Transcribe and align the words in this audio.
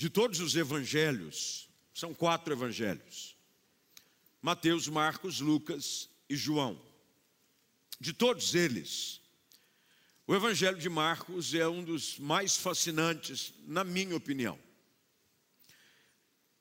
de 0.00 0.08
todos 0.08 0.40
os 0.40 0.56
evangelhos, 0.56 1.68
são 1.92 2.14
quatro 2.14 2.54
evangelhos: 2.54 3.36
Mateus, 4.40 4.88
Marcos, 4.88 5.40
Lucas 5.40 6.08
e 6.26 6.34
João. 6.34 6.80
De 8.00 8.14
todos 8.14 8.54
eles, 8.54 9.20
o 10.26 10.34
evangelho 10.34 10.78
de 10.78 10.88
Marcos 10.88 11.52
é 11.52 11.68
um 11.68 11.84
dos 11.84 12.18
mais 12.18 12.56
fascinantes, 12.56 13.52
na 13.66 13.84
minha 13.84 14.16
opinião. 14.16 14.58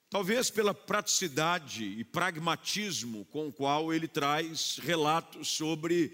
Talvez 0.10 0.50
pela 0.50 0.74
praticidade 0.74 1.86
e 1.86 2.04
pragmatismo 2.04 3.24
com 3.28 3.48
o 3.48 3.54
qual 3.54 3.94
ele 3.94 4.10
traz 4.10 4.80
relatos 4.82 5.48
sobre 5.48 6.14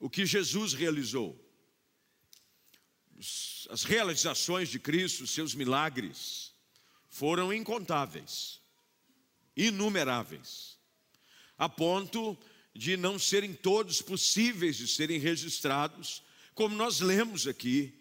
o 0.00 0.10
que 0.10 0.26
Jesus 0.26 0.72
realizou. 0.72 1.38
As 3.68 3.84
realizações 3.84 4.70
de 4.70 4.78
Cristo, 4.78 5.26
seus 5.26 5.54
milagres, 5.54 6.54
foram 7.10 7.52
incontáveis, 7.52 8.60
inumeráveis, 9.54 10.78
a 11.58 11.68
ponto 11.68 12.36
de 12.74 12.96
não 12.96 13.18
serem 13.18 13.52
todos 13.52 14.00
possíveis 14.00 14.76
de 14.76 14.88
serem 14.88 15.18
registrados, 15.18 16.22
como 16.54 16.74
nós 16.74 17.00
lemos 17.00 17.46
aqui 17.46 17.92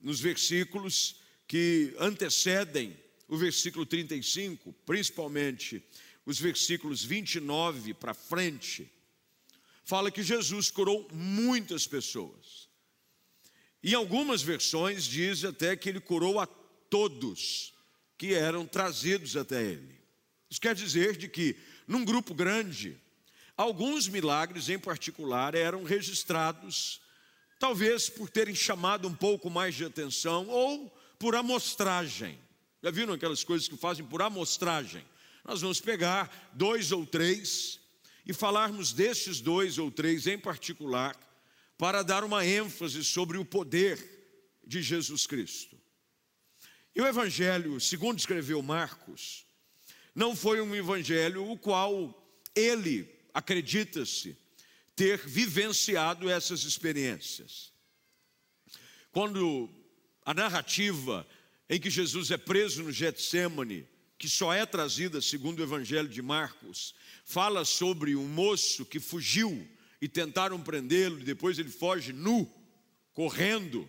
nos 0.00 0.18
versículos 0.18 1.16
que 1.46 1.94
antecedem 1.98 2.96
o 3.28 3.36
versículo 3.36 3.86
35, 3.86 4.72
principalmente 4.84 5.80
os 6.26 6.40
versículos 6.40 7.04
29 7.04 7.94
para 7.94 8.14
frente, 8.14 8.90
fala 9.84 10.10
que 10.10 10.22
Jesus 10.22 10.70
curou 10.70 11.08
muitas 11.12 11.86
pessoas. 11.86 12.71
Em 13.82 13.94
algumas 13.94 14.42
versões 14.42 15.04
diz 15.04 15.44
até 15.44 15.76
que 15.76 15.88
ele 15.88 16.00
curou 16.00 16.38
a 16.38 16.46
todos 16.46 17.74
que 18.16 18.34
eram 18.34 18.64
trazidos 18.66 19.36
até 19.36 19.62
ele. 19.62 20.00
Isso 20.48 20.60
quer 20.60 20.74
dizer 20.74 21.16
de 21.16 21.28
que 21.28 21.56
num 21.88 22.04
grupo 22.04 22.34
grande, 22.34 22.96
alguns 23.56 24.06
milagres 24.06 24.68
em 24.68 24.78
particular 24.78 25.54
eram 25.54 25.82
registrados, 25.82 27.00
talvez 27.58 28.08
por 28.08 28.30
terem 28.30 28.54
chamado 28.54 29.08
um 29.08 29.14
pouco 29.14 29.50
mais 29.50 29.74
de 29.74 29.84
atenção 29.84 30.48
ou 30.48 30.88
por 31.18 31.34
amostragem. 31.34 32.38
Já 32.82 32.90
viram 32.90 33.14
aquelas 33.14 33.42
coisas 33.42 33.66
que 33.66 33.76
fazem 33.76 34.04
por 34.04 34.22
amostragem? 34.22 35.04
Nós 35.44 35.60
vamos 35.60 35.80
pegar 35.80 36.50
dois 36.52 36.92
ou 36.92 37.04
três 37.04 37.80
e 38.24 38.32
falarmos 38.32 38.92
destes 38.92 39.40
dois 39.40 39.78
ou 39.78 39.90
três 39.90 40.26
em 40.26 40.38
particular, 40.38 41.16
para 41.82 42.04
dar 42.04 42.22
uma 42.22 42.46
ênfase 42.46 43.02
sobre 43.02 43.36
o 43.38 43.44
poder 43.44 43.98
de 44.64 44.80
Jesus 44.80 45.26
Cristo. 45.26 45.76
E 46.94 47.02
o 47.02 47.06
Evangelho, 47.08 47.80
segundo 47.80 48.20
escreveu 48.20 48.62
Marcos, 48.62 49.44
não 50.14 50.36
foi 50.36 50.60
um 50.60 50.72
evangelho 50.76 51.50
o 51.50 51.58
qual 51.58 52.40
ele, 52.54 53.12
acredita-se, 53.34 54.38
ter 54.94 55.26
vivenciado 55.26 56.30
essas 56.30 56.62
experiências. 56.62 57.72
Quando 59.10 59.68
a 60.24 60.32
narrativa 60.32 61.26
em 61.68 61.80
que 61.80 61.90
Jesus 61.90 62.30
é 62.30 62.36
preso 62.36 62.84
no 62.84 62.92
Getsemane, 62.92 63.88
que 64.16 64.28
só 64.28 64.54
é 64.54 64.64
trazida 64.64 65.20
segundo 65.20 65.58
o 65.58 65.64
Evangelho 65.64 66.08
de 66.08 66.22
Marcos, 66.22 66.94
fala 67.24 67.64
sobre 67.64 68.14
um 68.14 68.28
moço 68.28 68.86
que 68.86 69.00
fugiu 69.00 69.68
e 70.02 70.08
tentaram 70.08 70.60
prendê-lo, 70.60 71.20
e 71.20 71.24
depois 71.24 71.60
ele 71.60 71.70
foge 71.70 72.12
nu, 72.12 72.52
correndo. 73.12 73.88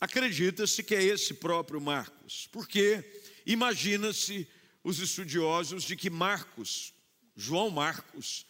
Acredita-se 0.00 0.82
que 0.82 0.94
é 0.94 1.04
esse 1.04 1.34
próprio 1.34 1.78
Marcos, 1.78 2.48
porque 2.50 3.04
imagina-se 3.44 4.48
os 4.82 4.98
estudiosos 4.98 5.84
de 5.84 5.94
que 5.94 6.08
Marcos, 6.08 6.94
João 7.36 7.68
Marcos, 7.68 8.46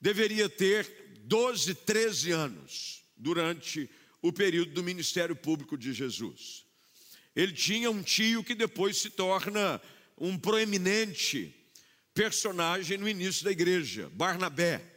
deveria 0.00 0.48
ter 0.48 1.20
12, 1.24 1.74
13 1.74 2.32
anos 2.32 3.02
durante 3.14 3.90
o 4.22 4.32
período 4.32 4.72
do 4.72 4.82
ministério 4.82 5.36
público 5.36 5.76
de 5.76 5.92
Jesus. 5.92 6.64
Ele 7.36 7.52
tinha 7.52 7.90
um 7.90 8.02
tio 8.02 8.42
que 8.42 8.54
depois 8.54 8.96
se 8.96 9.10
torna 9.10 9.78
um 10.16 10.38
proeminente 10.38 11.54
personagem 12.14 12.96
no 12.96 13.06
início 13.06 13.44
da 13.44 13.52
igreja, 13.52 14.08
Barnabé. 14.14 14.95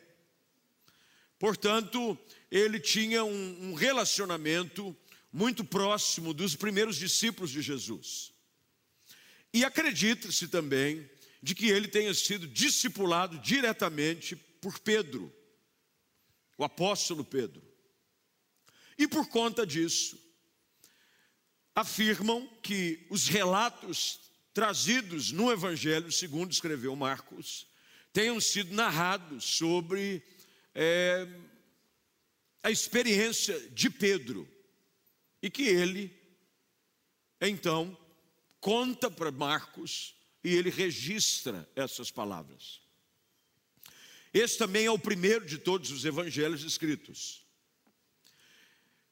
Portanto, 1.40 2.20
ele 2.52 2.80
tinha 2.80 3.24
um, 3.24 3.70
um 3.70 3.74
relacionamento 3.74 4.96
muito 5.32 5.64
próximo 5.64 6.34
dos 6.34 6.56
primeiros 6.56 6.98
discípulos 6.98 7.50
de 7.50 7.62
Jesus. 7.62 8.34
E 9.54 9.64
acredita-se 9.64 10.50
também 10.50 11.10
de 11.42 11.56
que 11.56 11.70
ele 11.70 11.88
tenha 11.88 12.14
sido 12.14 12.46
discipulado 12.46 13.40
diretamente 13.40 14.36
por 14.36 14.78
Pedro, 14.80 15.34
o 16.58 16.64
apóstolo 16.64 17.24
Pedro. 17.24 17.62
E 18.98 19.08
por 19.08 19.28
conta 19.30 19.66
disso, 19.66 20.20
afirmam 21.74 22.46
que 22.62 23.08
os 23.10 23.30
relatos 23.30 24.20
trazidos 24.54 25.32
no 25.32 25.50
Evangelho, 25.50 26.12
segundo 26.12 26.52
escreveu 26.52 26.94
Marcos, 26.98 27.66
tenham 28.12 28.42
sido 28.42 28.76
narrados 28.76 29.46
sobre 29.46 30.22
é, 30.82 31.28
a 32.64 32.72
experiência 32.72 33.60
de 33.72 33.90
Pedro 33.90 34.48
e 35.42 35.50
que 35.50 35.64
ele, 35.64 36.18
então, 37.42 37.98
conta 38.62 39.12
para 39.12 39.30
Marcos 39.30 40.16
e 40.42 40.56
ele 40.56 40.70
registra 40.70 41.70
essas 41.76 42.10
palavras. 42.10 42.80
Esse 44.34 44.58
também 44.58 44.86
é 44.86 44.92
o 44.92 44.98
primeiro 44.98 45.46
de 45.46 45.58
todos 45.58 45.92
os 45.92 46.06
evangelhos 46.06 46.64
escritos. 46.64 47.46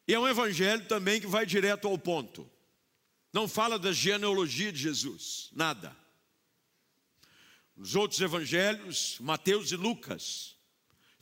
E 0.08 0.14
é 0.14 0.20
um 0.20 0.28
evangelho 0.28 0.88
também 0.88 1.20
que 1.20 1.28
vai 1.28 1.46
direto 1.46 1.86
ao 1.86 1.98
ponto. 1.98 2.50
Não 3.34 3.46
fala 3.46 3.78
da 3.78 3.92
genealogia 3.92 4.72
de 4.72 4.80
Jesus, 4.80 5.50
nada. 5.52 5.94
Os 7.76 7.94
outros 7.94 8.22
evangelhos, 8.22 9.18
Mateus 9.20 9.74
e 9.74 9.76
Lucas, 9.76 10.57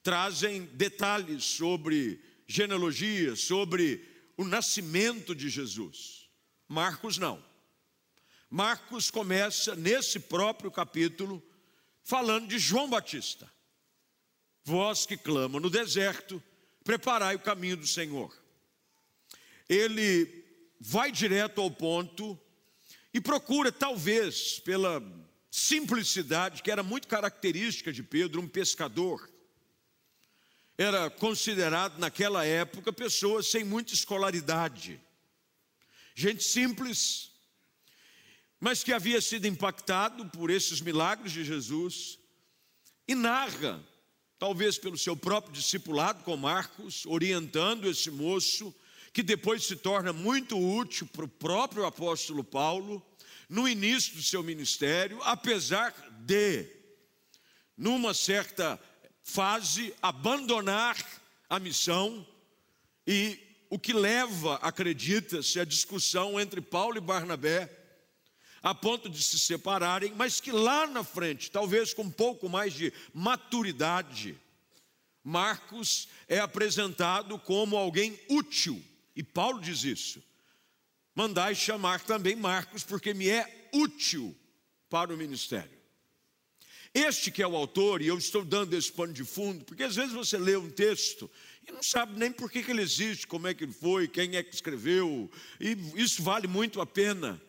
trazem 0.05 0.65
detalhes 0.65 1.43
sobre 1.43 2.21
genealogia, 2.45 3.35
sobre 3.35 4.07
o 4.37 4.45
nascimento 4.45 5.33
de 5.33 5.49
Jesus. 5.49 6.29
Marcos 6.67 7.17
não. 7.17 7.43
Marcos 8.47 9.09
começa 9.09 9.75
nesse 9.75 10.19
próprio 10.19 10.69
capítulo 10.69 11.41
falando 12.03 12.47
de 12.47 12.59
João 12.59 12.87
Batista. 12.87 13.51
Vós 14.63 15.07
que 15.07 15.17
clama 15.17 15.59
no 15.59 15.71
deserto, 15.71 16.41
preparai 16.83 17.33
o 17.33 17.39
caminho 17.39 17.77
do 17.77 17.87
Senhor. 17.87 18.31
Ele 19.67 20.45
vai 20.79 21.11
direto 21.11 21.59
ao 21.59 21.71
ponto 21.71 22.39
e 23.11 23.19
procura, 23.19 23.71
talvez, 23.71 24.59
pela 24.59 25.01
simplicidade 25.49 26.61
que 26.61 26.69
era 26.69 26.83
muito 26.83 27.07
característica 27.07 27.91
de 27.91 28.03
Pedro, 28.03 28.39
um 28.39 28.47
pescador. 28.47 29.33
Era 30.77 31.09
considerado 31.09 31.97
naquela 31.99 32.45
época 32.45 32.91
pessoa 32.91 33.41
sem 33.41 33.63
muita 33.63 33.93
escolaridade, 33.93 34.99
gente 36.13 36.43
simples, 36.43 37.31
mas 38.59 38.83
que 38.83 38.91
havia 38.91 39.21
sido 39.21 39.47
impactado 39.47 40.25
por 40.29 40.49
esses 40.49 40.81
milagres 40.81 41.31
de 41.31 41.45
Jesus 41.45 42.19
e 43.07 43.15
narra, 43.15 43.81
talvez 44.37 44.77
pelo 44.77 44.97
seu 44.97 45.15
próprio 45.15 45.53
discipulado 45.53 46.23
com 46.23 46.35
Marcos, 46.35 47.05
orientando 47.05 47.89
esse 47.89 48.11
moço 48.11 48.75
que 49.13 49.23
depois 49.23 49.63
se 49.63 49.77
torna 49.77 50.11
muito 50.11 50.57
útil 50.59 51.07
para 51.07 51.23
o 51.23 51.29
próprio 51.29 51.85
apóstolo 51.85 52.43
Paulo, 52.43 53.01
no 53.47 53.65
início 53.65 54.13
do 54.15 54.21
seu 54.21 54.43
ministério, 54.43 55.21
apesar 55.23 55.93
de, 56.25 56.67
numa 57.77 58.13
certa 58.13 58.77
fase, 59.25 59.93
abandonar 60.01 60.95
a 61.49 61.59
missão, 61.59 62.25
e 63.05 63.39
o 63.69 63.79
que 63.79 63.91
leva, 63.91 64.55
acredita-se, 64.57 65.59
a 65.59 65.65
discussão 65.65 66.39
entre 66.39 66.61
Paulo 66.61 66.97
e 66.97 67.01
Barnabé, 67.01 67.69
a 68.61 68.73
ponto 68.73 69.09
de 69.09 69.21
se 69.21 69.39
separarem, 69.39 70.13
mas 70.15 70.39
que 70.39 70.51
lá 70.51 70.87
na 70.87 71.03
frente, 71.03 71.51
talvez 71.51 71.93
com 71.93 72.03
um 72.03 72.11
pouco 72.11 72.47
mais 72.47 72.73
de 72.73 72.93
maturidade, 73.13 74.37
Marcos 75.23 76.07
é 76.27 76.39
apresentado 76.39 77.37
como 77.39 77.75
alguém 77.75 78.19
útil 78.29 78.81
e 79.15 79.23
Paulo 79.23 79.59
diz 79.59 79.83
isso. 79.83 80.23
Mandai 81.15 81.55
chamar 81.55 82.01
também 82.01 82.35
Marcos, 82.35 82.83
porque 82.83 83.13
me 83.13 83.27
é 83.27 83.69
útil 83.73 84.35
para 84.89 85.13
o 85.13 85.17
ministério. 85.17 85.74
Este 86.97 87.29
que 87.29 87.43
é 87.43 87.47
o 87.47 87.57
autor, 87.57 88.01
e 88.01 88.07
eu 88.07 88.17
estou 88.17 88.45
dando 88.45 88.73
esse 88.73 88.89
pano 88.89 89.11
de 89.11 89.25
fundo, 89.25 89.65
porque 89.65 89.83
às 89.83 89.97
vezes 89.97 90.13
você 90.13 90.37
lê 90.37 90.55
um 90.55 90.69
texto 90.69 91.29
e 91.67 91.69
não 91.69 91.83
sabe 91.83 92.17
nem 92.17 92.31
por 92.31 92.49
que, 92.49 92.63
que 92.63 92.71
ele 92.71 92.81
existe, 92.81 93.27
como 93.27 93.47
é 93.47 93.53
que 93.53 93.65
ele 93.65 93.73
foi, 93.73 94.07
quem 94.07 94.37
é 94.37 94.41
que 94.41 94.55
escreveu, 94.55 95.29
e 95.59 95.77
isso 95.95 96.23
vale 96.23 96.47
muito 96.47 96.79
a 96.79 96.85
pena. 96.85 97.41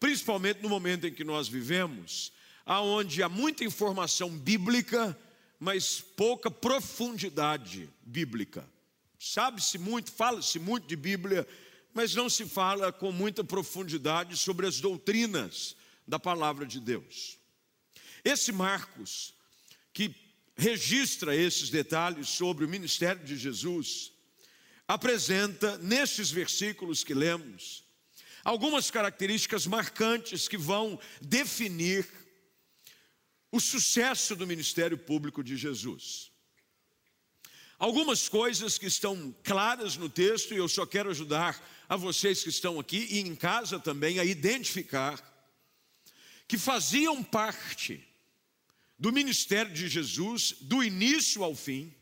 principalmente 0.00 0.62
no 0.62 0.68
momento 0.68 1.06
em 1.06 1.12
que 1.12 1.22
nós 1.22 1.46
vivemos, 1.46 2.32
aonde 2.66 3.22
há 3.22 3.28
muita 3.28 3.64
informação 3.64 4.30
bíblica, 4.30 5.16
mas 5.60 6.00
pouca 6.00 6.50
profundidade 6.50 7.88
bíblica. 8.02 8.68
Sabe-se 9.16 9.78
muito, 9.78 10.10
fala-se 10.10 10.58
muito 10.58 10.88
de 10.88 10.96
Bíblia, 10.96 11.46
mas 11.94 12.14
não 12.16 12.28
se 12.28 12.44
fala 12.44 12.92
com 12.92 13.10
muita 13.10 13.42
profundidade 13.44 14.36
sobre 14.36 14.66
as 14.66 14.80
doutrinas 14.80 15.76
da 16.06 16.18
palavra 16.18 16.66
de 16.66 16.80
Deus. 16.80 17.37
Esse 18.28 18.52
Marcos, 18.52 19.32
que 19.90 20.14
registra 20.54 21.34
esses 21.34 21.70
detalhes 21.70 22.28
sobre 22.28 22.66
o 22.66 22.68
ministério 22.68 23.24
de 23.24 23.38
Jesus, 23.38 24.12
apresenta, 24.86 25.78
nestes 25.78 26.30
versículos 26.30 27.02
que 27.02 27.14
lemos, 27.14 27.84
algumas 28.44 28.90
características 28.90 29.66
marcantes 29.66 30.46
que 30.46 30.58
vão 30.58 31.00
definir 31.22 32.06
o 33.50 33.58
sucesso 33.58 34.36
do 34.36 34.46
ministério 34.46 34.98
público 34.98 35.42
de 35.42 35.56
Jesus. 35.56 36.30
Algumas 37.78 38.28
coisas 38.28 38.76
que 38.76 38.86
estão 38.86 39.34
claras 39.42 39.96
no 39.96 40.10
texto, 40.10 40.52
e 40.52 40.58
eu 40.58 40.68
só 40.68 40.84
quero 40.84 41.08
ajudar 41.08 41.58
a 41.88 41.96
vocês 41.96 42.42
que 42.42 42.50
estão 42.50 42.78
aqui 42.78 43.06
e 43.10 43.20
em 43.20 43.34
casa 43.34 43.80
também 43.80 44.18
a 44.18 44.24
identificar, 44.24 45.18
que 46.46 46.58
faziam 46.58 47.24
parte 47.24 48.07
do 48.98 49.12
ministério 49.12 49.72
de 49.72 49.88
Jesus, 49.88 50.54
do 50.60 50.82
início 50.82 51.44
ao 51.44 51.54
fim, 51.54 51.94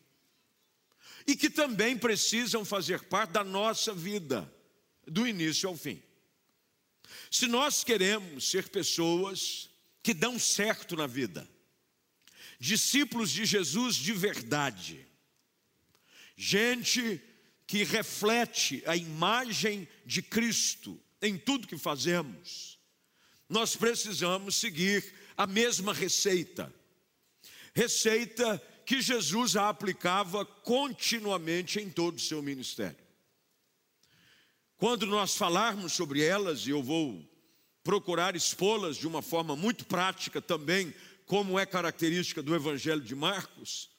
e 1.26 1.36
que 1.36 1.50
também 1.50 1.98
precisam 1.98 2.64
fazer 2.64 3.04
parte 3.04 3.32
da 3.32 3.44
nossa 3.44 3.92
vida, 3.92 4.50
do 5.06 5.26
início 5.26 5.68
ao 5.68 5.76
fim. 5.76 6.02
Se 7.30 7.46
nós 7.46 7.84
queremos 7.84 8.48
ser 8.48 8.68
pessoas 8.68 9.68
que 10.02 10.14
dão 10.14 10.38
certo 10.38 10.96
na 10.96 11.06
vida, 11.06 11.48
discípulos 12.58 13.30
de 13.30 13.44
Jesus 13.44 13.96
de 13.96 14.12
verdade, 14.12 15.06
gente 16.36 17.20
que 17.66 17.82
reflete 17.82 18.82
a 18.86 18.96
imagem 18.96 19.88
de 20.04 20.22
Cristo 20.22 21.00
em 21.20 21.36
tudo 21.36 21.66
que 21.66 21.76
fazemos, 21.76 22.78
nós 23.48 23.76
precisamos 23.76 24.56
seguir 24.56 25.12
a 25.36 25.46
mesma 25.46 25.92
receita. 25.92 26.72
Receita 27.76 28.56
que 28.86 29.02
Jesus 29.02 29.54
a 29.54 29.68
aplicava 29.68 30.46
continuamente 30.46 31.78
em 31.78 31.90
todo 31.90 32.16
o 32.16 32.20
seu 32.20 32.40
ministério. 32.40 32.96
Quando 34.78 35.04
nós 35.04 35.36
falarmos 35.36 35.92
sobre 35.92 36.22
elas, 36.22 36.66
e 36.66 36.70
eu 36.70 36.82
vou 36.82 37.22
procurar 37.84 38.34
expô-las 38.34 38.96
de 38.96 39.06
uma 39.06 39.20
forma 39.20 39.54
muito 39.54 39.84
prática 39.84 40.40
também, 40.40 40.94
como 41.26 41.58
é 41.58 41.66
característica 41.66 42.42
do 42.42 42.54
Evangelho 42.54 43.02
de 43.02 43.14
Marcos, 43.14 43.90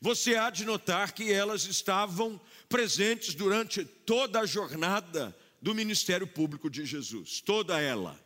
você 0.00 0.36
há 0.36 0.48
de 0.48 0.64
notar 0.64 1.10
que 1.10 1.32
elas 1.32 1.64
estavam 1.64 2.40
presentes 2.68 3.34
durante 3.34 3.84
toda 3.84 4.38
a 4.38 4.46
jornada 4.46 5.36
do 5.60 5.74
ministério 5.74 6.28
público 6.28 6.70
de 6.70 6.86
Jesus, 6.86 7.40
toda 7.40 7.80
ela. 7.80 8.16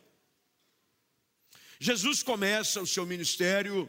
Jesus 1.80 2.22
começa 2.22 2.82
o 2.82 2.86
seu 2.86 3.06
ministério 3.06 3.88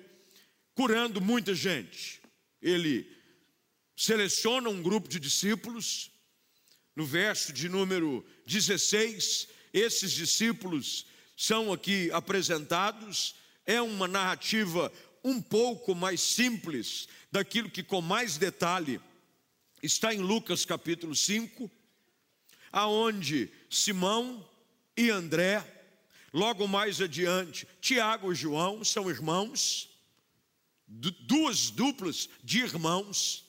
curando 0.76 1.22
muita 1.22 1.56
gente. 1.56 2.22
Ele 2.62 3.10
seleciona 3.96 4.70
um 4.70 4.84
grupo 4.84 5.08
de 5.08 5.20
discípulos, 5.20 6.12
no 6.96 7.06
verso 7.06 7.52
de 7.52 7.68
número 7.70 8.26
16, 8.46 9.48
esses 9.74 10.12
discípulos 10.12 11.06
são 11.36 11.74
aqui 11.74 12.12
apresentados, 12.12 13.36
é 13.66 13.82
uma 13.82 14.08
narrativa 14.08 14.92
um 15.24 15.42
pouco 15.42 15.96
mais 15.96 16.22
simples 16.22 17.08
daquilo 17.32 17.70
que 17.70 17.84
com 17.84 18.02
mais 18.02 18.38
detalhe 18.38 19.02
está 19.82 20.14
em 20.14 20.20
Lucas 20.20 20.66
capítulo 20.66 21.16
5, 21.16 21.70
aonde 22.72 23.52
Simão 23.70 24.48
e 24.96 25.10
André, 25.10 25.64
logo 26.34 26.68
mais 26.68 27.02
adiante, 27.02 27.68
Tiago 27.82 28.32
e 28.32 28.36
João 28.36 28.84
são 28.84 29.10
irmãos, 29.10 29.95
duas 30.88 31.70
duplas 31.70 32.30
de 32.44 32.60
irmãos, 32.60 33.46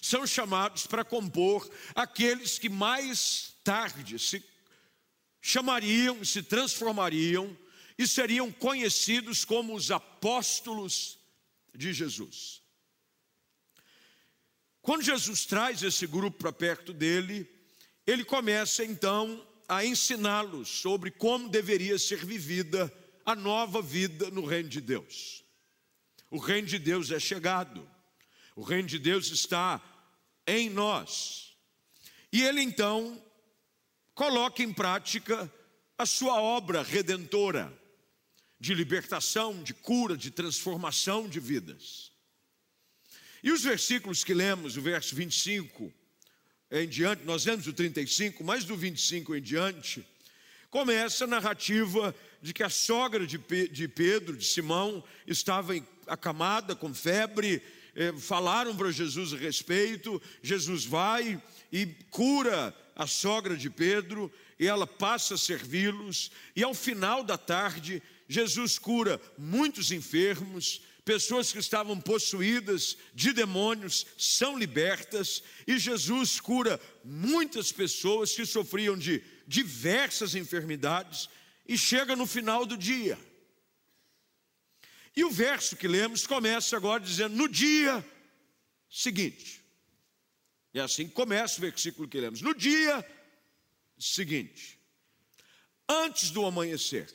são 0.00 0.26
chamados 0.26 0.86
para 0.86 1.04
compor 1.04 1.68
aqueles 1.94 2.58
que 2.58 2.68
mais 2.68 3.54
tarde 3.64 4.18
se 4.18 4.44
chamariam, 5.40 6.24
se 6.24 6.42
transformariam 6.42 7.56
e 7.98 8.06
seriam 8.06 8.52
conhecidos 8.52 9.44
como 9.44 9.74
os 9.74 9.90
apóstolos 9.90 11.18
de 11.74 11.92
Jesus. 11.92 12.62
Quando 14.80 15.02
Jesus 15.02 15.44
traz 15.44 15.82
esse 15.82 16.06
grupo 16.06 16.38
para 16.38 16.52
perto 16.52 16.92
dele, 16.92 17.46
ele 18.06 18.24
começa 18.24 18.84
então 18.84 19.46
a 19.68 19.84
ensiná-los 19.84 20.68
sobre 20.68 21.10
como 21.10 21.48
deveria 21.48 21.98
ser 21.98 22.24
vivida 22.24 22.92
a 23.24 23.34
nova 23.34 23.82
vida 23.82 24.30
no 24.30 24.46
reino 24.46 24.68
de 24.68 24.80
Deus. 24.80 25.44
O 26.30 26.38
reino 26.38 26.68
de 26.68 26.78
Deus 26.78 27.10
é 27.10 27.18
chegado, 27.18 27.88
o 28.54 28.62
reino 28.62 28.88
de 28.88 28.98
Deus 28.98 29.30
está 29.30 29.80
em 30.46 30.68
nós. 30.68 31.56
E 32.32 32.42
ele 32.42 32.60
então 32.60 33.22
coloca 34.14 34.62
em 34.62 34.72
prática 34.72 35.50
a 35.96 36.04
sua 36.04 36.40
obra 36.40 36.82
redentora 36.82 37.72
de 38.60 38.74
libertação, 38.74 39.62
de 39.62 39.72
cura, 39.72 40.16
de 40.16 40.30
transformação 40.30 41.28
de 41.28 41.40
vidas. 41.40 42.12
E 43.42 43.52
os 43.52 43.62
versículos 43.62 44.24
que 44.24 44.34
lemos, 44.34 44.76
o 44.76 44.82
verso 44.82 45.14
25 45.14 45.92
em 46.70 46.88
diante, 46.88 47.24
nós 47.24 47.46
lemos 47.46 47.66
o 47.66 47.72
35, 47.72 48.42
mas 48.44 48.64
do 48.64 48.76
25 48.76 49.36
em 49.36 49.40
diante, 49.40 50.06
começa 50.70 51.24
a 51.24 51.28
narrativa 51.28 52.14
de 52.42 52.52
que 52.52 52.62
a 52.62 52.68
sogra 52.68 53.26
de 53.26 53.88
Pedro, 53.88 54.36
de 54.36 54.44
Simão, 54.44 55.02
estava 55.26 55.74
acamada 56.08 56.74
com 56.74 56.92
febre, 56.92 57.62
eh, 57.94 58.12
falaram 58.18 58.76
para 58.76 58.90
Jesus 58.90 59.32
a 59.32 59.36
respeito, 59.36 60.20
Jesus 60.42 60.84
vai 60.84 61.40
e 61.72 61.86
cura 62.10 62.74
a 62.96 63.06
sogra 63.06 63.56
de 63.56 63.70
Pedro, 63.70 64.32
e 64.58 64.66
ela 64.66 64.86
passa 64.86 65.34
a 65.34 65.38
servi-los, 65.38 66.30
e 66.56 66.62
ao 66.62 66.74
final 66.74 67.22
da 67.22 67.38
tarde, 67.38 68.02
Jesus 68.28 68.78
cura 68.78 69.20
muitos 69.38 69.92
enfermos, 69.92 70.80
pessoas 71.08 71.50
que 71.50 71.58
estavam 71.58 71.98
possuídas 71.98 72.94
de 73.14 73.32
demônios 73.32 74.04
são 74.18 74.58
libertas 74.58 75.42
e 75.66 75.78
Jesus 75.78 76.38
cura 76.38 76.78
muitas 77.02 77.72
pessoas 77.72 78.32
que 78.32 78.44
sofriam 78.44 78.94
de 78.94 79.22
diversas 79.46 80.34
enfermidades 80.34 81.30
e 81.66 81.78
chega 81.78 82.14
no 82.14 82.26
final 82.26 82.66
do 82.66 82.76
dia. 82.76 83.18
E 85.18 85.24
o 85.24 85.30
verso 85.32 85.74
que 85.74 85.88
lemos 85.88 86.28
começa 86.28 86.76
agora 86.76 87.02
dizendo: 87.02 87.34
no 87.34 87.48
dia 87.48 88.08
seguinte. 88.88 89.64
É 90.72 90.78
assim 90.78 91.08
que 91.08 91.12
começa 91.12 91.58
o 91.58 91.60
versículo 91.60 92.06
que 92.06 92.20
lemos. 92.20 92.40
No 92.40 92.54
dia 92.54 93.04
seguinte, 93.98 94.78
antes 95.88 96.30
do 96.30 96.46
amanhecer, 96.46 97.12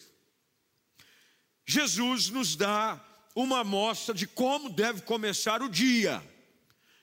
Jesus 1.66 2.28
nos 2.28 2.58
dá 2.58 3.02
uma 3.34 3.60
amostra 3.62 4.14
de 4.14 4.28
como 4.28 4.70
deve 4.70 5.04
começar 5.04 5.62
o 5.62 5.70
dia, 5.70 6.22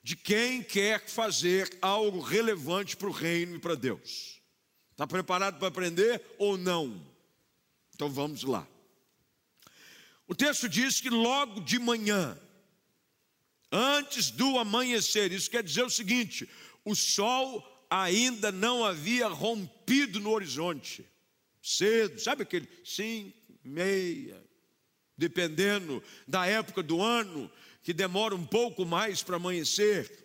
de 0.03 0.15
quem 0.15 0.63
quer 0.63 1.09
fazer 1.09 1.79
algo 1.81 2.21
relevante 2.21 2.95
para 2.95 3.09
o 3.09 3.13
reino 3.13 3.57
e 3.57 3.59
para 3.59 3.75
Deus. 3.75 4.39
Está 4.91 5.07
preparado 5.07 5.59
para 5.59 5.69
aprender 5.69 6.23
ou 6.37 6.59
não? 6.59 7.11
Então 7.95 8.11
vamos 8.11 8.43
lá. 8.43 8.69
O 10.31 10.35
texto 10.35 10.69
diz 10.69 11.01
que 11.01 11.11
logo 11.11 11.61
de 11.61 11.77
manhã, 11.77 12.41
antes 13.73 14.31
do 14.31 14.61
amanhecer, 14.61 15.33
isso 15.33 15.51
quer 15.51 15.61
dizer 15.61 15.83
o 15.83 15.91
seguinte: 15.91 16.49
o 16.85 16.95
sol 16.95 17.85
ainda 17.91 18.53
não 18.53 18.85
havia 18.85 19.27
rompido 19.27 20.21
no 20.21 20.31
horizonte. 20.31 21.05
Cedo, 21.61 22.21
sabe 22.21 22.45
aquele 22.45 22.69
cinco, 22.85 23.37
meia, 23.65 24.41
dependendo 25.19 26.01
da 26.29 26.47
época 26.47 26.81
do 26.81 27.03
ano, 27.03 27.51
que 27.83 27.93
demora 27.93 28.33
um 28.33 28.47
pouco 28.47 28.87
mais 28.87 29.25
para 29.25 29.35
amanhecer. 29.35 30.17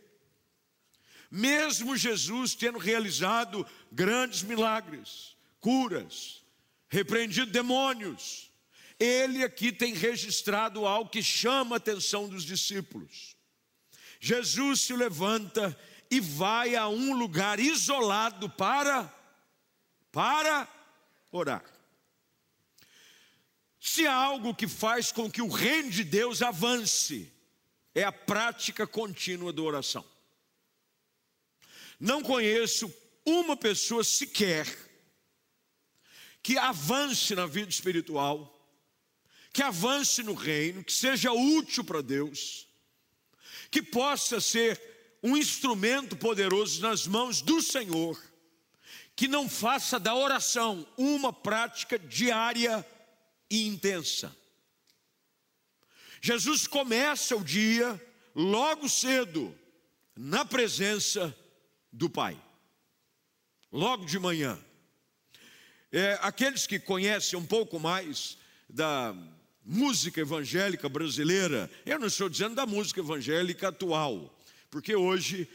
Mesmo 1.32 1.98
Jesus 1.98 2.54
tendo 2.54 2.78
realizado 2.78 3.66
grandes 3.92 4.44
milagres, 4.44 5.36
curas, 5.60 6.44
repreendido 6.90 7.52
demônios, 7.52 8.52
ele 9.00 9.44
aqui 9.44 9.72
tem 9.72 9.94
registrado 9.94 10.86
algo 10.86 11.10
que 11.10 11.22
chama 11.22 11.76
a 11.76 11.78
atenção 11.78 12.28
dos 12.28 12.44
discípulos. 12.44 13.36
Jesus 14.20 14.82
se 14.82 14.94
levanta 14.94 15.78
e 16.10 16.20
vai 16.20 16.76
a 16.76 16.88
um 16.88 17.14
lugar 17.14 17.60
isolado 17.60 18.50
para 18.50 19.14
para 20.12 20.68
orar. 21.30 21.66
Se 23.80 24.08
há 24.08 24.14
algo 24.14 24.56
que 24.56 24.68
faz 24.68 25.12
com 25.12 25.30
que 25.30 25.42
o 25.42 25.50
reino 25.50 25.92
de 25.92 26.04
Deus 26.06 26.42
avance, 26.42 27.32
é 27.94 28.04
a 28.04 28.12
prática 28.12 28.88
contínua 28.88 29.52
da 29.52 29.62
oração. 29.62 30.06
Não 32.00 32.24
conheço 32.24 32.92
uma 33.26 33.58
pessoa 33.58 34.04
sequer 34.04 34.66
que 36.42 36.58
avance 36.58 37.36
na 37.36 37.46
vida 37.46 37.70
espiritual, 37.70 38.55
que 39.56 39.64
avance 39.64 40.22
no 40.22 40.34
reino, 40.34 40.84
que 40.84 40.92
seja 40.92 41.32
útil 41.32 41.86
para 41.86 42.02
Deus, 42.02 42.68
que 43.72 43.82
possa 43.82 44.42
ser 44.42 45.18
um 45.24 45.38
instrumento 45.38 46.18
poderoso 46.18 46.82
nas 46.82 47.08
mãos 47.08 47.42
do 47.42 47.62
Senhor, 47.62 48.22
que 49.16 49.30
não 49.30 49.48
faça 49.48 49.98
da 49.98 50.14
oração 50.14 50.86
uma 50.98 51.32
prática 51.32 51.98
diária 51.98 52.86
e 53.50 53.66
intensa. 53.66 54.36
Jesus 56.20 56.68
começa 56.68 57.34
o 57.38 57.42
dia 57.42 57.98
logo 58.36 58.90
cedo, 58.90 59.58
na 60.18 60.44
presença 60.44 61.34
do 61.94 62.10
Pai, 62.10 62.38
logo 63.72 64.04
de 64.04 64.20
manhã. 64.20 64.60
É, 65.94 66.20
aqueles 66.22 66.68
que 66.68 66.78
conhecem 66.78 67.40
um 67.40 67.46
pouco 67.46 67.80
mais 67.80 68.38
da 68.70 69.16
música 69.66 70.22
evangélica 70.22 70.88
brasileira, 70.88 71.70
eu 71.86 71.98
não 71.98 72.06
estou 72.06 72.30
dizendo 72.30 72.54
da 72.54 72.68
música 72.68 73.00
evangélica 73.00 73.70
atual, 73.70 74.38
porque 74.70 74.96
hoje 74.96 75.50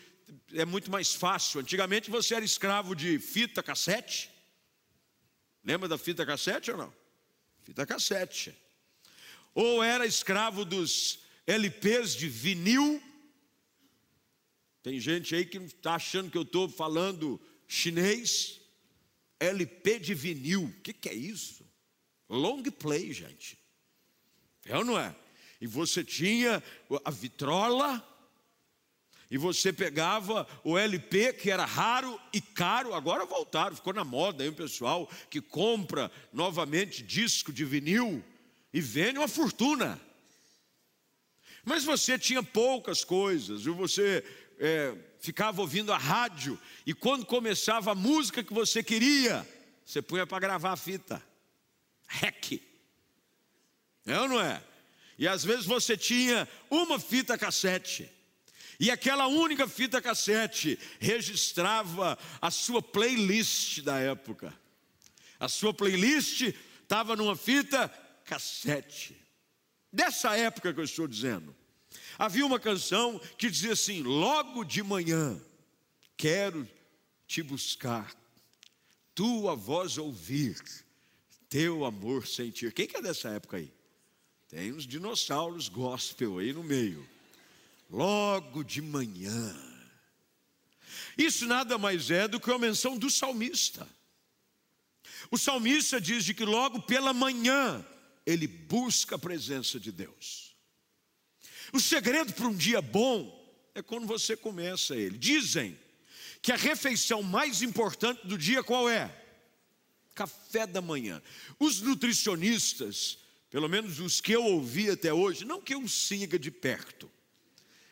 é 0.52 0.64
muito 0.64 0.90
mais 0.90 1.14
fácil. 1.14 1.60
Antigamente 1.60 2.10
você 2.10 2.34
era 2.34 2.44
escravo 2.44 2.96
de 2.96 3.18
fita 3.20 3.62
cassete. 3.62 4.28
Lembra 5.62 5.88
da 5.88 5.96
fita 5.96 6.26
cassete 6.26 6.72
ou 6.72 6.76
não? 6.76 6.92
Fita 7.62 7.86
cassete. 7.86 8.54
Ou 9.54 9.82
era 9.82 10.04
escravo 10.04 10.64
dos 10.64 11.20
LPs 11.46 12.16
de 12.16 12.28
vinil. 12.28 13.00
Tem 14.82 14.98
gente 14.98 15.34
aí 15.34 15.44
que 15.44 15.58
está 15.58 15.94
achando 15.94 16.30
que 16.30 16.38
eu 16.38 16.42
estou 16.42 16.68
falando 16.68 17.40
chinês. 17.68 18.60
LP 19.38 19.98
de 19.98 20.14
vinil. 20.14 20.64
O 20.64 20.80
que, 20.80 20.92
que 20.92 21.08
é 21.08 21.14
isso? 21.14 21.64
Long 22.28 22.62
play, 22.62 23.12
gente. 23.12 23.58
É 24.66 24.76
ou 24.76 24.84
não 24.84 24.98
é? 24.98 25.14
E 25.60 25.66
você 25.66 26.02
tinha 26.02 26.62
a 27.04 27.10
vitrola, 27.10 28.06
e 29.30 29.38
você 29.38 29.72
pegava 29.72 30.46
o 30.64 30.76
LP, 30.76 31.34
que 31.34 31.50
era 31.50 31.64
raro 31.64 32.20
e 32.32 32.40
caro, 32.40 32.94
agora 32.94 33.24
voltaram, 33.24 33.76
ficou 33.76 33.92
na 33.92 34.02
moda 34.02 34.42
aí 34.42 34.48
o 34.48 34.54
pessoal 34.54 35.08
que 35.30 35.40
compra 35.40 36.10
novamente 36.32 37.02
disco 37.02 37.52
de 37.52 37.64
vinil 37.64 38.24
e 38.72 38.80
vende 38.80 39.18
uma 39.18 39.28
fortuna. 39.28 40.00
Mas 41.64 41.84
você 41.84 42.18
tinha 42.18 42.42
poucas 42.42 43.04
coisas, 43.04 43.66
e 43.66 43.70
você 43.70 44.24
é, 44.58 44.94
ficava 45.20 45.60
ouvindo 45.60 45.92
a 45.92 45.98
rádio, 45.98 46.58
e 46.84 46.92
quando 46.92 47.24
começava 47.24 47.92
a 47.92 47.94
música 47.94 48.42
que 48.42 48.52
você 48.52 48.82
queria, 48.82 49.46
você 49.84 50.02
punha 50.02 50.26
para 50.26 50.40
gravar 50.40 50.72
a 50.72 50.76
fita. 50.76 51.22
Rec. 52.08 52.69
É 54.10 54.20
ou 54.20 54.28
não 54.28 54.40
é? 54.40 54.62
E 55.18 55.28
às 55.28 55.44
vezes 55.44 55.66
você 55.66 55.96
tinha 55.96 56.48
uma 56.70 56.98
fita 56.98 57.36
cassete. 57.36 58.10
E 58.78 58.90
aquela 58.90 59.26
única 59.26 59.68
fita 59.68 60.00
cassete 60.00 60.78
registrava 60.98 62.18
a 62.40 62.50
sua 62.50 62.80
playlist 62.80 63.82
da 63.82 63.98
época. 63.98 64.54
A 65.38 65.48
sua 65.48 65.74
playlist 65.74 66.54
estava 66.82 67.14
numa 67.14 67.36
fita 67.36 67.88
cassete. 68.24 69.14
Dessa 69.92 70.36
época 70.36 70.72
que 70.72 70.80
eu 70.80 70.84
estou 70.84 71.06
dizendo. 71.06 71.54
Havia 72.18 72.46
uma 72.46 72.58
canção 72.58 73.18
que 73.36 73.50
dizia 73.50 73.72
assim: 73.72 74.02
Logo 74.02 74.64
de 74.64 74.82
manhã 74.82 75.40
quero 76.16 76.68
te 77.26 77.42
buscar, 77.42 78.14
tua 79.14 79.54
voz 79.54 79.98
ouvir, 79.98 80.58
teu 81.48 81.84
amor 81.84 82.26
sentir. 82.26 82.72
Quem 82.72 82.86
que 82.86 82.96
é 82.96 83.02
dessa 83.02 83.28
época 83.28 83.58
aí? 83.58 83.72
Tem 84.50 84.72
uns 84.72 84.84
dinossauros 84.84 85.68
gospel 85.68 86.38
aí 86.38 86.52
no 86.52 86.64
meio 86.64 87.08
logo 87.88 88.64
de 88.64 88.82
manhã. 88.82 89.56
Isso 91.16 91.46
nada 91.46 91.78
mais 91.78 92.10
é 92.10 92.26
do 92.26 92.40
que 92.40 92.50
uma 92.50 92.58
menção 92.58 92.98
do 92.98 93.08
salmista. 93.08 93.86
O 95.30 95.38
salmista 95.38 96.00
diz 96.00 96.24
de 96.24 96.34
que 96.34 96.44
logo 96.44 96.82
pela 96.82 97.12
manhã 97.12 97.86
ele 98.26 98.48
busca 98.48 99.14
a 99.14 99.18
presença 99.18 99.78
de 99.78 99.92
Deus. 99.92 100.56
O 101.72 101.78
segredo 101.78 102.32
para 102.32 102.48
um 102.48 102.56
dia 102.56 102.82
bom 102.82 103.38
é 103.72 103.80
quando 103.80 104.06
você 104.06 104.36
começa 104.36 104.96
ele. 104.96 105.16
Dizem 105.16 105.78
que 106.42 106.50
a 106.50 106.56
refeição 106.56 107.22
mais 107.22 107.62
importante 107.62 108.26
do 108.26 108.36
dia 108.36 108.64
qual 108.64 108.90
é? 108.90 109.16
Café 110.12 110.66
da 110.66 110.80
manhã. 110.80 111.22
Os 111.56 111.80
nutricionistas, 111.80 113.18
pelo 113.50 113.68
menos 113.68 113.98
os 113.98 114.20
que 114.20 114.32
eu 114.32 114.44
ouvi 114.44 114.88
até 114.88 115.12
hoje, 115.12 115.44
não 115.44 115.60
que 115.60 115.74
eu 115.74 115.86
siga 115.88 116.38
de 116.38 116.50
perto, 116.50 117.10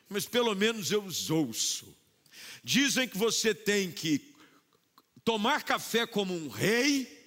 mas 0.09 0.25
pelo 0.25 0.55
menos 0.55 0.91
eu 0.93 1.03
os 1.03 1.31
ouço. 1.31 1.95
Dizem 2.62 3.09
que 3.09 3.19
você 3.19 3.55
tem 3.55 3.91
que 3.91 4.35
tomar 5.25 5.65
café 5.65 6.07
como 6.07 6.33
um 6.33 6.49
rei, 6.49 7.19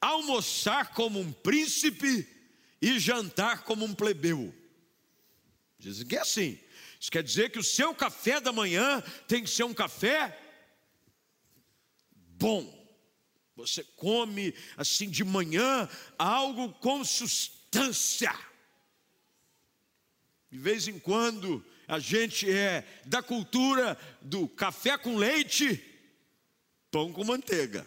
almoçar 0.00 0.92
como 0.92 1.20
um 1.20 1.32
príncipe 1.32 2.26
e 2.80 2.98
jantar 2.98 3.62
como 3.62 3.84
um 3.84 3.94
plebeu. 3.94 4.52
Dizem 5.78 6.06
que 6.06 6.16
é 6.16 6.20
assim. 6.20 6.58
Isso 6.98 7.10
quer 7.10 7.22
dizer 7.22 7.50
que 7.50 7.58
o 7.58 7.64
seu 7.64 7.94
café 7.94 8.40
da 8.40 8.52
manhã 8.52 9.02
tem 9.28 9.42
que 9.42 9.50
ser 9.50 9.64
um 9.64 9.74
café 9.74 10.38
bom. 12.10 12.73
Você 13.56 13.84
come 13.96 14.54
assim 14.76 15.08
de 15.08 15.24
manhã 15.24 15.88
algo 16.18 16.72
com 16.74 17.04
substância. 17.04 18.34
De 20.50 20.58
vez 20.58 20.88
em 20.88 20.98
quando 20.98 21.64
a 21.86 21.98
gente 21.98 22.50
é 22.50 22.84
da 23.04 23.22
cultura 23.22 23.98
do 24.20 24.48
café 24.48 24.96
com 24.96 25.16
leite, 25.16 25.82
pão 26.90 27.12
com 27.12 27.24
manteiga. 27.24 27.86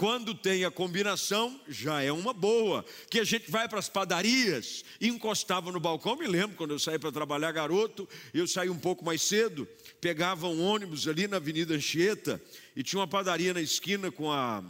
Quando 0.00 0.34
tem 0.34 0.64
a 0.64 0.70
combinação, 0.70 1.60
já 1.68 2.00
é 2.00 2.10
uma 2.10 2.32
boa. 2.32 2.82
Que 3.10 3.20
a 3.20 3.24
gente 3.24 3.50
vai 3.50 3.68
para 3.68 3.78
as 3.78 3.90
padarias 3.90 4.82
encostava 4.98 5.70
no 5.70 5.78
balcão. 5.78 6.16
Me 6.16 6.26
lembro 6.26 6.56
quando 6.56 6.70
eu 6.70 6.78
saí 6.78 6.98
para 6.98 7.12
trabalhar 7.12 7.52
garoto, 7.52 8.08
eu 8.32 8.48
saí 8.48 8.70
um 8.70 8.78
pouco 8.78 9.04
mais 9.04 9.20
cedo, 9.20 9.68
pegava 10.00 10.48
um 10.48 10.64
ônibus 10.64 11.06
ali 11.06 11.28
na 11.28 11.36
Avenida 11.36 11.74
Anchieta 11.74 12.40
e 12.74 12.82
tinha 12.82 12.98
uma 12.98 13.06
padaria 13.06 13.52
na 13.52 13.60
esquina 13.60 14.10
com 14.10 14.32
a. 14.32 14.64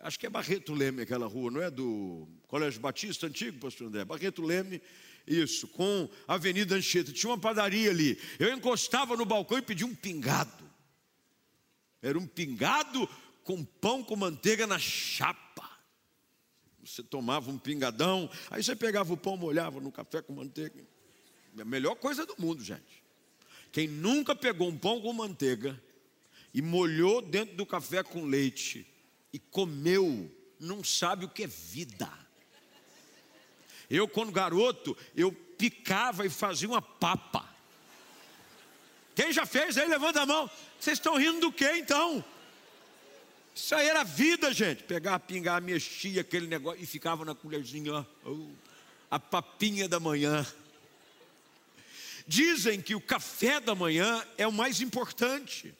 Acho 0.00 0.18
que 0.18 0.26
é 0.26 0.28
Barreto 0.30 0.74
Leme 0.74 1.02
aquela 1.02 1.28
rua, 1.28 1.48
não 1.48 1.62
é? 1.62 1.70
Do 1.70 2.26
Colégio 2.48 2.80
Batista 2.80 3.28
Antigo, 3.28 3.60
pastor 3.60 3.86
André? 3.86 4.04
Barreto 4.04 4.42
Leme 4.42 4.82
isso, 5.24 5.68
com 5.68 6.10
a 6.26 6.34
Avenida 6.34 6.74
Anchieta. 6.74 7.12
Tinha 7.12 7.30
uma 7.30 7.38
padaria 7.38 7.90
ali. 7.90 8.18
Eu 8.40 8.52
encostava 8.52 9.16
no 9.16 9.24
balcão 9.24 9.56
e 9.56 9.62
pedia 9.62 9.86
um 9.86 9.94
pingado. 9.94 10.68
Era 12.02 12.18
um 12.18 12.26
pingado 12.26 13.08
com 13.50 13.64
pão 13.64 14.00
com 14.00 14.14
manteiga 14.14 14.64
na 14.64 14.78
chapa. 14.78 15.68
Você 16.84 17.02
tomava 17.02 17.50
um 17.50 17.58
pingadão, 17.58 18.30
aí 18.48 18.62
você 18.62 18.76
pegava 18.76 19.12
o 19.12 19.16
pão, 19.16 19.36
molhava 19.36 19.80
no 19.80 19.90
café 19.90 20.22
com 20.22 20.32
manteiga. 20.32 20.86
É 21.58 21.62
a 21.62 21.64
melhor 21.64 21.96
coisa 21.96 22.24
do 22.24 22.36
mundo, 22.38 22.62
gente. 22.62 23.02
Quem 23.72 23.88
nunca 23.88 24.36
pegou 24.36 24.68
um 24.68 24.78
pão 24.78 25.00
com 25.00 25.12
manteiga 25.12 25.82
e 26.54 26.62
molhou 26.62 27.20
dentro 27.20 27.56
do 27.56 27.66
café 27.66 28.04
com 28.04 28.24
leite 28.24 28.86
e 29.32 29.38
comeu, 29.40 30.30
não 30.60 30.84
sabe 30.84 31.24
o 31.24 31.28
que 31.28 31.42
é 31.42 31.48
vida. 31.48 32.08
Eu, 33.90 34.06
quando 34.06 34.30
garoto, 34.30 34.96
eu 35.16 35.32
picava 35.32 36.24
e 36.24 36.30
fazia 36.30 36.68
uma 36.68 36.80
papa. 36.80 37.52
Quem 39.16 39.32
já 39.32 39.44
fez 39.44 39.76
aí, 39.76 39.88
levanta 39.88 40.22
a 40.22 40.26
mão. 40.26 40.48
Vocês 40.78 40.98
estão 40.98 41.16
rindo 41.16 41.40
do 41.40 41.52
que 41.52 41.68
então? 41.78 42.24
Isso 43.54 43.74
aí 43.74 43.88
era 43.88 44.04
vida, 44.04 44.52
gente. 44.52 44.82
Pegar, 44.84 45.18
pingar, 45.20 45.60
mexia 45.60 46.20
aquele 46.20 46.46
negócio 46.46 46.82
e 46.82 46.86
ficava 46.86 47.24
na 47.24 47.34
colherzinha, 47.34 47.92
ó, 47.92 48.04
a 49.10 49.18
papinha 49.18 49.88
da 49.88 49.98
manhã. 49.98 50.46
Dizem 52.26 52.80
que 52.80 52.94
o 52.94 53.00
café 53.00 53.58
da 53.60 53.74
manhã 53.74 54.24
é 54.38 54.46
o 54.46 54.52
mais 54.52 54.80
importante. 54.80 55.74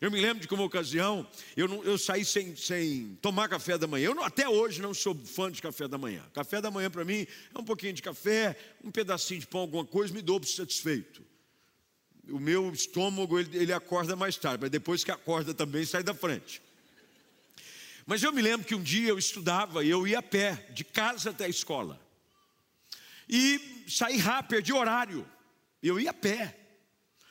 Eu 0.00 0.10
me 0.10 0.20
lembro 0.20 0.46
de 0.46 0.54
uma 0.54 0.62
ocasião 0.62 1.26
eu, 1.56 1.66
não, 1.66 1.82
eu 1.82 1.98
saí 1.98 2.24
sem, 2.24 2.54
sem 2.54 3.18
tomar 3.20 3.48
café 3.48 3.76
da 3.76 3.86
manhã. 3.86 4.06
Eu 4.06 4.14
não, 4.14 4.22
até 4.22 4.48
hoje 4.48 4.80
não 4.80 4.94
sou 4.94 5.14
fã 5.14 5.50
de 5.50 5.60
café 5.60 5.88
da 5.88 5.98
manhã. 5.98 6.22
Café 6.32 6.60
da 6.60 6.70
manhã 6.70 6.90
para 6.90 7.04
mim 7.04 7.26
é 7.54 7.58
um 7.58 7.64
pouquinho 7.64 7.92
de 7.92 8.02
café, 8.02 8.56
um 8.84 8.90
pedacinho 8.90 9.40
de 9.40 9.46
pão, 9.46 9.62
alguma 9.62 9.84
coisa, 9.84 10.14
me 10.14 10.22
dou 10.22 10.42
satisfeito. 10.44 11.22
O 12.28 12.38
meu 12.38 12.70
estômago 12.70 13.38
ele, 13.38 13.56
ele 13.56 13.72
acorda 13.72 14.14
mais 14.14 14.36
tarde, 14.36 14.58
mas 14.60 14.70
depois 14.70 15.02
que 15.02 15.10
acorda 15.10 15.52
também 15.52 15.84
sai 15.84 16.02
da 16.02 16.14
frente. 16.14 16.62
Mas 18.08 18.22
eu 18.22 18.32
me 18.32 18.40
lembro 18.40 18.66
que 18.66 18.74
um 18.74 18.82
dia 18.82 19.10
eu 19.10 19.18
estudava 19.18 19.84
e 19.84 19.90
eu 19.90 20.08
ia 20.08 20.20
a 20.20 20.22
pé, 20.22 20.66
de 20.70 20.82
casa 20.82 21.28
até 21.28 21.44
a 21.44 21.48
escola. 21.48 22.00
E 23.28 23.84
saí 23.86 24.16
rápido, 24.16 24.48
perdi 24.48 24.72
horário. 24.72 25.30
Eu 25.82 26.00
ia 26.00 26.08
a 26.08 26.14
pé. 26.14 26.58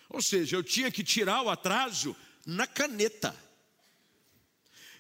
Ou 0.08 0.22
seja, 0.22 0.56
eu 0.56 0.62
tinha 0.62 0.92
que 0.92 1.04
tirar 1.04 1.42
o 1.42 1.50
atraso 1.50 2.16
na 2.46 2.68
caneta. 2.68 3.36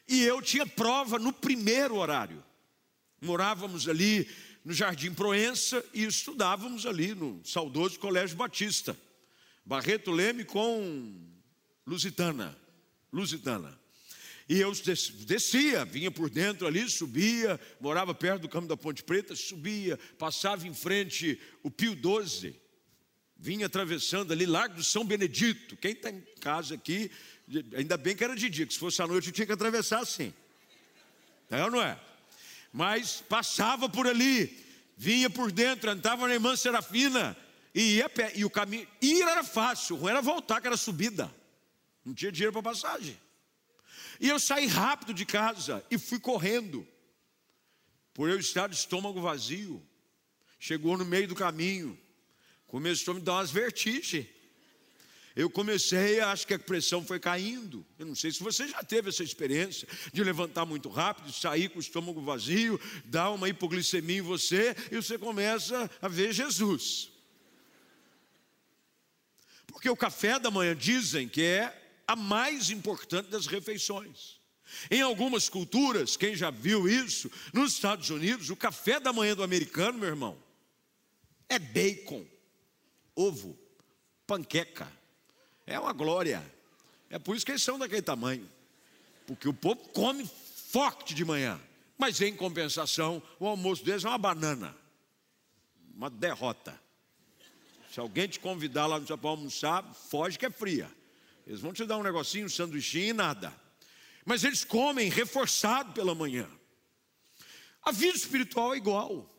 E 0.07 0.23
eu 0.23 0.41
tinha 0.41 0.65
prova 0.65 1.19
no 1.19 1.31
primeiro 1.31 1.97
horário. 1.97 2.43
Morávamos 3.21 3.87
ali 3.87 4.27
no 4.65 4.73
Jardim 4.73 5.13
Proença 5.13 5.85
e 5.93 6.05
estudávamos 6.05 6.87
ali 6.87 7.13
no 7.13 7.39
saudoso 7.45 7.99
Colégio 7.99 8.35
Batista. 8.35 8.97
Barreto 9.63 10.09
Leme 10.09 10.43
com 10.43 11.21
Lusitana. 11.85 12.57
Lusitana. 13.13 13.86
E 14.49 14.59
eu 14.59 14.71
descia, 15.25 15.83
vinha 15.83 16.09
por 16.09 16.29
dentro 16.29 16.65
ali, 16.65 16.89
subia, 16.89 17.59
morava 17.81 18.13
perto 18.13 18.43
do 18.43 18.49
campo 18.49 18.67
da 18.67 18.77
Ponte 18.77 19.03
Preta, 19.03 19.35
subia, 19.35 19.99
passava 20.17 20.65
em 20.65 20.73
frente 20.73 21.37
o 21.63 21.69
Pio 21.69 21.93
12, 21.93 22.55
vinha 23.35 23.65
atravessando 23.65 24.31
ali, 24.31 24.45
Largo 24.45 24.75
do 24.75 24.83
São 24.83 25.03
Benedito. 25.03 25.75
Quem 25.75 25.91
está 25.91 26.09
em 26.09 26.23
casa 26.39 26.75
aqui, 26.75 27.11
ainda 27.75 27.97
bem 27.97 28.15
que 28.15 28.23
era 28.23 28.35
de 28.35 28.49
dia, 28.49 28.65
que 28.65 28.73
se 28.73 28.79
fosse 28.79 29.01
à 29.01 29.07
noite 29.07 29.27
eu 29.27 29.33
tinha 29.33 29.45
que 29.45 29.51
atravessar 29.51 29.99
assim. 29.99 30.33
É 31.49 31.61
ou 31.65 31.71
não 31.71 31.81
é? 31.81 31.99
Mas 32.71 33.21
passava 33.27 33.89
por 33.89 34.07
ali, 34.07 34.65
vinha 34.95 35.29
por 35.29 35.51
dentro, 35.51 35.91
entrava 35.91 36.25
na 36.25 36.33
irmã 36.33 36.55
Serafina, 36.55 37.35
e 37.75 37.97
ia 37.97 38.07
pé. 38.07 38.31
E 38.33 38.45
o 38.45 38.49
caminho, 38.49 38.87
ir 39.01 39.23
era 39.23 39.43
fácil, 39.43 39.97
o 39.97 39.99
ruim 39.99 40.11
era 40.11 40.21
voltar, 40.21 40.61
que 40.61 40.67
era 40.67 40.77
subida. 40.77 41.33
Não 42.05 42.13
tinha 42.13 42.31
dinheiro 42.31 42.53
para 42.53 42.63
passagem. 42.63 43.26
E 44.19 44.29
eu 44.29 44.39
saí 44.39 44.65
rápido 44.65 45.13
de 45.13 45.25
casa 45.25 45.85
e 45.91 45.97
fui 45.97 46.19
correndo. 46.19 46.87
Por 48.13 48.29
eu 48.29 48.39
estar 48.39 48.67
de 48.67 48.75
estômago 48.75 49.21
vazio. 49.21 49.85
Chegou 50.59 50.97
no 50.97 51.05
meio 51.05 51.27
do 51.27 51.35
caminho. 51.35 51.97
Começou 52.65 53.13
a 53.13 53.15
me 53.15 53.21
dar 53.21 53.33
umas 53.33 53.51
vertigens. 53.51 54.27
Eu 55.35 55.51
comecei, 55.51 56.19
acho 56.19 56.47
que 56.47 56.55
a 56.55 56.59
pressão 56.59 57.05
foi 57.05 57.19
caindo. 57.19 57.85
Eu 57.99 58.07
não 58.07 58.15
sei 58.15 58.31
se 58.31 58.41
você 58.41 58.67
já 58.67 58.83
teve 58.83 59.09
essa 59.09 59.23
experiência 59.23 59.87
de 60.11 60.23
levantar 60.23 60.65
muito 60.65 60.89
rápido, 60.89 61.31
sair 61.31 61.69
com 61.69 61.77
o 61.77 61.81
estômago 61.81 62.19
vazio, 62.21 62.81
dar 63.05 63.29
uma 63.29 63.47
hipoglicemia 63.47 64.17
em 64.17 64.21
você 64.21 64.75
e 64.91 64.95
você 64.95 65.15
começa 65.15 65.89
a 66.01 66.07
ver 66.07 66.33
Jesus. 66.33 67.11
Porque 69.67 69.87
o 69.87 69.95
café 69.95 70.39
da 70.39 70.49
manhã 70.49 70.75
dizem 70.75 71.29
que 71.29 71.43
é 71.43 71.86
a 72.07 72.15
mais 72.15 72.69
importante 72.69 73.29
das 73.29 73.45
refeições. 73.45 74.39
Em 74.89 75.01
algumas 75.01 75.49
culturas, 75.49 76.15
quem 76.17 76.35
já 76.35 76.49
viu 76.49 76.87
isso, 76.87 77.31
nos 77.53 77.73
Estados 77.73 78.09
Unidos, 78.09 78.49
o 78.49 78.55
café 78.55 78.99
da 78.99 79.13
manhã 79.13 79.35
do 79.35 79.43
americano, 79.43 79.99
meu 79.99 80.09
irmão, 80.09 80.37
é 81.49 81.59
bacon, 81.59 82.25
ovo, 83.15 83.57
panqueca. 84.25 84.91
É 85.65 85.79
uma 85.79 85.93
glória. 85.93 86.43
É 87.09 87.17
por 87.17 87.35
isso 87.35 87.45
que 87.45 87.51
eles 87.51 87.63
são 87.63 87.79
daquele 87.79 88.01
tamanho. 88.01 88.47
Porque 89.25 89.47
o 89.47 89.53
povo 89.53 89.81
come 89.89 90.29
forte 90.71 91.13
de 91.13 91.25
manhã. 91.25 91.59
Mas 91.97 92.21
em 92.21 92.35
compensação, 92.35 93.21
o 93.39 93.47
almoço 93.47 93.83
deles 93.83 94.05
é 94.05 94.07
uma 94.07 94.17
banana. 94.17 94.75
Uma 95.95 96.09
derrota. 96.09 96.79
Se 97.91 97.99
alguém 97.99 98.27
te 98.27 98.39
convidar 98.39 98.85
lá 98.85 98.99
no 98.99 99.07
Japão 99.07 99.31
almoçar, 99.31 99.83
foge 99.93 100.37
que 100.37 100.45
é 100.45 100.51
fria. 100.51 100.91
Eles 101.47 101.61
vão 101.61 101.71
te 101.71 101.85
dar 101.85 101.97
um 101.97 102.03
negocinho, 102.03 102.45
um 102.45 102.49
sanduichinho 102.49 103.07
e 103.07 103.13
nada. 103.13 103.55
Mas 104.25 104.43
eles 104.43 104.65
comem 104.65 105.09
reforçado 105.09 105.93
pela 105.93 106.13
manhã. 106.13 106.45
A 107.81 107.91
vida 107.93 108.17
espiritual 108.17 108.73
é 108.73 108.77
igual. 108.77 109.33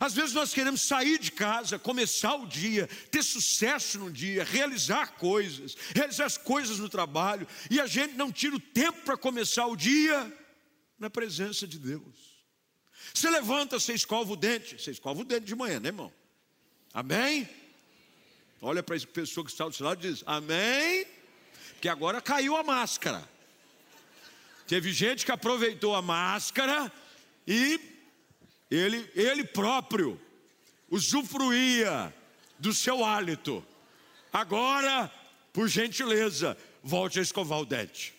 Às 0.00 0.14
vezes 0.14 0.32
nós 0.32 0.52
queremos 0.52 0.82
sair 0.82 1.20
de 1.20 1.30
casa, 1.30 1.78
começar 1.78 2.34
o 2.34 2.46
dia, 2.46 2.88
ter 3.08 3.22
sucesso 3.22 4.00
no 4.00 4.10
dia, 4.10 4.42
realizar 4.42 5.12
coisas, 5.12 5.76
realizar 5.94 6.24
as 6.24 6.36
coisas 6.36 6.80
no 6.80 6.88
trabalho, 6.88 7.46
e 7.70 7.80
a 7.80 7.86
gente 7.86 8.14
não 8.14 8.32
tira 8.32 8.56
o 8.56 8.60
tempo 8.60 9.02
para 9.02 9.16
começar 9.16 9.66
o 9.68 9.76
dia 9.76 10.36
na 10.98 11.08
presença 11.08 11.68
de 11.68 11.78
Deus. 11.78 12.42
Você 13.14 13.30
levanta, 13.30 13.78
você 13.78 13.94
escova 13.94 14.32
o 14.32 14.36
dente, 14.36 14.82
você 14.82 14.90
escova 14.90 15.20
o 15.20 15.24
dente 15.24 15.46
de 15.46 15.54
manhã, 15.54 15.78
né, 15.78 15.90
irmão? 15.90 16.12
Amém? 16.92 17.48
Olha 18.66 18.82
para 18.82 18.96
a 18.96 19.00
pessoa 19.00 19.44
que 19.44 19.52
está 19.52 19.68
do 19.68 19.74
seu 19.74 19.84
lado 19.84 20.02
e 20.02 20.10
diz: 20.10 20.22
Amém. 20.24 21.06
Porque 21.72 21.86
agora 21.86 22.22
caiu 22.22 22.56
a 22.56 22.62
máscara. 22.62 23.22
Teve 24.66 24.90
gente 24.90 25.26
que 25.26 25.30
aproveitou 25.30 25.94
a 25.94 26.00
máscara 26.00 26.90
e 27.46 27.78
ele, 28.70 29.06
ele 29.14 29.44
próprio 29.44 30.18
usufruía 30.90 32.14
do 32.58 32.72
seu 32.72 33.04
hálito. 33.04 33.62
Agora, 34.32 35.12
por 35.52 35.68
gentileza, 35.68 36.56
volte 36.82 37.18
a 37.18 37.22
escovar 37.22 37.60
o 37.60 37.66
dente. 37.66 38.14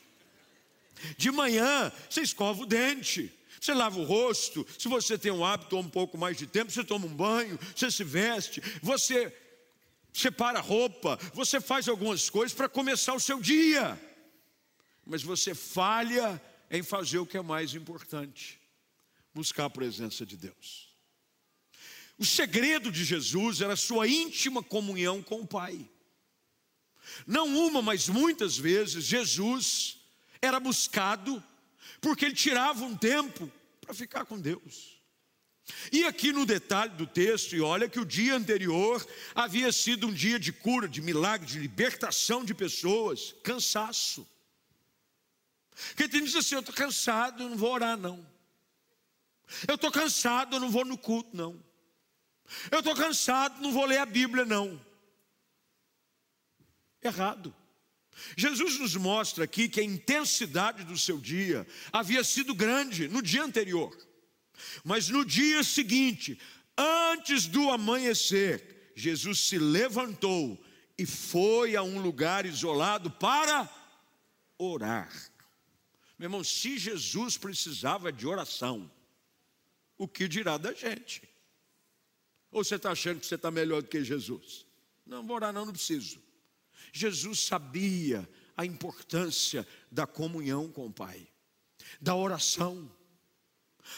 De 1.17 1.31
manhã, 1.31 1.91
você 2.07 2.21
escova 2.21 2.61
o 2.61 2.67
dente. 2.67 3.33
Você 3.59 3.73
lava 3.73 3.99
o 3.99 4.03
rosto, 4.03 4.63
se 4.77 4.87
você 4.87 5.17
tem 5.17 5.31
um 5.31 5.43
hábito 5.43 5.75
um 5.75 5.89
pouco 5.89 6.19
mais 6.19 6.37
de 6.37 6.45
tempo, 6.45 6.71
você 6.71 6.83
toma 6.83 7.07
um 7.07 7.15
banho, 7.15 7.57
você 7.75 7.89
se 7.89 8.03
veste, 8.03 8.61
você 8.79 9.33
separa 10.15 10.61
roupa, 10.61 11.19
você 11.33 11.59
faz 11.59 11.87
algumas 11.89 12.29
coisas 12.29 12.55
para 12.55 12.69
começar 12.69 13.13
o 13.13 13.19
seu 13.19 13.41
dia, 13.41 13.99
mas 15.05 15.21
você 15.21 15.53
falha 15.53 16.41
em 16.71 16.81
fazer 16.81 17.19
o 17.19 17.25
que 17.25 17.37
é 17.37 17.41
mais 17.41 17.73
importante: 17.73 18.59
buscar 19.33 19.65
a 19.65 19.69
presença 19.69 20.25
de 20.25 20.37
Deus. 20.37 20.89
O 22.17 22.25
segredo 22.25 22.91
de 22.91 23.03
Jesus 23.03 23.59
era 23.59 23.73
a 23.73 23.77
sua 23.77 24.07
íntima 24.07 24.63
comunhão 24.63 25.21
com 25.21 25.41
o 25.41 25.47
Pai. 25.47 25.85
Não 27.27 27.45
uma, 27.67 27.81
mas 27.81 28.07
muitas 28.07 28.57
vezes 28.57 29.03
Jesus 29.03 29.97
era 30.41 30.59
buscado 30.59 31.43
porque 31.99 32.25
ele 32.25 32.35
tirava 32.35 32.85
um 32.85 32.95
tempo 32.95 33.51
para 33.81 33.93
ficar 33.93 34.25
com 34.25 34.39
Deus. 34.39 34.94
E 35.91 36.05
aqui 36.05 36.31
no 36.31 36.45
detalhe 36.45 36.93
do 36.93 37.07
texto, 37.07 37.55
e 37.55 37.61
olha 37.61 37.89
que 37.89 37.99
o 37.99 38.05
dia 38.05 38.35
anterior 38.35 39.05
havia 39.33 39.71
sido 39.71 40.07
um 40.07 40.13
dia 40.13 40.39
de 40.39 40.53
cura, 40.53 40.87
de 40.87 41.01
milagre, 41.01 41.47
de 41.47 41.57
libertação 41.57 42.45
de 42.45 42.53
pessoas, 42.53 43.33
cansaço. 43.43 44.27
Quem 45.95 46.07
tem 46.07 46.23
diz 46.23 46.35
assim: 46.35 46.55
Eu 46.55 46.59
estou 46.59 46.75
cansado, 46.75 47.43
eu 47.43 47.49
não 47.49 47.57
vou 47.57 47.71
orar, 47.71 47.97
não. 47.97 48.25
Eu 49.67 49.75
estou 49.75 49.91
cansado, 49.91 50.55
eu 50.55 50.59
não 50.59 50.69
vou 50.69 50.85
no 50.85 50.97
culto, 50.97 51.35
não. 51.35 51.59
Eu 52.71 52.79
estou 52.79 52.95
cansado, 52.95 53.61
não 53.61 53.71
vou 53.71 53.85
ler 53.85 53.97
a 53.97 54.05
Bíblia, 54.05 54.45
não. 54.45 54.79
Errado. 57.01 57.53
Jesus 58.37 58.79
nos 58.79 58.95
mostra 58.95 59.43
aqui 59.43 59.67
que 59.67 59.79
a 59.79 59.83
intensidade 59.83 60.83
do 60.83 60.97
seu 60.97 61.19
dia 61.19 61.67
havia 61.91 62.23
sido 62.23 62.55
grande 62.55 63.07
no 63.07 63.21
dia 63.21 63.43
anterior. 63.43 63.95
Mas 64.83 65.09
no 65.09 65.25
dia 65.25 65.63
seguinte, 65.63 66.39
antes 66.77 67.47
do 67.47 67.69
amanhecer, 67.69 68.91
Jesus 68.95 69.39
se 69.39 69.57
levantou 69.57 70.63
e 70.97 71.05
foi 71.05 71.75
a 71.75 71.83
um 71.83 72.01
lugar 72.01 72.45
isolado 72.45 73.11
para 73.11 73.69
orar. 74.57 75.11
Meu 76.17 76.27
irmão, 76.27 76.43
se 76.43 76.77
Jesus 76.77 77.37
precisava 77.37 78.11
de 78.11 78.25
oração, 78.25 78.89
o 79.97 80.07
que 80.07 80.27
dirá 80.27 80.57
da 80.57 80.73
gente? 80.73 81.21
Ou 82.51 82.63
você 82.63 82.75
está 82.75 82.91
achando 82.91 83.19
que 83.19 83.25
você 83.25 83.35
está 83.35 83.51
melhor 83.51 83.81
do 83.81 83.89
que 83.89 84.03
Jesus? 84.03 84.65
Não, 85.05 85.25
vou 85.25 85.35
orar, 85.35 85.51
não, 85.51 85.65
não 85.65 85.73
preciso. 85.73 86.23
Jesus 86.93 87.41
sabia 87.41 88.27
a 88.55 88.65
importância 88.65 89.67
da 89.91 90.07
comunhão 90.07 90.71
com 90.71 90.87
o 90.87 90.93
Pai, 90.93 91.27
da 91.99 92.15
oração. 92.15 92.89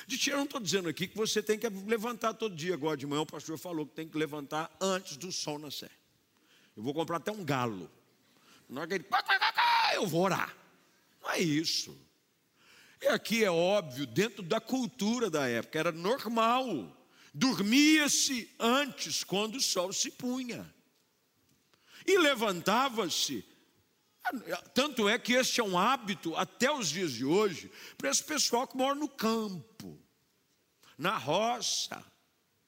De 0.06 0.18
tiro, 0.18 0.36
eu 0.36 0.38
não 0.40 0.46
estou 0.46 0.60
dizendo 0.60 0.90
aqui 0.90 1.08
que 1.08 1.18
você 1.18 1.42
tem 1.42 1.58
que 1.58 1.68
levantar 1.70 2.34
todo 2.34 2.56
dia. 2.56 2.74
Agora 2.74 2.98
de 2.98 3.06
manhã 3.06 3.22
o 3.22 3.26
pastor 3.26 3.58
falou 3.58 3.86
que 3.86 3.94
tem 3.94 4.08
que 4.08 4.18
levantar 4.18 4.76
antes 4.80 5.18
do 5.18 5.32
sol 5.32 5.58
nascer. 5.58 5.92
Eu 6.76 6.84
vou 6.84 6.94
comprar 6.94 7.18
até 7.18 7.32
um 7.32 7.44
galo. 7.44 7.90
Na 8.70 8.82
hora 8.82 8.88
que 8.88 8.96
ele, 8.96 9.06
eu 9.96 10.06
vou 10.06 10.24
orar. 10.24 10.56
Não 11.22 11.32
é 11.32 11.40
isso. 11.40 11.98
E 13.02 13.08
aqui 13.08 13.44
é 13.44 13.52
óbvio, 13.52 14.06
dentro 14.06 14.44
da 14.44 14.60
cultura 14.60 15.30
da 15.30 15.48
época, 15.48 15.80
era 15.80 15.92
normal. 15.92 16.96
Dormia-se 17.34 18.50
antes, 18.60 19.24
quando 19.24 19.56
o 19.56 19.62
sol 19.62 19.94
se 19.94 20.12
punha. 20.12 20.72
E 22.06 22.18
levantava-se 22.18 23.46
tanto 24.74 25.08
é 25.08 25.18
que 25.18 25.34
este 25.34 25.60
é 25.60 25.64
um 25.64 25.78
hábito 25.78 26.36
até 26.36 26.72
os 26.72 26.90
dias 26.90 27.12
de 27.12 27.26
hoje 27.26 27.72
para 27.98 28.10
esse 28.10 28.24
pessoal 28.24 28.68
que 28.68 28.78
mora 28.78 28.96
no 28.96 29.08
campo, 29.08 30.00
na 30.98 31.18
roça. 31.18 32.04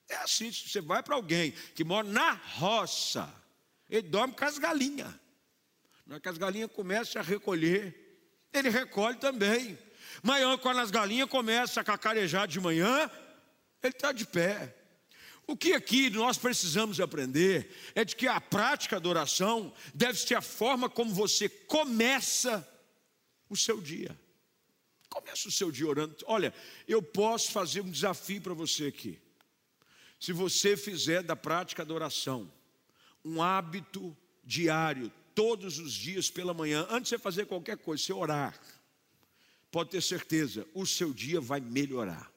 É 0.07 0.15
assim, 0.17 0.51
você 0.51 0.81
vai 0.81 1.03
para 1.03 1.15
alguém 1.15 1.51
que 1.75 1.83
mora 1.83 2.07
na 2.07 2.31
roça, 2.31 3.31
ele 3.89 4.07
dorme 4.07 4.33
com 4.33 4.45
as 4.45 4.57
galinhas. 4.57 5.13
Na 6.05 6.15
hora 6.15 6.21
que 6.21 6.29
as 6.29 6.37
galinhas 6.37 6.71
começam 6.71 7.21
a 7.21 7.25
recolher, 7.25 8.09
ele 8.51 8.69
recolhe 8.69 9.17
também. 9.17 9.77
Manhã, 10.23 10.57
quando 10.57 10.79
as 10.79 10.89
galinhas 10.89 11.29
começam 11.29 11.81
a 11.81 11.83
cacarejar 11.83 12.47
de 12.47 12.59
manhã, 12.59 13.09
ele 13.83 13.93
está 13.93 14.11
de 14.11 14.25
pé. 14.25 14.75
O 15.49 15.57
que 15.57 15.73
aqui 15.73 16.11
nós 16.11 16.37
precisamos 16.37 16.99
aprender 16.99 17.75
é 17.95 18.05
de 18.05 18.15
que 18.15 18.27
a 18.27 18.39
prática 18.39 18.99
da 18.99 19.09
oração 19.09 19.73
deve 19.95 20.19
ser 20.19 20.35
a 20.35 20.43
forma 20.43 20.87
como 20.87 21.11
você 21.11 21.49
começa 21.49 22.63
o 23.49 23.57
seu 23.57 23.81
dia. 23.81 24.15
Começa 25.09 25.47
o 25.47 25.51
seu 25.51 25.71
dia 25.71 25.87
orando. 25.87 26.15
Olha, 26.27 26.53
eu 26.87 27.01
posso 27.01 27.51
fazer 27.51 27.81
um 27.81 27.89
desafio 27.89 28.39
para 28.39 28.53
você 28.53 28.85
aqui. 28.85 29.19
Se 30.19 30.31
você 30.31 30.77
fizer 30.77 31.23
da 31.23 31.35
prática 31.35 31.83
da 31.83 31.95
oração 31.95 32.53
um 33.25 33.41
hábito 33.41 34.15
diário, 34.43 35.11
todos 35.33 35.79
os 35.79 35.93
dias 35.93 36.29
pela 36.29 36.53
manhã, 36.53 36.85
antes 36.91 37.09
de 37.09 37.17
você 37.17 37.17
fazer 37.17 37.47
qualquer 37.47 37.77
coisa, 37.79 38.03
você 38.03 38.13
orar, 38.13 38.61
pode 39.71 39.89
ter 39.89 40.03
certeza, 40.03 40.67
o 40.75 40.85
seu 40.85 41.11
dia 41.11 41.41
vai 41.41 41.59
melhorar. 41.59 42.28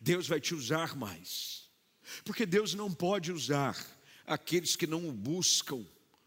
Deus 0.00 0.26
vai 0.26 0.40
te 0.40 0.54
usar 0.54 0.96
mais. 0.96 1.68
Porque 2.24 2.46
Deus 2.46 2.74
não 2.74 2.92
pode 2.92 3.32
usar 3.32 3.76
aqueles 4.26 4.76
que 4.76 4.86
não 4.86 5.08
o 5.08 5.12
buscam 5.12 5.84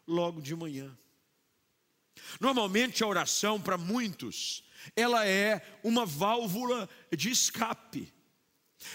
logo 0.07 0.41
de 0.41 0.55
manhã. 0.55 0.95
Normalmente 2.39 3.03
a 3.03 3.07
oração 3.07 3.59
para 3.59 3.77
muitos, 3.77 4.63
ela 4.95 5.25
é 5.25 5.79
uma 5.83 6.05
válvula 6.05 6.89
de 7.15 7.29
escape. 7.29 8.11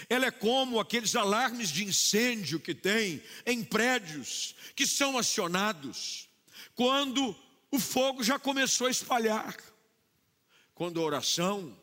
Ela 0.09 0.25
é 0.27 0.31
como 0.31 0.79
aqueles 0.79 1.15
alarmes 1.15 1.69
de 1.69 1.85
incêndio 1.85 2.59
que 2.59 2.75
tem 2.75 3.23
em 3.45 3.63
prédios 3.63 4.55
que 4.75 4.85
são 4.85 5.17
acionados 5.17 6.27
quando 6.75 7.35
o 7.71 7.79
fogo 7.79 8.23
já 8.23 8.37
começou 8.37 8.87
a 8.87 8.91
espalhar. 8.91 9.55
Quando 10.75 10.99
a 10.99 11.03
oração 11.03 11.75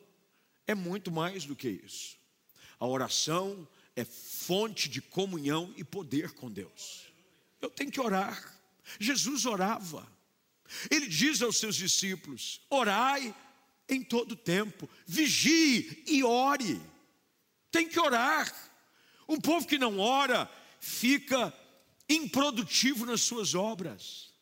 é 0.66 0.74
muito 0.74 1.10
mais 1.10 1.44
do 1.44 1.56
que 1.56 1.68
isso. 1.68 2.16
A 2.78 2.86
oração 2.86 3.66
é 3.96 4.04
fonte 4.04 4.88
de 4.88 5.00
comunhão 5.00 5.72
e 5.76 5.84
poder 5.84 6.32
com 6.32 6.50
Deus. 6.50 7.12
Eu 7.60 7.70
tenho 7.70 7.90
que 7.90 8.00
orar. 8.00 8.54
Jesus 8.98 9.46
orava. 9.46 10.06
Ele 10.90 11.06
diz 11.06 11.40
aos 11.42 11.58
seus 11.58 11.76
discípulos: 11.76 12.60
orai 12.68 13.34
em 13.88 14.02
todo 14.02 14.36
tempo, 14.36 14.88
vigie 15.06 16.02
e 16.06 16.22
ore. 16.22 16.80
Tem 17.70 17.88
que 17.88 18.00
orar. 18.00 18.52
Um 19.28 19.40
povo 19.40 19.66
que 19.66 19.78
não 19.78 19.98
ora 19.98 20.50
fica 20.80 21.52
improdutivo 22.08 23.06
nas 23.06 23.22
suas 23.22 23.54
obras. 23.54 24.32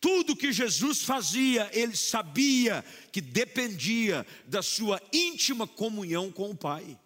Tudo 0.00 0.36
que 0.36 0.52
Jesus 0.52 1.02
fazia, 1.02 1.68
ele 1.72 1.96
sabia 1.96 2.84
que 3.12 3.20
dependia 3.20 4.26
da 4.46 4.62
sua 4.62 5.02
íntima 5.12 5.66
comunhão 5.66 6.30
com 6.30 6.50
o 6.50 6.56
Pai. 6.56 6.98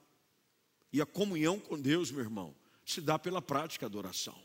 E 0.92 1.00
a 1.00 1.06
comunhão 1.06 1.58
com 1.58 1.80
Deus, 1.80 2.10
meu 2.10 2.20
irmão, 2.20 2.54
se 2.84 3.00
dá 3.00 3.18
pela 3.18 3.40
prática 3.40 3.88
da 3.88 3.98
oração. 3.98 4.38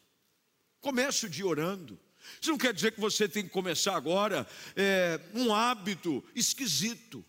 Comece 0.80 1.26
o 1.26 1.30
dia 1.30 1.46
orando. 1.46 2.00
Isso 2.42 2.52
não 2.52 2.58
quer 2.58 2.74
dizer 2.74 2.94
que 2.94 3.00
você 3.00 3.28
tem 3.28 3.44
que 3.44 3.50
começar 3.50 3.96
agora 3.96 4.48
é, 4.76 5.20
um 5.34 5.54
hábito 5.54 6.24
esquisito. 6.36 7.26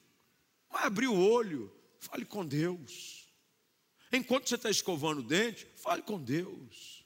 Mas 0.71 0.85
abrir 0.85 1.09
o 1.09 1.19
olho, 1.19 1.73
fale 1.99 2.25
com 2.25 2.45
Deus. 2.45 3.27
Enquanto 4.13 4.49
você 4.49 4.55
está 4.55 4.71
escovando 4.71 5.19
o 5.19 5.23
dente, 5.23 5.67
fale 5.77 6.03
com 6.03 6.21
Deus. 6.21 7.05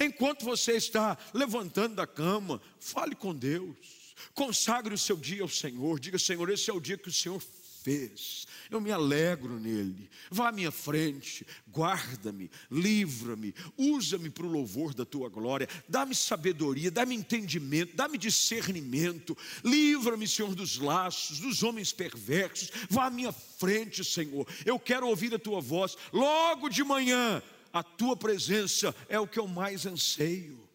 Enquanto 0.00 0.44
você 0.44 0.72
está 0.72 1.16
levantando 1.32 1.94
da 1.94 2.06
cama, 2.06 2.60
fale 2.78 3.14
com 3.14 3.34
Deus. 3.34 4.14
Consagre 4.34 4.94
o 4.94 4.98
seu 4.98 5.16
dia 5.16 5.42
ao 5.42 5.48
Senhor. 5.48 5.98
Diga, 6.00 6.18
Senhor, 6.18 6.48
esse 6.50 6.70
é 6.70 6.72
o 6.72 6.80
dia 6.80 6.98
que 6.98 7.08
o 7.08 7.12
Senhor 7.12 7.42
fez. 7.86 8.48
Eu 8.68 8.80
me 8.80 8.90
alegro 8.90 9.60
nele. 9.60 10.10
Vá 10.28 10.48
à 10.48 10.52
minha 10.52 10.72
frente, 10.72 11.46
guarda-me, 11.70 12.50
livra-me, 12.68 13.54
usa-me 13.78 14.28
para 14.28 14.44
o 14.44 14.50
louvor 14.50 14.92
da 14.92 15.04
tua 15.04 15.28
glória. 15.28 15.68
Dá-me 15.88 16.12
sabedoria, 16.12 16.90
dá-me 16.90 17.14
entendimento, 17.14 17.94
dá-me 17.94 18.18
discernimento. 18.18 19.38
Livra-me, 19.64 20.26
Senhor, 20.26 20.52
dos 20.52 20.78
laços, 20.78 21.38
dos 21.38 21.62
homens 21.62 21.92
perversos. 21.92 22.72
Vá 22.90 23.06
à 23.06 23.10
minha 23.10 23.30
frente, 23.30 24.04
Senhor. 24.04 24.44
Eu 24.64 24.80
quero 24.80 25.06
ouvir 25.06 25.32
a 25.32 25.38
tua 25.38 25.60
voz. 25.60 25.96
Logo 26.12 26.68
de 26.68 26.82
manhã, 26.82 27.40
a 27.72 27.84
tua 27.84 28.16
presença 28.16 28.92
é 29.08 29.20
o 29.20 29.28
que 29.28 29.38
eu 29.38 29.46
mais 29.46 29.86
anseio. 29.86 30.65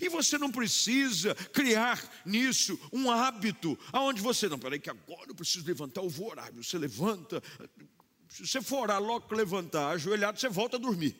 E 0.00 0.08
você 0.08 0.36
não 0.36 0.50
precisa 0.50 1.34
criar 1.34 2.02
nisso 2.24 2.78
um 2.92 3.10
hábito, 3.10 3.78
aonde 3.92 4.20
você 4.20 4.48
não, 4.48 4.58
peraí, 4.58 4.78
que 4.78 4.90
agora 4.90 5.30
eu 5.30 5.34
preciso 5.34 5.66
levantar, 5.66 6.02
eu 6.02 6.10
vou 6.10 6.30
orar. 6.30 6.52
Você 6.54 6.76
levanta, 6.76 7.42
se 8.28 8.46
você 8.46 8.60
for 8.60 8.82
orar 8.82 9.02
logo 9.02 9.26
que 9.26 9.34
levantar, 9.34 9.90
ajoelhado, 9.90 10.38
você 10.38 10.48
volta 10.48 10.76
a 10.76 10.80
dormir. 10.80 11.16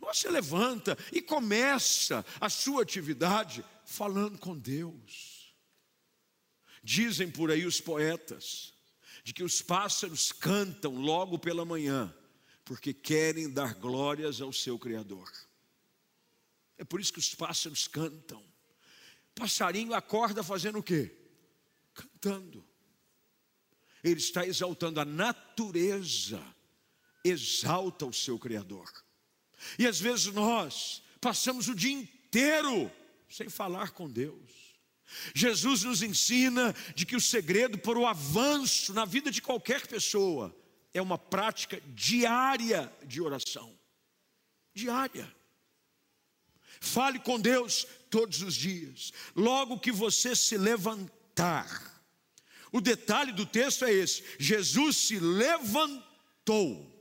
Você 0.00 0.28
levanta 0.28 0.96
e 1.12 1.20
começa 1.20 2.24
a 2.40 2.48
sua 2.48 2.82
atividade 2.82 3.64
falando 3.84 4.38
com 4.38 4.56
Deus. 4.56 5.54
Dizem 6.82 7.28
por 7.30 7.50
aí 7.50 7.66
os 7.66 7.80
poetas, 7.80 8.72
de 9.24 9.34
que 9.34 9.42
os 9.42 9.60
pássaros 9.60 10.30
cantam 10.30 10.94
logo 10.94 11.36
pela 11.36 11.64
manhã, 11.64 12.14
porque 12.64 12.94
querem 12.94 13.50
dar 13.50 13.74
glórias 13.74 14.40
ao 14.40 14.52
seu 14.52 14.78
Criador. 14.78 15.28
É 16.78 16.84
por 16.84 17.00
isso 17.00 17.12
que 17.12 17.18
os 17.18 17.34
pássaros 17.34 17.88
cantam. 17.88 18.42
Passarinho 19.34 19.94
acorda 19.94 20.42
fazendo 20.42 20.78
o 20.78 20.82
quê? 20.82 21.14
Cantando. 21.94 22.66
Ele 24.02 24.20
está 24.20 24.46
exaltando 24.46 25.00
a 25.00 25.04
natureza, 25.04 26.42
exalta 27.24 28.06
o 28.06 28.12
seu 28.12 28.38
Criador. 28.38 28.90
E 29.78 29.86
às 29.86 29.98
vezes 29.98 30.26
nós 30.26 31.02
passamos 31.20 31.68
o 31.68 31.74
dia 31.74 31.92
inteiro 31.92 32.90
sem 33.28 33.48
falar 33.48 33.90
com 33.90 34.08
Deus. 34.08 34.50
Jesus 35.34 35.82
nos 35.82 36.02
ensina 36.02 36.74
de 36.94 37.06
que 37.06 37.16
o 37.16 37.20
segredo 37.20 37.78
para 37.78 37.98
o 37.98 38.06
avanço 38.06 38.92
na 38.92 39.04
vida 39.04 39.30
de 39.30 39.40
qualquer 39.40 39.86
pessoa 39.86 40.54
é 40.92 41.00
uma 41.00 41.18
prática 41.18 41.80
diária 41.88 42.92
de 43.04 43.20
oração. 43.20 43.78
Diária. 44.74 45.34
Fale 46.80 47.18
com 47.18 47.40
Deus 47.40 47.86
todos 48.10 48.42
os 48.42 48.54
dias. 48.54 49.12
Logo 49.34 49.78
que 49.78 49.92
você 49.92 50.34
se 50.34 50.56
levantar. 50.56 51.96
O 52.72 52.80
detalhe 52.80 53.32
do 53.32 53.46
texto 53.46 53.84
é 53.84 53.92
esse: 53.92 54.22
Jesus 54.38 54.96
se 54.96 55.18
levantou. 55.18 56.92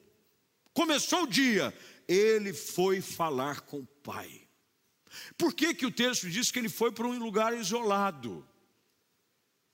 Começou 0.74 1.24
o 1.24 1.28
dia, 1.28 1.74
ele 2.08 2.54
foi 2.54 3.02
falar 3.02 3.62
com 3.62 3.80
o 3.80 3.86
Pai. 3.86 4.42
Por 5.38 5.54
que, 5.54 5.74
que 5.74 5.86
o 5.86 5.92
texto 5.92 6.30
diz 6.30 6.52
que 6.52 6.60
ele 6.60 6.70
foi 6.70 6.92
para 6.92 7.08
um 7.08 7.18
lugar 7.18 7.54
isolado? 7.54 8.48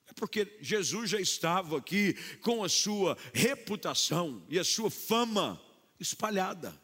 É 0.07 0.13
porque 0.13 0.57
Jesus 0.59 1.09
já 1.09 1.19
estava 1.19 1.77
aqui 1.77 2.15
com 2.41 2.63
a 2.63 2.69
sua 2.69 3.17
reputação 3.33 4.45
e 4.49 4.59
a 4.59 4.63
sua 4.63 4.91
fama 4.91 5.61
espalhada. 5.99 6.79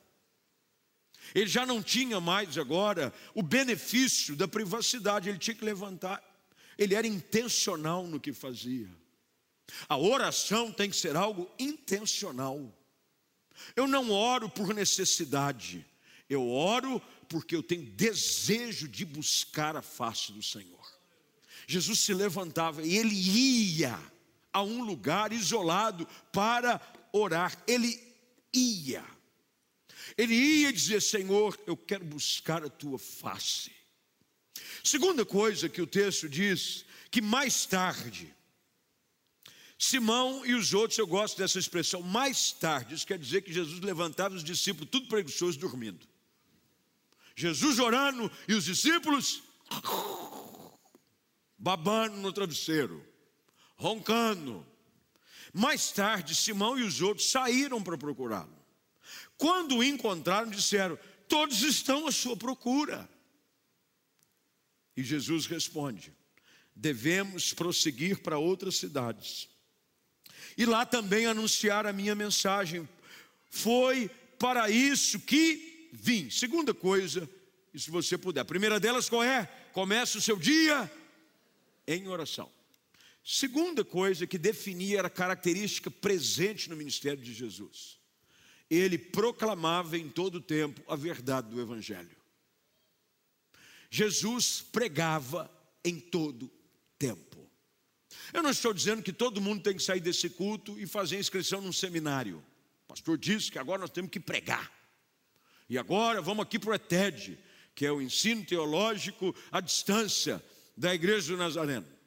Ele 1.33 1.47
já 1.47 1.65
não 1.65 1.81
tinha 1.81 2.19
mais 2.19 2.57
agora 2.57 3.13
o 3.33 3.41
benefício 3.41 4.35
da 4.35 4.47
privacidade, 4.47 5.29
ele 5.29 5.37
tinha 5.37 5.55
que 5.55 5.65
levantar. 5.65 6.23
Ele 6.77 6.93
era 6.95 7.07
intencional 7.07 8.05
no 8.05 8.19
que 8.19 8.33
fazia. 8.33 8.89
A 9.89 9.97
oração 9.97 10.71
tem 10.71 10.89
que 10.89 10.95
ser 10.95 11.15
algo 11.15 11.49
intencional. 11.59 12.73
Eu 13.75 13.87
não 13.87 14.11
oro 14.11 14.49
por 14.49 14.73
necessidade, 14.73 15.85
eu 16.29 16.47
oro 16.49 17.01
porque 17.27 17.55
eu 17.55 17.63
tenho 17.63 17.83
desejo 17.83 18.87
de 18.87 19.03
buscar 19.03 19.75
a 19.75 19.81
face 19.81 20.31
do 20.31 20.43
Senhor. 20.43 20.77
Jesus 21.67 21.99
se 21.99 22.13
levantava 22.13 22.81
e 22.81 22.95
ele 22.95 23.13
ia 23.13 23.99
a 24.53 24.61
um 24.61 24.83
lugar 24.83 25.33
isolado 25.33 26.07
para 26.31 26.79
orar. 27.11 27.61
Ele 27.67 28.01
ia. 28.53 29.03
Ele 30.15 30.35
ia 30.35 30.71
dizer: 30.71 31.01
Senhor, 31.01 31.59
eu 31.65 31.75
quero 31.75 32.05
buscar 32.05 32.63
a 32.63 32.69
tua 32.69 32.99
face. 32.99 33.71
Segunda 34.83 35.25
coisa 35.25 35.67
que 35.67 35.81
o 35.81 35.87
texto 35.87 36.29
diz, 36.29 36.85
que 37.09 37.21
mais 37.21 37.65
tarde, 37.65 38.33
Simão 39.77 40.45
e 40.45 40.55
os 40.55 40.73
outros, 40.73 40.97
eu 40.97 41.05
gosto 41.05 41.37
dessa 41.37 41.59
expressão, 41.59 42.01
mais 42.01 42.51
tarde, 42.51 42.95
isso 42.95 43.05
quer 43.05 43.19
dizer 43.19 43.41
que 43.41 43.53
Jesus 43.53 43.79
levantava 43.79 44.33
os 44.35 44.43
discípulos, 44.43 44.89
tudo 44.89 45.07
preguiçoso, 45.07 45.59
dormindo. 45.59 46.07
Jesus 47.35 47.77
orando 47.77 48.31
e 48.47 48.53
os 48.53 48.65
discípulos 48.65 49.43
babando 51.57 52.17
no 52.17 52.33
travesseiro, 52.33 53.05
roncando. 53.75 54.65
Mais 55.53 55.91
tarde, 55.91 56.33
Simão 56.33 56.77
e 56.79 56.83
os 56.83 57.01
outros 57.01 57.29
saíram 57.29 57.81
para 57.81 57.97
procurá-lo. 57.97 58.56
Quando 59.37 59.77
o 59.77 59.83
encontraram, 59.83 60.49
disseram: 60.49 60.97
Todos 61.27 61.61
estão 61.61 62.07
à 62.07 62.11
sua 62.11 62.35
procura. 62.35 63.09
E 64.95 65.03
Jesus 65.03 65.45
responde: 65.45 66.13
Devemos 66.75 67.53
prosseguir 67.53 68.19
para 68.19 68.37
outras 68.37 68.77
cidades, 68.77 69.47
e 70.57 70.65
lá 70.65 70.85
também 70.85 71.25
anunciar 71.25 71.85
a 71.85 71.93
minha 71.93 72.15
mensagem. 72.15 72.87
Foi 73.49 74.09
para 74.39 74.69
isso 74.69 75.19
que 75.19 75.89
vim. 75.93 76.29
Segunda 76.29 76.73
coisa, 76.73 77.29
e 77.73 77.79
se 77.79 77.91
você 77.91 78.17
puder. 78.17 78.41
A 78.41 78.45
primeira 78.45 78.79
delas 78.79 79.07
qual 79.07 79.23
é? 79.23 79.45
Comece 79.71 80.17
o 80.17 80.21
seu 80.21 80.37
dia 80.37 80.91
em 81.87 82.07
oração. 82.07 82.51
Segunda 83.23 83.83
coisa 83.83 84.25
que 84.25 84.37
definia 84.37 85.01
a 85.01 85.09
característica 85.09 85.91
presente 85.91 86.69
no 86.69 86.75
ministério 86.75 87.21
de 87.21 87.33
Jesus. 87.33 87.96
Ele 88.69 88.97
proclamava 88.97 89.97
em 89.97 90.09
todo 90.09 90.35
o 90.35 90.41
tempo 90.41 90.81
a 90.87 90.95
verdade 90.95 91.49
do 91.49 91.61
Evangelho. 91.61 92.15
Jesus 93.89 94.61
pregava 94.61 95.49
em 95.83 95.99
todo 95.99 96.51
tempo. 96.99 97.49
Eu 98.33 98.43
não 98.43 98.49
estou 98.49 98.73
dizendo 98.73 99.01
que 99.01 99.13
todo 99.13 99.39
mundo 99.39 99.63
tem 99.63 99.75
que 99.75 99.83
sair 99.83 100.01
desse 100.01 100.29
culto 100.29 100.77
e 100.79 100.85
fazer 100.85 101.17
inscrição 101.17 101.61
num 101.61 101.71
seminário. 101.71 102.43
O 102.83 102.87
pastor 102.87 103.17
disse 103.17 103.51
que 103.51 103.57
agora 103.59 103.79
nós 103.79 103.89
temos 103.89 104.11
que 104.11 104.19
pregar. 104.19 104.71
E 105.69 105.77
agora 105.77 106.21
vamos 106.21 106.43
aqui 106.43 106.59
para 106.59 106.71
o 106.71 106.73
ETED, 106.73 107.39
que 107.73 107.85
é 107.85 107.91
o 107.91 108.01
ensino 108.01 108.43
teológico 108.43 109.33
à 109.51 109.61
distância 109.61 110.43
da 110.75 110.93
Igreja 110.93 111.27
do 111.27 111.37
Nazareno 111.37 111.97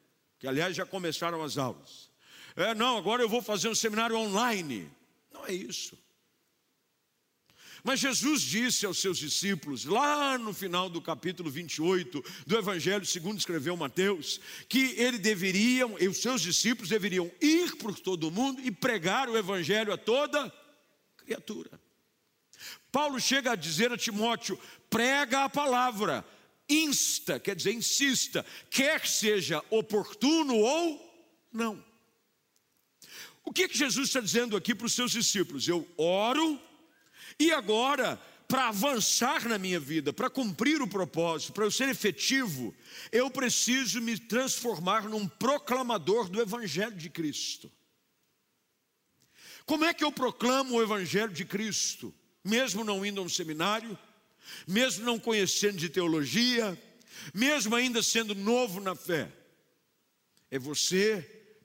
que 0.40 0.48
aliás 0.48 0.74
já 0.74 0.86
começaram 0.86 1.42
as 1.42 1.58
aulas. 1.58 2.10
É, 2.56 2.74
não, 2.74 2.96
agora 2.96 3.22
eu 3.22 3.28
vou 3.28 3.42
fazer 3.42 3.68
um 3.68 3.74
seminário 3.74 4.16
online. 4.16 4.90
Não 5.30 5.46
é 5.46 5.52
isso. 5.52 5.96
Mas 7.82 8.00
Jesus 8.00 8.42
disse 8.42 8.84
aos 8.84 8.98
seus 8.98 9.18
discípulos, 9.18 9.84
lá 9.84 10.36
no 10.36 10.52
final 10.52 10.88
do 10.90 11.00
capítulo 11.00 11.50
28 11.50 12.24
do 12.46 12.58
Evangelho, 12.58 13.04
segundo 13.06 13.38
escreveu 13.38 13.76
Mateus, 13.76 14.40
que 14.68 14.94
ele 14.96 15.18
deveriam, 15.18 15.96
e 15.98 16.08
os 16.08 16.18
seus 16.18 16.42
discípulos 16.42 16.90
deveriam 16.90 17.30
ir 17.40 17.76
por 17.76 17.98
todo 17.98 18.28
o 18.28 18.30
mundo 18.30 18.60
e 18.62 18.70
pregar 18.70 19.28
o 19.28 19.36
Evangelho 19.36 19.92
a 19.92 19.96
toda 19.96 20.52
criatura. 21.16 21.80
Paulo 22.92 23.20
chega 23.20 23.52
a 23.52 23.56
dizer 23.56 23.92
a 23.92 23.96
Timóteo: 23.96 24.58
prega 24.88 25.44
a 25.44 25.48
palavra, 25.48 26.24
insta, 26.68 27.38
quer 27.38 27.56
dizer, 27.56 27.72
insista, 27.72 28.44
quer 28.68 29.06
seja 29.06 29.62
oportuno 29.70 30.56
ou 30.56 31.10
não. 31.52 31.84
O 33.44 33.52
que, 33.52 33.68
que 33.68 33.76
Jesus 33.76 34.08
está 34.08 34.20
dizendo 34.20 34.56
aqui 34.56 34.74
para 34.74 34.86
os 34.86 34.92
seus 34.92 35.12
discípulos? 35.12 35.66
Eu 35.66 35.88
oro, 35.96 36.60
e 37.40 37.50
agora, 37.52 38.20
para 38.46 38.68
avançar 38.68 39.48
na 39.48 39.56
minha 39.56 39.80
vida, 39.80 40.12
para 40.12 40.28
cumprir 40.28 40.82
o 40.82 40.86
propósito, 40.86 41.54
para 41.54 41.64
eu 41.64 41.70
ser 41.70 41.88
efetivo, 41.88 42.74
eu 43.10 43.30
preciso 43.30 43.98
me 44.02 44.18
transformar 44.18 45.08
num 45.08 45.26
proclamador 45.26 46.28
do 46.28 46.38
Evangelho 46.38 46.94
de 46.94 47.08
Cristo. 47.08 47.72
Como 49.64 49.86
é 49.86 49.94
que 49.94 50.04
eu 50.04 50.12
proclamo 50.12 50.74
o 50.74 50.82
Evangelho 50.82 51.32
de 51.32 51.46
Cristo? 51.46 52.14
Mesmo 52.44 52.84
não 52.84 53.06
indo 53.06 53.22
a 53.22 53.24
um 53.24 53.28
seminário, 53.28 53.98
mesmo 54.66 55.04
não 55.06 55.18
conhecendo 55.18 55.78
de 55.78 55.88
teologia, 55.88 56.78
mesmo 57.32 57.74
ainda 57.74 58.02
sendo 58.02 58.34
novo 58.34 58.80
na 58.80 58.94
fé, 58.94 59.32
é 60.50 60.58
você 60.58 61.22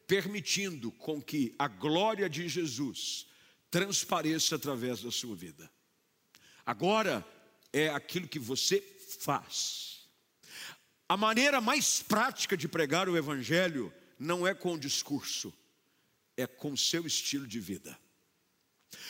permitindo 0.07 0.89
com 0.91 1.21
que 1.21 1.53
a 1.59 1.67
glória 1.67 2.29
de 2.29 2.47
Jesus 2.47 3.27
transpareça 3.75 4.55
através 4.55 5.01
da 5.01 5.11
sua 5.11 5.35
vida. 5.35 5.69
Agora 6.65 7.27
é 7.73 7.89
aquilo 7.89 8.25
que 8.25 8.39
você 8.39 8.79
faz. 9.19 10.07
A 11.09 11.17
maneira 11.17 11.59
mais 11.59 12.01
prática 12.01 12.55
de 12.55 12.69
pregar 12.69 13.09
o 13.09 13.17
evangelho 13.17 13.93
não 14.17 14.47
é 14.47 14.53
com 14.53 14.75
o 14.75 14.79
discurso, 14.79 15.53
é 16.37 16.47
com 16.47 16.71
o 16.71 16.77
seu 16.77 17.05
estilo 17.05 17.45
de 17.45 17.59
vida. 17.59 17.99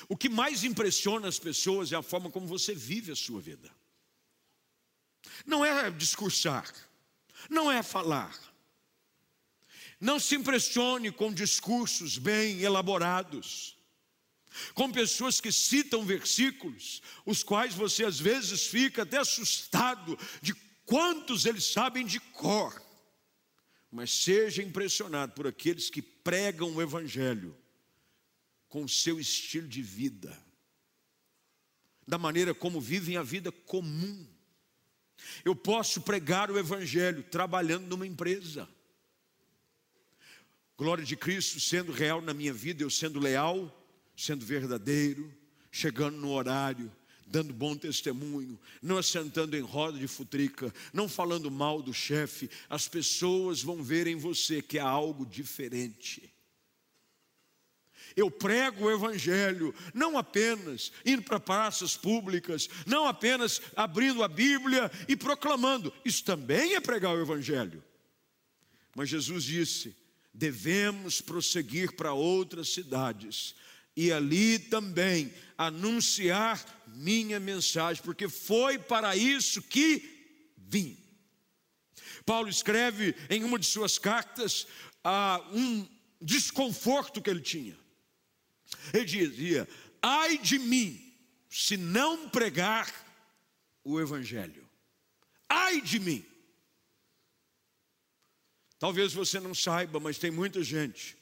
O 0.09 0.17
que 0.17 0.29
mais 0.29 0.63
impressiona 0.63 1.27
as 1.27 1.37
pessoas 1.37 1.91
é 1.91 1.95
a 1.95 2.01
forma 2.01 2.31
como 2.31 2.47
você 2.47 2.73
vive 2.73 3.11
a 3.11 3.15
sua 3.15 3.39
vida. 3.39 3.69
Não 5.45 5.63
é 5.63 5.91
discursar, 5.91 6.73
não 7.51 7.71
é 7.71 7.83
falar. 7.83 8.35
Não 10.01 10.19
se 10.19 10.33
impressione 10.33 11.11
com 11.11 11.31
discursos 11.31 12.17
bem 12.17 12.61
elaborados, 12.61 13.74
com 14.73 14.91
pessoas 14.91 15.41
que 15.41 15.51
citam 15.51 16.05
versículos, 16.05 17.01
os 17.25 17.43
quais 17.43 17.73
você 17.73 18.05
às 18.05 18.19
vezes 18.19 18.67
fica 18.67 19.03
até 19.03 19.17
assustado 19.17 20.17
de 20.41 20.53
quantos 20.85 21.45
eles 21.45 21.65
sabem 21.65 22.05
de 22.05 22.19
cor. 22.19 22.81
Mas 23.91 24.11
seja 24.11 24.61
impressionado 24.61 25.33
por 25.33 25.47
aqueles 25.47 25.89
que 25.89 26.01
pregam 26.01 26.73
o 26.73 26.81
Evangelho 26.81 27.55
com 28.67 28.83
o 28.83 28.89
seu 28.89 29.19
estilo 29.19 29.67
de 29.67 29.81
vida, 29.81 30.37
da 32.05 32.17
maneira 32.17 32.53
como 32.53 32.81
vivem 32.81 33.15
a 33.15 33.23
vida 33.23 33.51
comum. 33.51 34.27
Eu 35.43 35.55
posso 35.55 36.01
pregar 36.01 36.51
o 36.51 36.59
Evangelho 36.59 37.23
trabalhando 37.23 37.87
numa 37.87 38.05
empresa. 38.05 38.67
Glória 40.77 41.05
de 41.05 41.15
Cristo 41.15 41.59
sendo 41.59 41.93
real 41.93 42.21
na 42.21 42.33
minha 42.33 42.51
vida, 42.51 42.83
eu 42.83 42.89
sendo 42.89 43.17
leal, 43.17 43.84
sendo 44.15 44.45
verdadeiro, 44.45 45.33
chegando 45.71 46.17
no 46.17 46.31
horário, 46.31 46.91
dando 47.27 47.53
bom 47.53 47.75
testemunho, 47.75 48.59
não 48.81 48.97
assentando 48.97 49.57
em 49.57 49.61
roda 49.61 49.97
de 49.97 50.07
futrica, 50.07 50.73
não 50.93 51.09
falando 51.09 51.49
mal 51.49 51.81
do 51.81 51.93
chefe, 51.93 52.49
as 52.69 52.87
pessoas 52.87 53.61
vão 53.61 53.83
ver 53.83 54.07
em 54.07 54.15
você 54.15 54.61
que 54.61 54.79
há 54.79 54.87
algo 54.87 55.25
diferente. 55.25 56.31
Eu 58.15 58.31
prego 58.31 58.85
o 58.85 58.91
Evangelho, 58.91 59.75
não 59.93 60.17
apenas 60.17 60.91
indo 61.05 61.23
para 61.23 61.39
praças 61.39 61.97
públicas, 61.97 62.69
não 62.85 63.05
apenas 63.05 63.61
abrindo 63.75 64.23
a 64.23 64.27
Bíblia 64.27 64.89
e 65.07 65.17
proclamando, 65.17 65.91
isso 66.05 66.23
também 66.23 66.75
é 66.75 66.79
pregar 66.79 67.13
o 67.13 67.21
Evangelho. 67.21 67.83
Mas 68.95 69.09
Jesus 69.09 69.43
disse: 69.43 69.93
devemos 70.33 71.19
prosseguir 71.19 71.93
para 71.95 72.13
outras 72.13 72.69
cidades 72.69 73.55
e 73.95 74.11
ali 74.11 74.59
também 74.59 75.33
anunciar 75.57 76.63
minha 76.87 77.39
mensagem, 77.39 78.03
porque 78.03 78.27
foi 78.27 78.77
para 78.77 79.15
isso 79.15 79.61
que 79.61 80.53
vim. 80.57 80.97
Paulo 82.25 82.49
escreve 82.49 83.15
em 83.29 83.43
uma 83.43 83.57
de 83.57 83.65
suas 83.65 83.97
cartas 83.97 84.67
a 85.03 85.41
um 85.51 85.87
desconforto 86.19 87.21
que 87.21 87.29
ele 87.29 87.41
tinha. 87.41 87.77
Ele 88.93 89.05
dizia: 89.05 89.67
ai 90.01 90.37
de 90.37 90.59
mim, 90.59 91.13
se 91.49 91.77
não 91.77 92.29
pregar 92.29 92.91
o 93.83 93.99
Evangelho. 93.99 94.67
Ai 95.47 95.79
de 95.79 95.99
mim. 95.99 96.25
Talvez 98.79 99.13
você 99.13 99.39
não 99.39 99.53
saiba, 99.53 99.99
mas 99.99 100.17
tem 100.17 100.31
muita 100.31 100.63
gente 100.63 101.15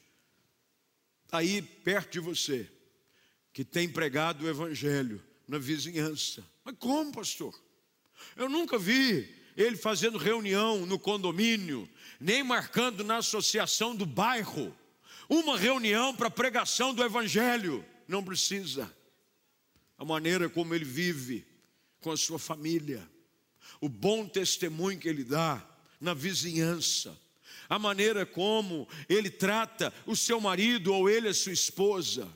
aí 1.33 1.63
perto 1.63 2.13
de 2.13 2.19
você 2.19 2.69
que 3.51 3.65
tem 3.65 3.89
pregado 3.89 4.45
o 4.45 4.49
Evangelho 4.49 5.21
na 5.47 5.57
vizinhança. 5.57 6.43
Mas 6.63 6.75
como, 6.77 7.11
pastor? 7.11 7.59
Eu 8.35 8.47
nunca 8.47 8.77
vi 8.77 9.27
ele 9.57 9.75
fazendo 9.75 10.17
reunião 10.17 10.85
no 10.85 10.99
condomínio, 10.99 11.89
nem 12.19 12.43
marcando 12.43 13.03
na 13.03 13.17
associação 13.17 13.95
do 13.95 14.05
bairro 14.05 14.75
uma 15.27 15.57
reunião 15.57 16.15
para 16.15 16.29
pregação 16.29 16.93
do 16.93 17.03
Evangelho. 17.03 17.83
Não 18.07 18.23
precisa. 18.23 18.91
A 19.97 20.05
maneira 20.05 20.47
como 20.49 20.75
ele 20.75 20.85
vive 20.85 21.45
com 21.99 22.11
a 22.11 22.17
sua 22.17 22.37
família, 22.37 23.07
o 23.81 23.89
bom 23.89 24.27
testemunho 24.27 24.99
que 24.99 25.07
ele 25.07 25.23
dá 25.23 25.65
na 25.99 26.13
vizinhança, 26.13 27.17
a 27.69 27.79
maneira 27.79 28.25
como 28.25 28.87
ele 29.07 29.29
trata 29.29 29.93
o 30.05 30.15
seu 30.15 30.39
marido 30.39 30.93
ou 30.93 31.09
ele 31.09 31.27
a 31.27 31.33
sua 31.33 31.53
esposa, 31.53 32.31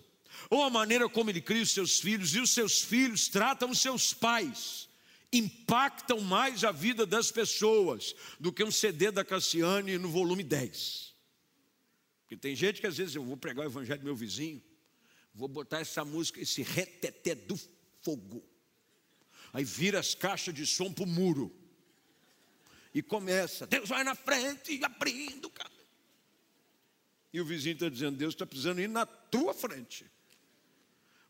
ou 0.50 0.63
a 0.63 0.70
maneira 0.70 1.10
como 1.10 1.30
ele 1.30 1.42
cria 1.42 1.63
os 1.63 1.72
seus 1.72 2.00
filhos 2.00 2.34
e 2.36 2.40
os 2.40 2.52
seus 2.52 2.82
filhos 2.82 3.28
tratam 3.28 3.70
os 3.70 3.80
seus 3.80 4.13
pais, 4.13 4.88
impactam 5.32 6.22
mais 6.22 6.63
a 6.63 6.72
vida 6.72 7.06
das 7.06 7.32
pessoas 7.32 8.16
do 8.40 8.52
que 8.52 8.63
um 8.63 8.72
CD 8.72 9.12
da 9.12 9.26
Cassiane 9.26 9.98
no 9.98 10.10
volume 10.10 10.44
10. 10.44 11.13
Porque 12.22 12.38
tem 12.38 12.56
gente 12.56 12.82
que 12.82 12.88
às 12.88 12.98
vezes 12.98 13.16
eu 13.16 13.24
vou 13.24 13.38
pregar 13.38 13.66
o 13.66 13.70
evangelho 13.70 14.00
do 14.00 14.06
meu 14.06 14.16
vizinho, 14.16 14.62
vou 15.34 15.48
botar 15.48 15.80
essa 15.80 16.04
música, 16.04 16.42
esse 16.42 16.62
reteté 16.62 17.36
do 17.36 17.58
fogo. 18.02 18.44
Aí 19.54 19.63
vira 19.63 20.00
as 20.00 20.13
caixas 20.13 20.54
de 20.54 20.66
som 20.66 20.92
para 20.92 21.04
o 21.04 21.08
muro. 21.08 21.56
E 22.98 23.02
começa, 23.04 23.68
Deus 23.68 23.90
vai 23.90 24.04
na 24.04 24.16
frente, 24.16 24.84
abrindo. 24.84 25.52
Cara. 25.52 25.70
E 27.32 27.40
o 27.40 27.46
vizinho 27.46 27.76
está 27.76 27.90
dizendo, 27.90 28.18
Deus 28.18 28.34
está 28.34 28.44
precisando 28.44 28.82
ir 28.82 28.90
na 28.90 29.06
tua 29.06 29.54
frente. 29.54 30.04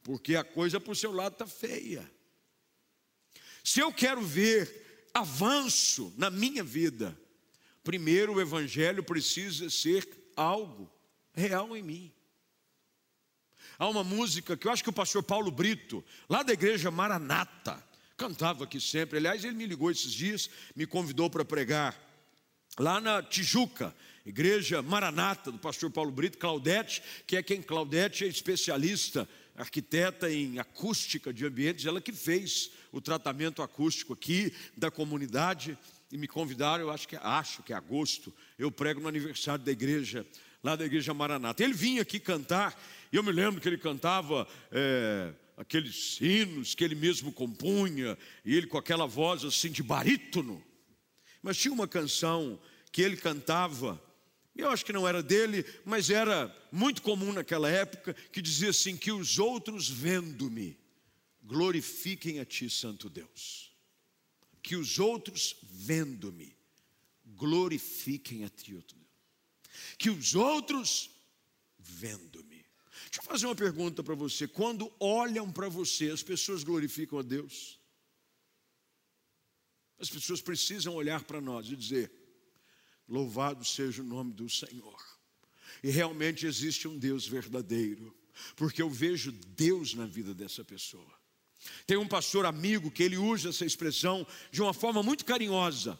Porque 0.01 0.37
a 0.37 0.45
coisa 0.45 0.79
para 0.79 0.93
o 0.93 0.95
seu 0.95 1.11
lado 1.11 1.33
está 1.33 1.45
feia. 1.45 2.09
Se 3.65 3.81
eu 3.81 3.91
quero 3.91 4.21
ver 4.21 5.09
avanço 5.13 6.13
na 6.15 6.29
minha 6.29 6.63
vida, 6.63 7.19
primeiro 7.83 8.35
o 8.35 8.39
evangelho 8.39 9.03
precisa 9.03 9.69
ser 9.69 10.07
algo 10.37 10.89
real 11.33 11.75
em 11.75 11.83
mim. 11.83 12.13
Há 13.77 13.89
uma 13.89 14.05
música 14.05 14.55
que 14.55 14.69
eu 14.69 14.71
acho 14.71 14.83
que 14.83 14.89
o 14.89 14.93
pastor 14.93 15.21
Paulo 15.21 15.51
Brito, 15.51 16.01
lá 16.29 16.43
da 16.43 16.53
igreja 16.53 16.89
Maranata, 16.89 17.85
cantava 18.17 18.63
aqui 18.63 18.81
sempre. 18.81 19.19
Aliás, 19.19 19.45
ele 19.45 19.55
me 19.55 19.67
ligou 19.67 19.91
esses 19.91 20.11
dias, 20.11 20.49
me 20.75 20.87
convidou 20.87 21.29
para 21.29 21.45
pregar 21.45 21.95
lá 22.79 22.99
na 22.99 23.21
Tijuca, 23.21 23.95
igreja 24.25 24.81
Maranata, 24.81 25.51
do 25.51 25.59
pastor 25.59 25.91
Paulo 25.91 26.11
Brito, 26.11 26.37
Claudete, 26.37 27.01
que 27.25 27.37
é 27.37 27.43
quem 27.43 27.61
Claudete 27.61 28.25
é 28.25 28.27
especialista, 28.27 29.29
arquiteta 29.55 30.31
em 30.31 30.59
acústica 30.59 31.31
de 31.31 31.45
ambientes, 31.45 31.85
ela 31.85 32.01
que 32.01 32.11
fez 32.11 32.71
o 32.91 32.99
tratamento 32.99 33.61
acústico 33.61 34.13
aqui 34.13 34.53
da 34.75 34.91
comunidade 34.91 35.77
e 36.11 36.17
me 36.17 36.27
convidaram, 36.27 36.83
eu 36.83 36.91
acho 36.91 37.07
que 37.07 37.15
acho 37.15 37.63
que 37.63 37.73
é 37.73 37.75
agosto, 37.75 38.33
eu 38.57 38.71
prego 38.71 38.99
no 38.99 39.07
aniversário 39.07 39.63
da 39.63 39.71
igreja, 39.71 40.25
lá 40.63 40.75
da 40.75 40.85
igreja 40.85 41.13
Maranata. 41.13 41.63
Ele 41.63 41.73
vinha 41.73 42.01
aqui 42.01 42.19
cantar, 42.19 42.79
e 43.11 43.15
eu 43.15 43.23
me 43.23 43.31
lembro 43.31 43.59
que 43.59 43.67
ele 43.67 43.77
cantava 43.77 44.47
é, 44.71 45.33
aqueles 45.57 46.21
hinos 46.21 46.73
que 46.73 46.83
ele 46.83 46.95
mesmo 46.95 47.33
compunha, 47.33 48.17
e 48.45 48.55
ele 48.55 48.67
com 48.67 48.77
aquela 48.77 49.05
voz 49.05 49.43
assim 49.43 49.69
de 49.69 49.83
barítono. 49.83 50.63
Mas 51.41 51.57
tinha 51.57 51.73
uma 51.73 51.87
canção 51.87 52.57
que 52.91 53.01
ele 53.01 53.17
cantava, 53.17 54.01
eu 54.55 54.69
acho 54.69 54.85
que 54.85 54.93
não 54.93 55.07
era 55.07 55.21
dele, 55.21 55.65
mas 55.83 56.09
era 56.09 56.55
muito 56.71 57.01
comum 57.01 57.33
naquela 57.33 57.69
época, 57.69 58.13
que 58.31 58.41
dizia 58.41 58.69
assim: 58.69 58.95
que 58.95 59.11
os 59.11 59.37
outros 59.37 59.89
vendo-me 59.89 60.77
glorifiquem 61.43 62.39
a 62.39 62.45
ti, 62.45 62.69
Santo 62.69 63.09
Deus 63.09 63.67
que 64.67 64.75
os 64.75 64.99
outros, 64.99 65.55
vendo-me, 65.63 66.53
glorifiquem 67.25 68.43
a 68.43 68.49
Ti, 68.49 68.75
outro 68.75 68.97
Deus. 68.97 69.07
Que 69.97 70.09
os 70.09 70.35
outros, 70.35 71.09
vendo-me. 71.79 72.56
Deixa 73.09 73.21
eu 73.21 73.23
fazer 73.23 73.45
uma 73.45 73.55
pergunta 73.55 74.03
para 74.03 74.15
você. 74.15 74.47
Quando 74.47 74.91
olham 74.99 75.51
para 75.51 75.69
você, 75.69 76.09
as 76.09 76.23
pessoas 76.23 76.63
glorificam 76.63 77.19
a 77.19 77.21
Deus? 77.21 77.79
As 79.99 80.09
pessoas 80.09 80.41
precisam 80.41 80.93
olhar 80.93 81.23
para 81.23 81.41
nós 81.41 81.67
e 81.67 81.75
dizer: 81.75 82.11
Louvado 83.07 83.63
seja 83.63 84.01
o 84.01 84.05
nome 84.05 84.33
do 84.33 84.49
Senhor. 84.49 85.01
E 85.83 85.89
realmente 85.89 86.45
existe 86.45 86.87
um 86.87 86.97
Deus 86.97 87.27
verdadeiro, 87.27 88.15
porque 88.55 88.81
eu 88.81 88.89
vejo 88.89 89.31
Deus 89.31 89.93
na 89.93 90.05
vida 90.05 90.33
dessa 90.33 90.63
pessoa. 90.63 91.17
Tem 91.85 91.97
um 91.97 92.07
pastor 92.07 92.45
amigo 92.45 92.91
que 92.91 93.03
ele 93.03 93.17
usa 93.17 93.49
essa 93.49 93.65
expressão 93.65 94.25
de 94.51 94.61
uma 94.61 94.73
forma 94.73 95.01
muito 95.01 95.25
carinhosa. 95.25 95.99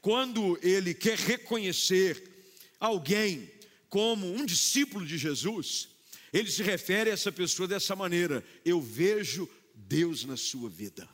Quando 0.00 0.58
ele 0.62 0.94
quer 0.94 1.18
reconhecer 1.18 2.56
alguém 2.80 3.48
como 3.88 4.26
um 4.26 4.44
discípulo 4.44 5.06
de 5.06 5.16
Jesus, 5.16 5.88
ele 6.32 6.50
se 6.50 6.62
refere 6.62 7.10
a 7.10 7.12
essa 7.12 7.30
pessoa 7.30 7.68
dessa 7.68 7.94
maneira: 7.94 8.44
Eu 8.64 8.80
vejo 8.80 9.48
Deus 9.74 10.24
na 10.24 10.36
sua 10.36 10.68
vida. 10.70 11.08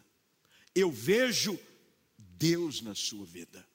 Eu 0.74 0.90
vejo 0.90 1.58
Deus 2.16 2.80
na 2.80 2.94
sua 2.94 3.24
vida. 3.26 3.66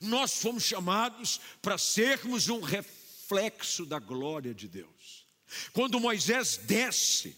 Nós 0.00 0.40
fomos 0.40 0.64
chamados 0.64 1.40
para 1.60 1.78
sermos 1.78 2.48
um 2.48 2.60
reflexo 2.60 3.86
da 3.86 3.98
glória 3.98 4.52
de 4.52 4.66
Deus. 4.66 5.26
Quando 5.72 6.00
Moisés 6.00 6.56
desce 6.56 7.36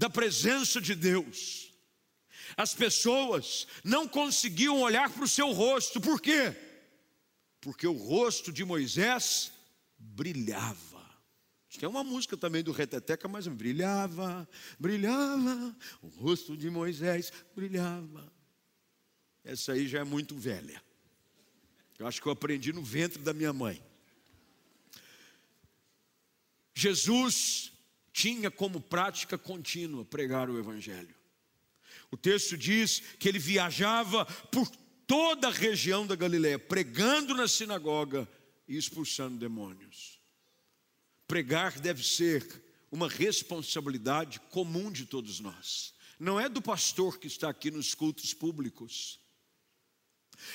da 0.00 0.08
presença 0.08 0.80
de 0.80 0.94
Deus. 0.94 1.70
As 2.56 2.74
pessoas 2.74 3.66
não 3.84 4.08
conseguiam 4.08 4.80
olhar 4.80 5.10
para 5.10 5.24
o 5.24 5.28
seu 5.28 5.52
rosto, 5.52 6.00
por 6.00 6.20
quê? 6.20 6.56
Porque 7.60 7.86
o 7.86 7.92
rosto 7.92 8.50
de 8.50 8.64
Moisés 8.64 9.52
brilhava. 9.98 10.89
Tem 11.78 11.88
uma 11.88 12.02
música 12.02 12.36
também 12.36 12.62
do 12.62 12.72
Reteteca, 12.72 13.28
mas 13.28 13.46
brilhava, 13.46 14.48
brilhava, 14.78 15.76
o 16.02 16.08
rosto 16.08 16.56
de 16.56 16.68
Moisés 16.68 17.32
brilhava. 17.54 18.30
Essa 19.44 19.72
aí 19.72 19.86
já 19.86 20.00
é 20.00 20.04
muito 20.04 20.36
velha. 20.36 20.82
Eu 21.98 22.06
acho 22.06 22.20
que 22.20 22.26
eu 22.26 22.32
aprendi 22.32 22.72
no 22.72 22.82
ventre 22.82 23.22
da 23.22 23.32
minha 23.32 23.52
mãe. 23.52 23.82
Jesus 26.74 27.72
tinha 28.12 28.50
como 28.50 28.80
prática 28.80 29.38
contínua 29.38 30.04
pregar 30.04 30.50
o 30.50 30.58
Evangelho. 30.58 31.14
O 32.10 32.16
texto 32.16 32.56
diz 32.56 33.00
que 33.18 33.28
ele 33.28 33.38
viajava 33.38 34.24
por 34.24 34.68
toda 35.06 35.48
a 35.48 35.52
região 35.52 36.06
da 36.06 36.16
Galiléia, 36.16 36.58
pregando 36.58 37.34
na 37.34 37.46
sinagoga 37.46 38.28
e 38.66 38.76
expulsando 38.76 39.38
demônios. 39.38 40.19
Pregar 41.30 41.78
deve 41.78 42.02
ser 42.02 42.44
uma 42.90 43.08
responsabilidade 43.08 44.40
comum 44.50 44.90
de 44.90 45.06
todos 45.06 45.38
nós. 45.38 45.94
Não 46.18 46.40
é 46.40 46.48
do 46.48 46.60
pastor 46.60 47.18
que 47.18 47.28
está 47.28 47.48
aqui 47.48 47.70
nos 47.70 47.94
cultos 47.94 48.34
públicos. 48.34 49.20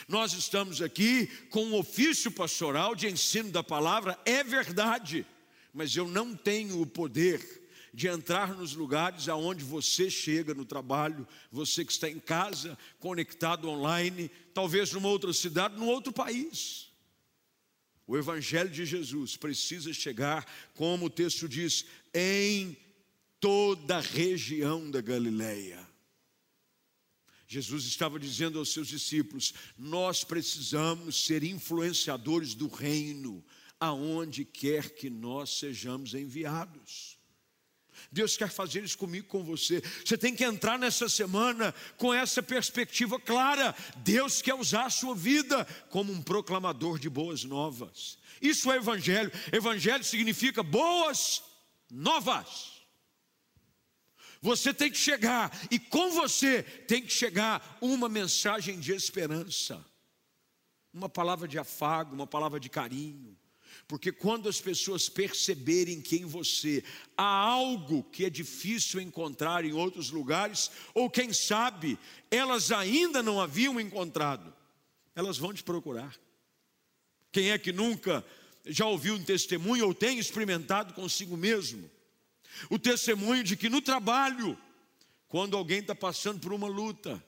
Nós 0.07 0.33
estamos 0.33 0.81
aqui 0.81 1.27
com 1.49 1.63
um 1.63 1.75
ofício 1.75 2.29
pastoral 2.29 2.93
de 2.93 3.07
ensino 3.07 3.49
da 3.51 3.63
palavra, 3.63 4.19
é 4.25 4.43
verdade 4.43 5.25
mas 5.75 5.93
eu 5.93 6.07
não 6.07 6.33
tenho 6.33 6.81
o 6.81 6.87
poder 6.87 7.63
de 7.93 8.07
entrar 8.07 8.55
nos 8.55 8.73
lugares 8.73 9.27
aonde 9.27 9.61
você 9.61 10.09
chega 10.09 10.53
no 10.53 10.63
trabalho, 10.63 11.27
você 11.51 11.83
que 11.83 11.91
está 11.91 12.09
em 12.09 12.17
casa, 12.19 12.77
conectado 12.97 13.69
online, 13.69 14.31
talvez 14.53 14.93
numa 14.93 15.09
outra 15.09 15.33
cidade, 15.33 15.75
num 15.75 15.87
outro 15.87 16.13
país. 16.13 16.84
O 18.07 18.15
Evangelho 18.15 18.69
de 18.69 18.85
Jesus 18.85 19.35
precisa 19.35 19.91
chegar, 19.91 20.45
como 20.75 21.05
o 21.05 21.09
texto 21.09 21.49
diz, 21.49 21.85
em 22.13 22.77
toda 23.39 23.97
a 23.97 24.01
região 24.01 24.89
da 24.89 25.01
Galileia. 25.01 25.85
Jesus 27.47 27.85
estava 27.85 28.19
dizendo 28.19 28.59
aos 28.59 28.73
seus 28.73 28.87
discípulos: 28.87 29.53
Nós 29.77 30.23
precisamos 30.23 31.25
ser 31.25 31.43
influenciadores 31.43 32.53
do 32.53 32.67
reino, 32.67 33.43
aonde 33.79 34.43
quer 34.43 34.89
que 34.91 35.09
nós 35.09 35.57
sejamos 35.57 36.13
enviados. 36.13 37.14
Deus 38.15 38.37
quer 38.37 38.49
fazer 38.49 38.81
isso 38.81 38.97
comigo, 38.97 39.27
com 39.27 39.43
você. 39.43 39.83
Você 40.05 40.17
tem 40.17 40.33
que 40.33 40.45
entrar 40.45 40.79
nessa 40.79 41.09
semana 41.09 41.75
com 41.97 42.13
essa 42.13 42.41
perspectiva 42.41 43.19
clara. 43.19 43.75
Deus 43.97 44.41
quer 44.41 44.53
usar 44.53 44.85
a 44.85 44.89
sua 44.89 45.13
vida 45.13 45.65
como 45.89 46.13
um 46.13 46.21
proclamador 46.21 46.97
de 46.97 47.09
boas 47.09 47.43
novas. 47.43 48.17
Isso 48.41 48.71
é 48.71 48.77
evangelho. 48.77 49.29
Evangelho 49.51 50.01
significa 50.01 50.63
boas 50.63 51.43
novas. 51.91 52.71
Você 54.41 54.73
tem 54.73 54.89
que 54.89 54.97
chegar, 54.97 55.51
e 55.69 55.77
com 55.77 56.11
você 56.11 56.63
tem 56.63 57.01
que 57.01 57.11
chegar 57.11 57.77
uma 57.81 58.07
mensagem 58.07 58.79
de 58.79 58.93
esperança, 58.93 59.83
uma 60.93 61.09
palavra 61.09 61.49
de 61.49 61.59
afago, 61.59 62.15
uma 62.15 62.27
palavra 62.27 62.61
de 62.61 62.69
carinho, 62.69 63.35
porque 63.87 64.11
quando 64.11 64.49
as 64.49 64.59
pessoas 64.59 65.07
perceberem 65.07 66.01
que 66.01 66.17
em 66.17 66.25
você 66.25 66.83
há 67.15 67.23
algo 67.23 68.03
que 68.03 68.25
é 68.25 68.29
difícil 68.29 68.99
encontrar 68.99 69.63
em 69.63 69.73
outros 69.73 70.09
lugares, 70.09 70.71
ou 70.93 71.09
quem 71.09 71.31
sabe 71.31 71.97
elas 72.31 72.71
ainda 72.71 73.21
não 73.21 73.39
haviam 73.39 73.79
encontrado, 73.79 74.53
elas 75.15 75.37
vão 75.37 75.53
te 75.53 75.63
procurar. 75.63 76.15
Quem 77.31 77.51
é 77.51 77.57
que 77.57 77.71
nunca 77.71 78.25
já 78.65 78.87
ouviu 78.87 79.15
um 79.15 79.23
testemunho 79.23 79.85
ou 79.85 79.93
tem 79.93 80.17
experimentado 80.17 80.93
consigo 80.93 81.37
mesmo? 81.37 81.89
O 82.69 82.79
testemunho 82.79 83.43
de 83.43 83.55
que 83.55 83.69
no 83.69 83.81
trabalho, 83.81 84.57
quando 85.27 85.55
alguém 85.55 85.79
está 85.79 85.93
passando 85.93 86.39
por 86.39 86.53
uma 86.53 86.67
luta, 86.67 87.23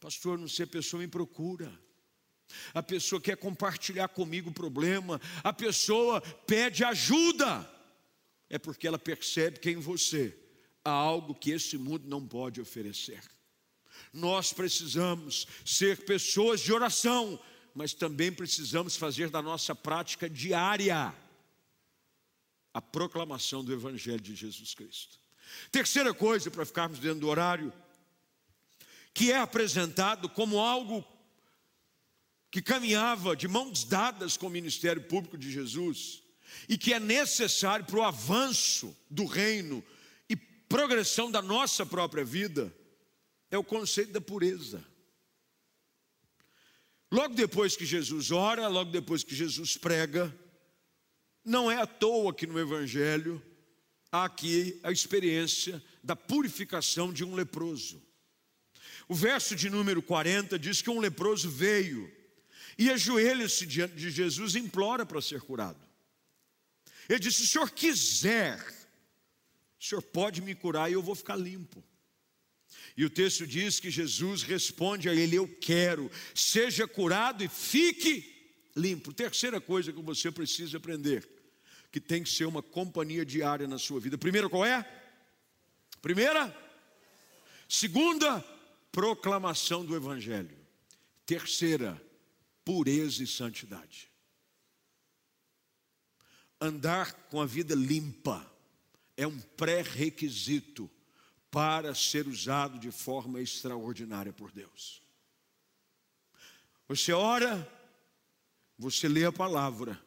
pastor, 0.00 0.36
não 0.36 0.48
sei, 0.48 0.64
a 0.64 0.68
pessoa 0.68 1.00
me 1.00 1.06
procura 1.06 1.72
a 2.74 2.82
pessoa 2.82 3.20
quer 3.20 3.36
compartilhar 3.36 4.08
comigo 4.08 4.50
o 4.50 4.54
problema, 4.54 5.20
a 5.42 5.52
pessoa 5.52 6.20
pede 6.20 6.84
ajuda, 6.84 7.68
é 8.48 8.58
porque 8.58 8.86
ela 8.86 8.98
percebe 8.98 9.58
que 9.58 9.70
em 9.70 9.76
você 9.76 10.36
há 10.84 10.90
algo 10.90 11.34
que 11.34 11.50
esse 11.50 11.76
mundo 11.78 12.08
não 12.08 12.26
pode 12.26 12.60
oferecer. 12.60 13.22
Nós 14.12 14.52
precisamos 14.52 15.46
ser 15.64 16.04
pessoas 16.04 16.60
de 16.60 16.72
oração, 16.72 17.38
mas 17.74 17.94
também 17.94 18.32
precisamos 18.32 18.96
fazer 18.96 19.30
da 19.30 19.40
nossa 19.40 19.74
prática 19.74 20.28
diária 20.28 21.14
a 22.72 22.80
proclamação 22.80 23.64
do 23.64 23.72
Evangelho 23.72 24.20
de 24.20 24.34
Jesus 24.34 24.74
Cristo. 24.74 25.18
Terceira 25.70 26.14
coisa, 26.14 26.50
para 26.50 26.64
ficarmos 26.64 26.98
dentro 26.98 27.20
do 27.20 27.28
horário, 27.28 27.72
que 29.12 29.32
é 29.32 29.38
apresentado 29.38 30.28
como 30.28 30.58
algo 30.58 31.04
que 32.50 32.60
caminhava 32.60 33.36
de 33.36 33.46
mãos 33.46 33.84
dadas 33.84 34.36
com 34.36 34.48
o 34.48 34.50
ministério 34.50 35.02
público 35.02 35.38
de 35.38 35.50
Jesus 35.50 36.22
e 36.68 36.76
que 36.76 36.92
é 36.92 36.98
necessário 36.98 37.86
para 37.86 37.98
o 37.98 38.02
avanço 38.02 38.96
do 39.08 39.24
reino 39.24 39.84
e 40.28 40.34
progressão 40.36 41.30
da 41.30 41.40
nossa 41.40 41.86
própria 41.86 42.24
vida, 42.24 42.74
é 43.50 43.56
o 43.56 43.64
conceito 43.64 44.12
da 44.12 44.20
pureza. 44.20 44.84
Logo 47.10 47.34
depois 47.34 47.76
que 47.76 47.84
Jesus 47.84 48.30
ora, 48.30 48.66
logo 48.68 48.90
depois 48.90 49.22
que 49.22 49.34
Jesus 49.34 49.76
prega, 49.76 50.34
não 51.44 51.70
é 51.70 51.80
à 51.80 51.86
toa 51.86 52.34
que 52.34 52.46
no 52.46 52.58
Evangelho 52.58 53.42
há 54.10 54.24
aqui 54.24 54.78
a 54.82 54.90
experiência 54.90 55.82
da 56.02 56.14
purificação 56.16 57.12
de 57.12 57.24
um 57.24 57.34
leproso. 57.34 58.02
O 59.08 59.14
verso 59.14 59.56
de 59.56 59.70
número 59.70 60.02
40 60.02 60.58
diz 60.58 60.82
que 60.82 60.90
um 60.90 61.00
leproso 61.00 61.48
veio 61.48 62.19
e 62.80 62.90
ajoelha-se 62.90 63.66
diante 63.66 63.94
de 63.94 64.10
Jesus 64.10 64.54
e 64.54 64.58
implora 64.58 65.04
para 65.04 65.20
ser 65.20 65.42
curado. 65.42 65.78
Ele 67.06 67.18
disse: 67.18 67.40
Se 67.40 67.42
o 67.42 67.46
senhor 67.48 67.70
quiser, 67.70 68.58
o 69.78 69.84
senhor 69.84 70.00
pode 70.00 70.40
me 70.40 70.54
curar 70.54 70.90
e 70.90 70.94
eu 70.94 71.02
vou 71.02 71.14
ficar 71.14 71.36
limpo. 71.36 71.84
E 72.96 73.04
o 73.04 73.10
texto 73.10 73.46
diz 73.46 73.78
que 73.78 73.90
Jesus 73.90 74.42
responde 74.42 75.10
a 75.10 75.14
ele: 75.14 75.36
Eu 75.36 75.46
quero, 75.46 76.10
seja 76.34 76.88
curado 76.88 77.44
e 77.44 77.48
fique 77.48 78.58
limpo. 78.74 79.12
Terceira 79.12 79.60
coisa 79.60 79.92
que 79.92 80.00
você 80.00 80.32
precisa 80.32 80.78
aprender, 80.78 81.28
que 81.92 82.00
tem 82.00 82.22
que 82.22 82.30
ser 82.30 82.46
uma 82.46 82.62
companhia 82.62 83.26
diária 83.26 83.68
na 83.68 83.76
sua 83.76 84.00
vida. 84.00 84.16
Primeira, 84.16 84.48
qual 84.48 84.64
é? 84.64 84.90
Primeira? 86.00 86.56
Segunda, 87.68 88.42
proclamação 88.90 89.84
do 89.84 89.94
Evangelho. 89.94 90.56
Terceira, 91.26 92.00
pureza 92.70 93.24
e 93.24 93.26
santidade. 93.26 94.08
Andar 96.60 97.12
com 97.28 97.40
a 97.40 97.46
vida 97.46 97.74
limpa 97.74 98.48
é 99.16 99.26
um 99.26 99.40
pré-requisito 99.40 100.88
para 101.50 101.92
ser 101.96 102.28
usado 102.28 102.78
de 102.78 102.92
forma 102.92 103.40
extraordinária 103.40 104.32
por 104.32 104.52
Deus. 104.52 105.02
Você 106.86 107.12
ora, 107.12 107.68
você 108.78 109.08
lê 109.08 109.24
a 109.24 109.32
palavra 109.32 110.00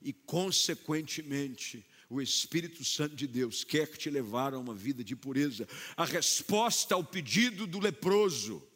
e, 0.00 0.10
consequentemente, 0.10 1.86
o 2.08 2.22
Espírito 2.22 2.82
Santo 2.82 3.14
de 3.14 3.26
Deus 3.26 3.62
quer 3.62 3.88
te 3.88 4.08
levar 4.08 4.54
a 4.54 4.58
uma 4.58 4.74
vida 4.74 5.04
de 5.04 5.14
pureza. 5.14 5.68
A 5.94 6.06
resposta 6.06 6.94
ao 6.94 7.04
pedido 7.04 7.66
do 7.66 7.78
leproso, 7.78 8.66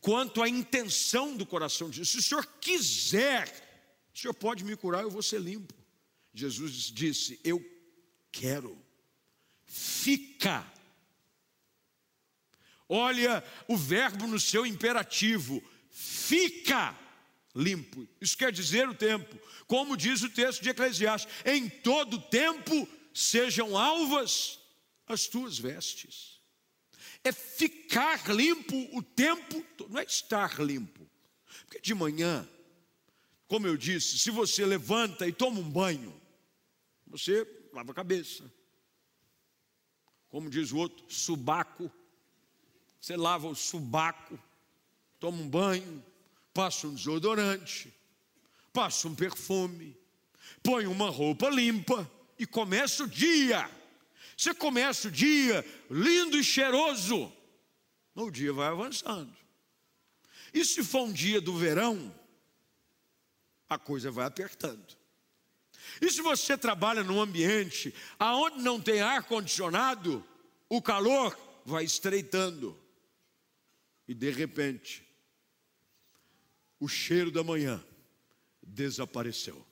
quanto 0.00 0.42
à 0.42 0.48
intenção 0.48 1.36
do 1.36 1.46
coração 1.46 1.90
de 1.90 1.98
Jesus, 1.98 2.12
se 2.12 2.18
o 2.18 2.22
Senhor 2.22 2.46
quiser, 2.60 3.48
o 4.14 4.18
Senhor 4.18 4.34
pode 4.34 4.64
me 4.64 4.76
curar, 4.76 5.02
eu 5.02 5.10
vou 5.10 5.22
ser 5.22 5.40
limpo. 5.40 5.74
Jesus 6.32 6.72
disse: 6.90 7.40
Eu 7.42 7.64
quero, 8.30 8.78
fica 9.64 10.66
Olha 12.92 13.44
o 13.68 13.76
verbo 13.76 14.26
no 14.26 14.40
seu 14.40 14.66
imperativo: 14.66 15.62
fica 15.92 16.98
limpo. 17.54 18.06
Isso 18.20 18.36
quer 18.36 18.50
dizer 18.50 18.88
o 18.88 18.94
tempo. 18.94 19.38
Como 19.68 19.96
diz 19.96 20.22
o 20.24 20.28
texto 20.28 20.60
de 20.60 20.70
Eclesiastes: 20.70 21.32
em 21.44 21.68
todo 21.68 22.20
tempo 22.20 22.88
sejam 23.14 23.78
alvas 23.78 24.58
as 25.06 25.28
tuas 25.28 25.56
vestes. 25.56 26.39
É 27.22 27.32
ficar 27.32 28.28
limpo 28.30 28.76
o 28.96 29.02
tempo, 29.02 29.64
não 29.88 30.00
é 30.00 30.04
estar 30.04 30.60
limpo. 30.60 31.08
Porque 31.64 31.80
de 31.80 31.94
manhã, 31.94 32.48
como 33.46 33.66
eu 33.66 33.76
disse, 33.76 34.18
se 34.18 34.30
você 34.30 34.64
levanta 34.64 35.26
e 35.26 35.32
toma 35.32 35.60
um 35.60 35.70
banho, 35.70 36.14
você 37.06 37.46
lava 37.72 37.92
a 37.92 37.94
cabeça. 37.94 38.50
Como 40.28 40.48
diz 40.48 40.70
o 40.70 40.76
outro, 40.76 41.04
subaco 41.08 41.90
você 43.00 43.16
lava 43.16 43.48
o 43.48 43.54
subaco, 43.54 44.38
toma 45.18 45.38
um 45.38 45.48
banho, 45.48 46.04
passa 46.52 46.86
um 46.86 46.94
desodorante, 46.94 47.92
passa 48.72 49.08
um 49.08 49.14
perfume, 49.14 49.96
põe 50.62 50.86
uma 50.86 51.08
roupa 51.08 51.48
limpa 51.48 52.08
e 52.38 52.46
começa 52.46 53.04
o 53.04 53.08
dia. 53.08 53.68
Você 54.40 54.54
começa 54.54 55.08
o 55.08 55.10
dia 55.10 55.62
lindo 55.90 56.38
e 56.38 56.42
cheiroso, 56.42 57.30
o 58.14 58.30
dia 58.30 58.54
vai 58.54 58.68
avançando. 58.68 59.36
E 60.54 60.64
se 60.64 60.82
for 60.82 61.02
um 61.02 61.12
dia 61.12 61.42
do 61.42 61.58
verão, 61.58 62.10
a 63.68 63.78
coisa 63.78 64.10
vai 64.10 64.24
apertando. 64.24 64.96
E 66.00 66.10
se 66.10 66.22
você 66.22 66.56
trabalha 66.56 67.04
num 67.04 67.20
ambiente 67.20 67.94
aonde 68.18 68.62
não 68.62 68.80
tem 68.80 69.02
ar 69.02 69.24
condicionado, 69.24 70.26
o 70.70 70.80
calor 70.80 71.38
vai 71.66 71.84
estreitando. 71.84 72.74
E 74.08 74.14
de 74.14 74.30
repente, 74.30 75.06
o 76.78 76.88
cheiro 76.88 77.30
da 77.30 77.44
manhã 77.44 77.84
desapareceu. 78.62 79.66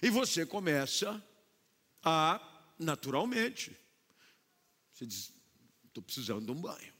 E 0.00 0.08
você 0.08 0.46
começa 0.46 1.22
a, 2.02 2.40
naturalmente, 2.82 3.76
você 4.92 5.06
diz: 5.06 5.32
estou 5.86 6.02
precisando 6.02 6.44
de 6.44 6.52
um 6.52 6.60
banho. 6.60 6.92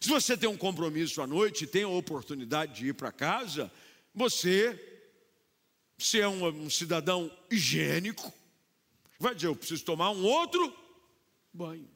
Se 0.00 0.08
você 0.08 0.36
tem 0.36 0.48
um 0.48 0.56
compromisso 0.56 1.22
à 1.22 1.26
noite 1.26 1.64
e 1.64 1.66
tem 1.66 1.84
a 1.84 1.88
oportunidade 1.88 2.74
de 2.74 2.88
ir 2.88 2.94
para 2.94 3.12
casa, 3.12 3.70
você, 4.14 4.78
se 5.96 6.20
é 6.20 6.28
um, 6.28 6.46
um 6.46 6.70
cidadão 6.70 7.30
higiênico, 7.50 8.32
vai 9.18 9.34
dizer: 9.34 9.48
eu 9.48 9.56
preciso 9.56 9.84
tomar 9.84 10.10
um 10.10 10.24
outro 10.24 10.76
banho. 11.52 11.88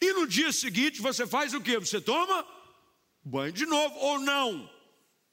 E 0.00 0.12
no 0.12 0.26
dia 0.26 0.52
seguinte 0.52 1.00
você 1.00 1.26
faz 1.26 1.54
o 1.54 1.60
que? 1.60 1.78
Você 1.78 2.00
toma 2.00 2.46
banho 3.24 3.52
de 3.52 3.66
novo 3.66 3.94
ou 3.96 4.18
não. 4.18 4.70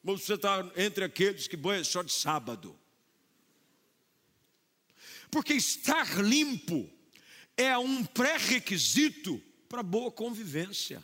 Você 0.04 0.36
está 0.36 0.72
entre 0.76 1.04
aqueles 1.04 1.48
que 1.48 1.58
banham 1.58 1.84
só 1.84 2.02
de 2.02 2.14
sábado. 2.14 2.78
Porque 5.30 5.54
estar 5.54 6.22
limpo 6.22 6.90
é 7.58 7.78
um 7.78 8.06
pré-requisito 8.06 9.42
para 9.68 9.82
boa 9.82 10.12
convivência. 10.12 11.04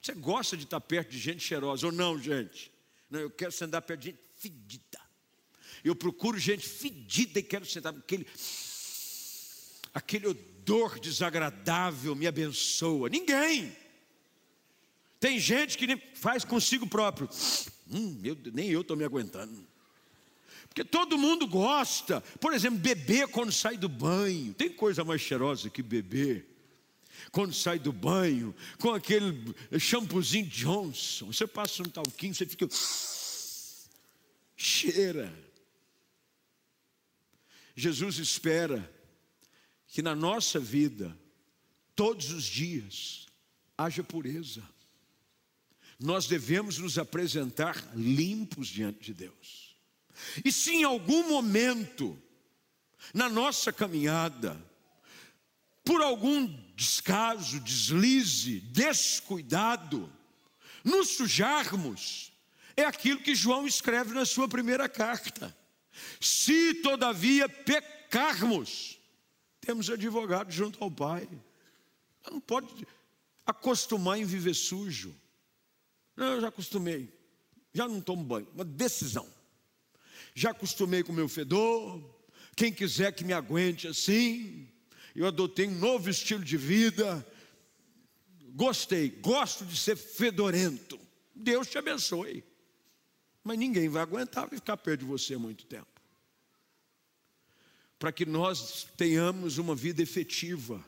Você 0.00 0.14
gosta 0.14 0.56
de 0.56 0.64
estar 0.64 0.80
perto 0.80 1.10
de 1.10 1.18
gente 1.18 1.40
cheirosa 1.40 1.86
ou 1.86 1.92
não, 1.92 2.18
gente? 2.18 2.72
Não, 3.08 3.20
eu 3.20 3.30
quero 3.30 3.52
sentar 3.52 3.82
perto 3.82 4.00
de 4.00 4.06
gente 4.10 4.20
fedida. 4.34 4.98
Eu 5.84 5.94
procuro 5.94 6.38
gente 6.38 6.66
fedida 6.66 7.38
e 7.38 7.42
quero 7.42 7.64
sentar 7.66 7.94
aquele 7.94 8.26
aquele 9.94 10.26
odor 10.26 10.98
desagradável 10.98 12.14
me 12.14 12.26
abençoa. 12.26 13.08
Ninguém. 13.08 13.76
Tem 15.20 15.38
gente 15.38 15.78
que 15.78 15.96
faz 16.16 16.44
consigo 16.44 16.86
próprio. 16.86 17.28
Hum, 17.88 18.20
nem 18.52 18.70
eu 18.70 18.80
estou 18.80 18.96
me 18.96 19.04
aguentando. 19.04 19.71
Porque 20.72 20.84
todo 20.84 21.18
mundo 21.18 21.46
gosta. 21.46 22.22
Por 22.40 22.54
exemplo, 22.54 22.78
beber 22.78 23.28
quando 23.28 23.52
sai 23.52 23.76
do 23.76 23.90
banho. 23.90 24.54
Tem 24.54 24.70
coisa 24.70 25.04
mais 25.04 25.20
cheirosa 25.20 25.68
que 25.68 25.82
beber. 25.82 26.48
Quando 27.30 27.52
sai 27.52 27.78
do 27.78 27.92
banho, 27.92 28.54
com 28.78 28.90
aquele 28.94 29.54
shampoozinho 29.78 30.46
Johnson. 30.46 31.26
Você 31.26 31.46
passa 31.46 31.82
um 31.82 31.90
talquinho, 31.90 32.34
você 32.34 32.46
fica. 32.46 32.66
Cheira. 34.56 35.32
Jesus 37.76 38.18
espera 38.18 38.90
que 39.88 40.00
na 40.00 40.14
nossa 40.14 40.58
vida, 40.58 41.14
todos 41.94 42.30
os 42.30 42.44
dias, 42.44 43.26
haja 43.76 44.02
pureza 44.02 44.62
nós 46.02 46.26
devemos 46.26 46.78
nos 46.78 46.98
apresentar 46.98 47.92
limpos 47.94 48.66
diante 48.66 49.04
de 49.04 49.14
Deus. 49.14 49.61
E 50.44 50.52
se 50.52 50.72
em 50.72 50.84
algum 50.84 51.28
momento, 51.28 52.20
na 53.12 53.28
nossa 53.28 53.72
caminhada, 53.72 54.60
por 55.84 56.00
algum 56.00 56.46
descaso, 56.74 57.60
deslize, 57.60 58.60
descuidado, 58.60 60.12
nos 60.84 61.08
sujarmos, 61.10 62.32
é 62.76 62.84
aquilo 62.84 63.20
que 63.20 63.34
João 63.34 63.66
escreve 63.66 64.14
na 64.14 64.24
sua 64.24 64.48
primeira 64.48 64.88
carta. 64.88 65.56
Se 66.20 66.74
todavia 66.74 67.48
pecarmos, 67.48 68.98
temos 69.60 69.90
advogado 69.90 70.50
junto 70.50 70.82
ao 70.82 70.90
Pai. 70.90 71.28
Não 72.30 72.40
pode 72.40 72.86
acostumar 73.44 74.18
em 74.18 74.24
viver 74.24 74.54
sujo. 74.54 75.14
Não, 76.16 76.34
eu 76.34 76.40
já 76.40 76.48
acostumei. 76.48 77.12
Já 77.72 77.88
não 77.88 78.00
tomo 78.00 78.24
banho. 78.24 78.48
Uma 78.54 78.64
decisão. 78.64 79.26
Já 80.34 80.50
acostumei 80.50 81.02
com 81.02 81.12
o 81.12 81.14
meu 81.14 81.28
fedor. 81.28 82.02
Quem 82.56 82.72
quiser 82.72 83.12
que 83.12 83.24
me 83.24 83.32
aguente 83.32 83.86
assim. 83.88 84.68
Eu 85.14 85.26
adotei 85.26 85.66
um 85.66 85.78
novo 85.78 86.08
estilo 86.08 86.44
de 86.44 86.56
vida. 86.56 87.26
Gostei, 88.54 89.08
gosto 89.08 89.64
de 89.64 89.76
ser 89.76 89.96
fedorento. 89.96 90.98
Deus 91.34 91.68
te 91.68 91.78
abençoe. 91.78 92.44
Mas 93.42 93.58
ninguém 93.58 93.88
vai 93.88 94.02
aguentar 94.02 94.48
ficar 94.48 94.76
perto 94.76 95.00
de 95.00 95.06
você 95.06 95.36
muito 95.36 95.66
tempo. 95.66 95.86
Para 97.98 98.12
que 98.12 98.26
nós 98.26 98.86
tenhamos 98.96 99.58
uma 99.58 99.74
vida 99.74 100.02
efetiva, 100.02 100.84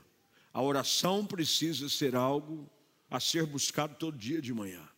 a 0.53 0.63
oração 0.63 1.27
precisa 1.27 1.89
ser 1.89 2.15
algo 2.15 2.71
a 3.11 3.21
ser 3.21 3.47
buscado 3.47 3.97
todo 3.97 4.19
dia 4.19 4.41
de 4.41 4.53
manhã. 4.53 4.89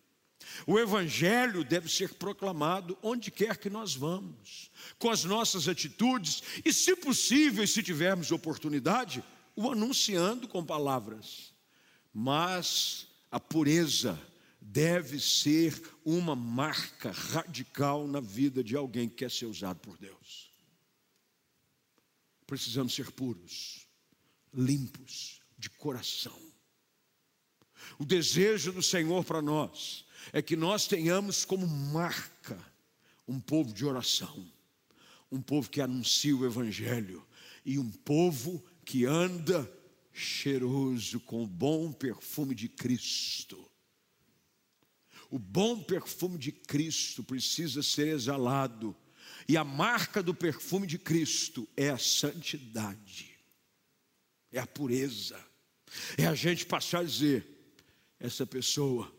O 0.67 0.79
Evangelho 0.79 1.65
deve 1.65 1.89
ser 1.89 2.15
proclamado 2.15 2.97
onde 3.03 3.31
quer 3.31 3.57
que 3.57 3.71
nós 3.71 3.95
vamos, 3.95 4.71
com 4.99 5.11
as 5.11 5.25
nossas 5.25 5.69
atitudes 5.69 6.43
e, 6.65 6.73
se 6.73 6.95
possível, 6.97 7.65
e 7.65 7.69
se 7.69 7.83
tivermos 7.83 8.31
oportunidade, 8.31 9.23
o 9.55 9.71
anunciando 9.71 10.47
com 10.47 10.65
palavras. 10.65 11.53
Mas 12.13 13.07
a 13.31 13.41
pureza 13.41 14.21
deve 14.61 15.21
ser 15.21 15.81
uma 16.05 16.35
marca 16.35 17.11
radical 17.11 18.07
na 18.07 18.21
vida 18.21 18.63
de 18.63 18.77
alguém 18.77 19.09
que 19.09 19.17
quer 19.17 19.31
ser 19.31 19.47
usado 19.47 19.79
por 19.81 19.97
Deus. 19.99 20.51
Precisamos 22.47 22.95
ser 22.95 23.11
puros, 23.11 23.87
limpos 24.55 25.41
de 25.59 25.69
coração. 25.69 26.39
O 27.99 28.05
desejo 28.05 28.73
do 28.73 28.83
Senhor 28.83 29.25
para 29.25 29.43
nós 29.43 30.06
é 30.33 30.43
que 30.43 30.57
nós 30.57 30.87
tenhamos 30.87 31.45
como 31.45 31.67
marca 31.67 32.59
um 33.27 33.41
povo 33.41 33.73
de 33.73 33.85
oração, 33.85 34.47
um 35.31 35.41
povo 35.41 35.71
que 35.71 35.81
anuncia 35.81 36.37
o 36.37 36.47
Evangelho 36.47 37.27
e 37.65 37.79
um 37.79 37.91
povo 37.91 38.65
que 38.85 39.05
anda 39.05 39.71
cheiroso 40.13 41.21
com 41.21 41.43
o 41.43 41.47
bom 41.47 41.93
perfume 41.93 42.55
de 42.55 42.69
Cristo. 42.69 43.69
O 45.31 45.39
bom 45.39 45.83
perfume 45.83 46.39
de 46.39 46.53
Cristo 46.53 47.23
precisa 47.23 47.83
ser 47.83 48.09
exalado, 48.09 48.97
e 49.49 49.57
a 49.57 49.65
marca 49.65 50.23
do 50.23 50.33
perfume 50.33 50.87
de 50.87 50.99
Cristo 50.99 51.69
é 51.77 51.91
a 51.91 51.99
santidade, 51.99 53.37
é 54.53 54.61
a 54.61 54.67
pureza, 54.67 55.39
é 56.17 56.27
a 56.27 56.35
gente 56.35 56.65
passar 56.65 57.01
a 57.01 57.05
dizer: 57.05 57.75
essa 58.19 58.47
pessoa 58.47 59.13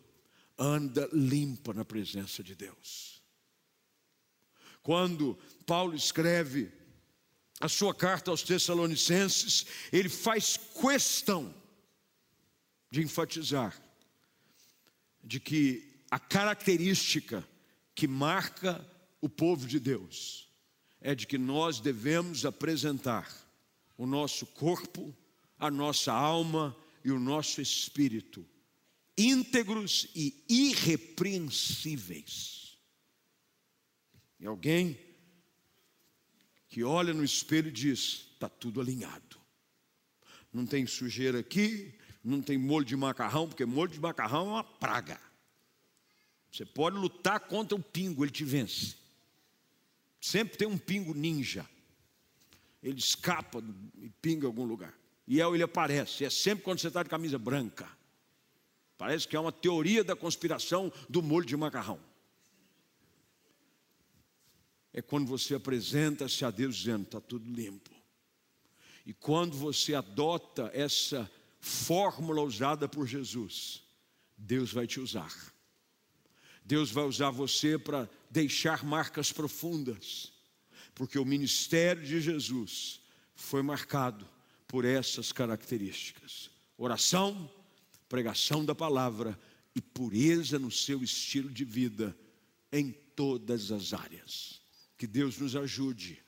anda 0.57 1.07
limpa 1.13 1.73
na 1.73 1.85
presença 1.85 2.43
de 2.43 2.55
Deus. 2.55 3.21
Quando 4.81 5.37
Paulo 5.65 5.95
escreve 5.95 6.71
a 7.59 7.67
sua 7.67 7.93
carta 7.93 8.31
aos 8.31 8.41
Tessalonicenses, 8.41 9.65
ele 9.91 10.09
faz 10.09 10.57
questão 10.57 11.53
de 12.89 13.01
enfatizar 13.01 13.79
de 15.23 15.39
que 15.39 16.01
a 16.09 16.17
característica 16.17 17.47
que 17.93 18.07
marca 18.07 18.85
o 19.19 19.27
povo 19.27 19.67
de 19.67 19.79
Deus 19.79 20.47
é 21.01 21.13
de 21.13 21.27
que 21.27 21.37
nós 21.37 21.79
devemos 21.79 22.45
apresentar 22.45 23.29
o 23.97 24.05
nosso 24.05 24.45
corpo, 24.45 25.13
a 25.59 25.69
nossa 25.69 26.13
alma 26.13 26.75
e 27.03 27.11
o 27.11 27.19
nosso 27.19 27.59
espírito 27.59 28.47
íntegros 29.17 30.07
e 30.13 30.43
irrepreensíveis. 30.47 32.77
E 34.39 34.45
alguém 34.45 34.99
que 36.69 36.83
olha 36.83 37.13
no 37.13 37.23
espelho 37.23 37.69
e 37.69 37.71
diz: 37.71 38.27
está 38.33 38.47
tudo 38.47 38.79
alinhado. 38.79 39.37
Não 40.53 40.65
tem 40.65 40.85
sujeira 40.85 41.39
aqui, 41.39 41.93
não 42.23 42.41
tem 42.41 42.57
molho 42.57 42.85
de 42.85 42.95
macarrão, 42.95 43.47
porque 43.47 43.65
molho 43.65 43.91
de 43.91 43.99
macarrão 43.99 44.47
é 44.47 44.51
uma 44.51 44.63
praga. 44.63 45.19
Você 46.51 46.65
pode 46.65 46.97
lutar 46.97 47.39
contra 47.41 47.75
o 47.75 47.81
pingo, 47.81 48.23
ele 48.23 48.31
te 48.31 48.43
vence. 48.43 48.95
Sempre 50.19 50.57
tem 50.57 50.67
um 50.67 50.77
pingo 50.77 51.13
ninja. 51.13 51.67
Ele 52.81 52.99
escapa 52.99 53.63
e 53.97 54.09
pinga 54.21 54.45
em 54.45 54.47
algum 54.47 54.65
lugar. 54.65 54.93
E 55.27 55.41
é, 55.41 55.45
ele 55.45 55.63
aparece. 55.63 56.25
É 56.25 56.29
sempre 56.29 56.63
quando 56.63 56.79
você 56.79 56.87
está 56.87 57.03
de 57.03 57.09
camisa 57.09 57.37
branca. 57.37 57.89
Parece 58.97 59.27
que 59.27 59.35
é 59.35 59.39
uma 59.39 59.51
teoria 59.51 60.03
da 60.03 60.15
conspiração 60.15 60.91
do 61.07 61.21
molho 61.21 61.45
de 61.45 61.55
macarrão. 61.55 61.99
É 64.91 65.01
quando 65.01 65.27
você 65.27 65.53
apresenta-se 65.53 66.43
a 66.43 66.49
Deus 66.49 66.75
dizendo: 66.77 67.03
está 67.03 67.21
tudo 67.21 67.47
limpo. 67.49 67.91
E 69.05 69.13
quando 69.13 69.55
você 69.55 69.93
adota 69.93 70.71
essa 70.73 71.29
fórmula 71.59 72.41
usada 72.41 72.89
por 72.89 73.05
Jesus, 73.05 73.83
Deus 74.35 74.73
vai 74.73 74.87
te 74.87 74.99
usar. 74.99 75.31
Deus 76.65 76.91
vai 76.91 77.05
usar 77.05 77.29
você 77.29 77.77
para 77.77 78.09
deixar 78.29 78.83
marcas 78.83 79.31
profundas, 79.31 80.33
porque 80.93 81.17
o 81.17 81.23
ministério 81.23 82.03
de 82.03 82.19
Jesus 82.19 82.99
foi 83.35 83.61
marcado 83.61 84.27
por 84.67 84.83
essas 84.83 85.31
características: 85.31 86.49
oração, 86.77 87.49
pregação 88.09 88.63
da 88.63 88.73
palavra 88.73 89.37
e 89.75 89.81
pureza 89.81 90.57
no 90.57 90.71
seu 90.71 91.03
estilo 91.03 91.49
de 91.49 91.63
vida 91.63 92.17
em 92.71 92.91
todas 93.15 93.71
as 93.71 93.93
áreas. 93.93 94.61
Que 94.97 95.05
Deus 95.05 95.37
nos 95.37 95.55
ajude 95.55 96.21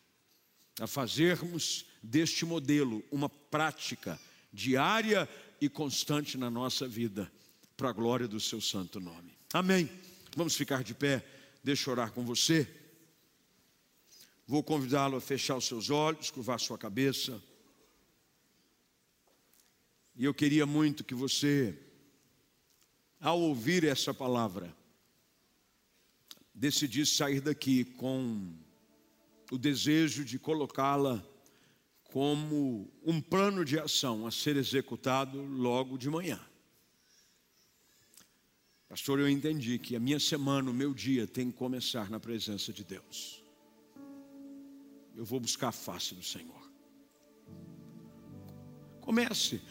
a 0.80 0.88
fazermos 0.88 1.86
deste 2.01 2.45
modelo 2.45 3.03
uma 3.11 3.27
prática 3.27 4.19
diária 4.51 5.27
e 5.59 5.67
constante 5.67 6.38
na 6.38 6.49
nossa 6.49 6.88
vida, 6.88 7.32
para 7.75 7.89
a 7.89 7.93
glória 7.93 8.27
do 8.27 8.39
seu 8.39 8.61
santo 8.61 8.99
nome. 8.99 9.38
Amém. 9.53 9.89
Vamos 10.36 10.55
ficar 10.55 10.84
de 10.84 10.93
pé, 10.93 11.25
deixa 11.63 11.89
eu 11.89 11.93
orar 11.93 12.11
com 12.11 12.23
você. 12.23 12.67
Vou 14.47 14.63
convidá-lo 14.63 15.17
a 15.17 15.21
fechar 15.21 15.55
os 15.55 15.65
seus 15.65 15.89
olhos, 15.89 16.32
curvar 16.32 16.59
sua 16.59 16.77
cabeça. 16.77 17.41
E 20.20 20.26
eu 20.26 20.34
queria 20.34 20.65
muito 20.65 21.01
que 21.01 21.15
você, 21.15 21.74
ao 23.22 23.39
ouvir 23.39 23.86
essa 23.86 24.13
palavra, 24.13 24.76
decidisse 26.53 27.15
sair 27.15 27.39
daqui 27.39 27.86
com 27.86 28.53
o 29.49 29.57
desejo 29.57 30.26
de 30.26 30.38
colocá-la 30.38 31.26
como 32.03 32.91
um 33.01 33.22
plano 33.22 33.63
de 33.63 33.80
ação 33.80 34.28
a 34.28 34.32
ser 34.32 34.57
executado 34.57 35.41
logo 35.41 35.97
de 35.97 36.09
manhã. 36.09 36.38
Pastor, 38.89 39.22
eu 39.22 39.30
entendi 39.30 39.80
que 39.80 39.95
a 39.95 40.01
minha 40.01 40.20
semana, 40.20 40.70
o 40.70 40.74
meu 40.74 40.93
dia 40.93 41.26
tem 41.26 41.49
que 41.49 41.57
começar 41.57 42.09
na 42.09 42.20
presença 42.20 42.74
de 42.74 42.84
Deus. 42.84 43.41
Eu 45.15 45.24
vou 45.24 45.39
buscar 45.39 45.70
a 45.70 45.72
face 45.72 46.13
do 46.13 46.24
Senhor. 46.24 46.59
Comece 48.99 49.61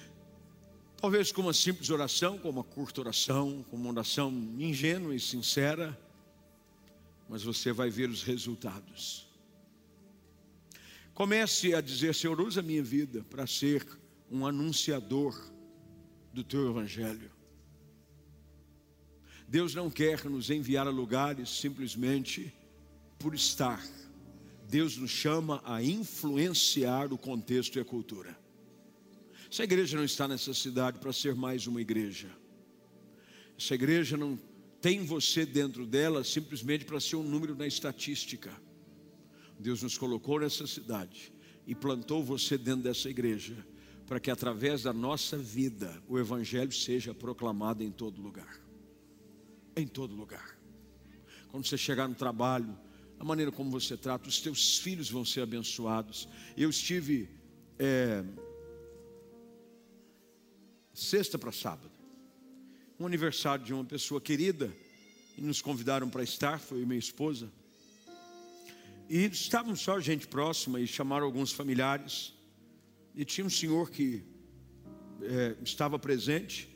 Talvez 1.01 1.31
com 1.31 1.43
uma 1.43 1.53
simples 1.53 1.91
oração, 1.91 2.37
com 2.39 2.51
uma 2.51 2.65
curta 2.65 3.01
oração, 3.01 3.65
com 3.71 3.77
uma 3.77 3.91
oração 3.91 4.33
ingênua 4.59 5.15
e 5.15 5.21
sincera, 5.21 5.97
mas 7.29 7.45
você 7.45 7.73
vai 7.73 7.89
ver 7.89 8.11
os 8.11 8.25
resultados. 8.25 9.29
Comece 11.15 11.73
a 11.73 11.81
dizer: 11.81 12.17
Senhor, 12.17 12.41
usa 12.41 12.59
a 12.59 12.65
minha 12.65 12.83
vida 12.83 13.25
para 13.31 13.47
ser 13.47 13.87
um 14.29 14.45
anunciador 14.45 15.41
do 16.33 16.43
teu 16.43 16.69
evangelho. 16.69 17.31
Deus 19.47 19.77
não 19.77 19.89
quer 19.89 20.25
nos 20.25 20.51
enviar 20.51 20.89
a 20.89 20.91
lugares 20.91 21.49
simplesmente 21.49 22.53
por 23.21 23.37
estar. 23.37 23.81
Deus 24.69 24.97
nos 24.97 25.13
chama 25.13 25.63
a 25.65 25.81
influenciar 25.81 27.13
o 27.13 27.19
contexto 27.19 27.79
e 27.79 27.81
a 27.81 27.85
cultura. 27.85 28.48
Essa 29.51 29.65
igreja 29.65 29.97
não 29.97 30.05
está 30.05 30.29
nessa 30.29 30.53
cidade 30.53 30.99
para 30.99 31.13
ser 31.13 31.35
mais 31.35 31.67
uma 31.67 31.81
igreja. 31.81 32.29
Essa 33.59 33.75
igreja 33.75 34.17
não 34.17 34.39
tem 34.81 35.05
você 35.05 35.47
dentro 35.47 35.87
dela 35.87 36.23
simplesmente 36.23 36.85
para 36.85 37.01
ser 37.01 37.17
um 37.17 37.23
número 37.23 37.57
na 37.57 37.67
estatística. 37.67 38.53
Deus 39.59 39.83
nos 39.83 39.97
colocou 39.97 40.39
nessa 40.39 40.67
cidade 40.67 41.33
e 41.67 41.75
plantou 41.75 42.23
você 42.23 42.59
dentro 42.59 42.83
dessa 42.83 43.09
igreja 43.09 43.57
para 44.07 44.21
que 44.21 44.31
através 44.31 44.83
da 44.83 44.93
nossa 44.93 45.37
vida 45.37 46.03
o 46.07 46.19
evangelho 46.19 46.73
seja 46.73 47.13
proclamado 47.13 47.83
em 47.83 47.91
todo 47.91 48.21
lugar. 48.21 48.61
Em 49.77 49.87
todo 49.87 50.15
lugar. 50.15 50.59
Quando 51.49 51.67
você 51.67 51.77
chegar 51.77 52.07
no 52.07 52.15
trabalho, 52.15 52.79
a 53.19 53.25
maneira 53.25 53.51
como 53.51 53.71
você 53.71 53.97
trata, 53.97 54.29
os 54.29 54.41
teus 54.41 54.79
filhos 54.79 55.11
vão 55.11 55.25
ser 55.25 55.41
abençoados. 55.41 56.29
Eu 56.57 56.71
estive 56.71 57.29
é, 57.79 58.25
sexta 60.99 61.39
para 61.39 61.53
sábado. 61.53 61.91
Um 62.99 63.07
aniversário 63.07 63.65
de 63.65 63.73
uma 63.73 63.85
pessoa 63.85 64.21
querida, 64.21 64.73
e 65.37 65.41
nos 65.41 65.63
convidaram 65.63 66.11
para 66.11 66.23
estar, 66.25 66.59
foi 66.59 66.85
minha 66.85 66.99
esposa. 66.99 67.49
E 69.09 69.25
estávamos 69.27 69.81
só 69.81 70.01
gente 70.01 70.27
próxima 70.27 70.81
e 70.81 70.87
chamaram 70.87 71.25
alguns 71.25 71.53
familiares. 71.53 72.35
E 73.15 73.25
tinha 73.25 73.47
um 73.47 73.51
senhor 73.51 73.91
que 73.91 74.25
é, 75.23 75.57
estava 75.63 75.99
presente. 75.99 76.69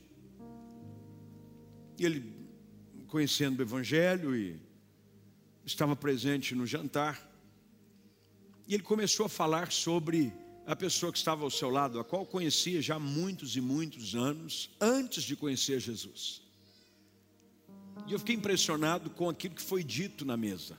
E 1.99 2.05
ele, 2.05 2.33
conhecendo 3.09 3.59
o 3.59 3.63
Evangelho, 3.63 4.37
e 4.37 4.61
estava 5.65 5.97
presente 5.97 6.55
no 6.55 6.65
jantar. 6.65 7.29
E 8.69 8.75
ele 8.75 8.83
começou 8.85 9.27
a 9.27 9.29
falar 9.29 9.73
sobre 9.73 10.33
a 10.67 10.77
pessoa 10.77 11.11
que 11.11 11.19
estava 11.19 11.43
ao 11.43 11.51
seu 11.51 11.71
lado, 11.71 11.99
a 11.99 12.05
qual 12.05 12.25
conhecia 12.25 12.81
já 12.81 12.99
muitos 12.99 13.57
e 13.57 13.61
muitos 13.61 14.15
anos 14.15 14.71
antes 14.81 15.25
de 15.25 15.35
conhecer 15.35 15.81
Jesus. 15.81 16.43
E 18.07 18.13
eu 18.13 18.19
fiquei 18.19 18.35
impressionado 18.35 19.11
com 19.11 19.29
aquilo 19.29 19.55
que 19.55 19.63
foi 19.63 19.83
dito 19.83 20.25
na 20.25 20.37
mesa. 20.37 20.79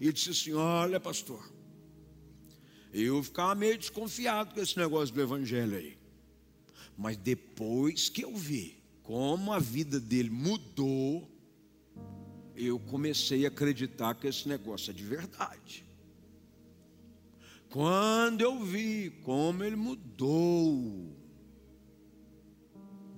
E 0.00 0.12
disse 0.12 0.30
assim: 0.30 0.52
Olha, 0.52 1.00
pastor, 1.00 1.52
eu 2.92 3.22
ficava 3.22 3.54
meio 3.54 3.76
desconfiado 3.76 4.54
com 4.54 4.60
esse 4.60 4.78
negócio 4.78 5.14
do 5.14 5.20
evangelho 5.20 5.76
aí. 5.76 5.98
Mas 6.96 7.16
depois 7.16 8.08
que 8.08 8.22
eu 8.22 8.34
vi 8.36 8.82
como 9.02 9.52
a 9.52 9.58
vida 9.58 10.00
dele 10.00 10.30
mudou, 10.30 11.28
eu 12.54 12.78
comecei 12.78 13.44
a 13.44 13.48
acreditar 13.48 14.14
que 14.14 14.26
esse 14.26 14.48
negócio 14.48 14.90
é 14.90 14.94
de 14.94 15.04
verdade. 15.04 15.87
Quando 17.70 18.40
eu 18.40 18.64
vi 18.64 19.10
como 19.22 19.62
ele 19.62 19.76
mudou, 19.76 21.14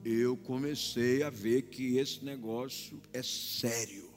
eu 0.05 0.37
comecei 0.37 1.23
a 1.23 1.31
ver 1.31 1.63
que 1.63 1.99
esse 1.99 2.25
negócio 2.25 3.01
é 3.13 3.23
sério. 3.23 4.11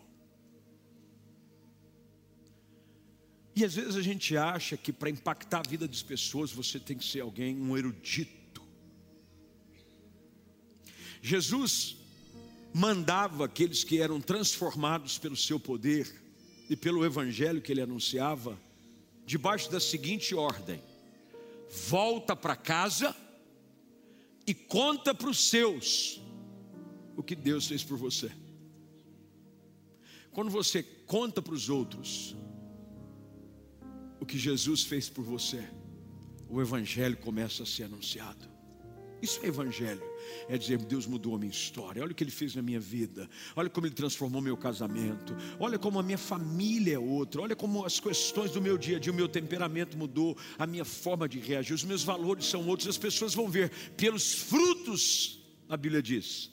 E 3.55 3.63
às 3.63 3.75
vezes 3.75 3.95
a 3.95 4.01
gente 4.01 4.35
acha 4.35 4.75
que 4.75 4.91
para 4.91 5.09
impactar 5.09 5.59
a 5.59 5.69
vida 5.69 5.87
das 5.87 6.01
pessoas 6.01 6.51
você 6.51 6.79
tem 6.79 6.97
que 6.97 7.05
ser 7.05 7.19
alguém, 7.19 7.55
um 7.55 7.77
erudito. 7.77 8.63
Jesus 11.21 11.95
mandava 12.73 13.45
aqueles 13.45 13.83
que 13.83 14.01
eram 14.01 14.19
transformados 14.19 15.19
pelo 15.19 15.37
seu 15.37 15.59
poder 15.59 16.11
e 16.67 16.75
pelo 16.75 17.05
evangelho 17.05 17.61
que 17.61 17.71
ele 17.71 17.81
anunciava, 17.81 18.59
debaixo 19.25 19.71
da 19.71 19.79
seguinte 19.79 20.35
ordem: 20.35 20.81
volta 21.87 22.35
para 22.35 22.55
casa 22.55 23.15
e 24.45 24.53
conta 24.53 25.13
para 25.13 25.29
os 25.29 25.49
seus 25.49 26.21
o 27.15 27.23
que 27.23 27.35
Deus 27.35 27.67
fez 27.67 27.83
por 27.83 27.97
você. 27.97 28.31
Quando 30.31 30.49
você 30.49 30.81
conta 30.81 31.41
para 31.41 31.53
os 31.53 31.69
outros 31.69 32.35
o 34.19 34.25
que 34.25 34.37
Jesus 34.37 34.83
fez 34.83 35.09
por 35.09 35.23
você, 35.23 35.67
o 36.49 36.61
Evangelho 36.61 37.17
começa 37.17 37.63
a 37.63 37.65
ser 37.65 37.83
anunciado. 37.83 38.52
Isso 39.23 39.39
é 39.41 39.47
evangelho. 39.47 40.03
É 40.49 40.57
dizer, 40.57 40.77
Deus 40.79 41.07
mudou 41.07 41.33
a 41.33 41.39
minha 41.39 41.49
história. 41.49 42.03
Olha 42.03 42.11
o 42.11 42.15
que 42.15 42.25
Ele 42.25 42.29
fez 42.29 42.53
na 42.55 42.61
minha 42.61 42.79
vida. 42.79 43.29
Olha 43.55 43.69
como 43.69 43.87
Ele 43.87 43.95
transformou 43.95 44.41
meu 44.41 44.57
casamento. 44.57 45.33
Olha 45.57 45.79
como 45.79 45.97
a 45.97 46.03
minha 46.03 46.17
família 46.17 46.95
é 46.95 46.99
outra. 46.99 47.41
Olha 47.41 47.55
como 47.55 47.85
as 47.85 48.01
questões 48.01 48.51
do 48.51 48.61
meu 48.61 48.77
dia 48.77 48.97
a 48.97 48.99
dia, 48.99 49.13
o 49.13 49.15
meu 49.15 49.29
temperamento 49.29 49.97
mudou, 49.97 50.37
a 50.59 50.67
minha 50.67 50.83
forma 50.83 51.29
de 51.29 51.39
reagir, 51.39 51.73
os 51.73 51.85
meus 51.85 52.03
valores 52.03 52.47
são 52.47 52.67
outros. 52.67 52.89
As 52.89 52.97
pessoas 52.97 53.33
vão 53.33 53.49
ver 53.49 53.71
pelos 53.95 54.33
frutos, 54.33 55.41
a 55.69 55.77
Bíblia 55.77 56.01
diz, 56.01 56.51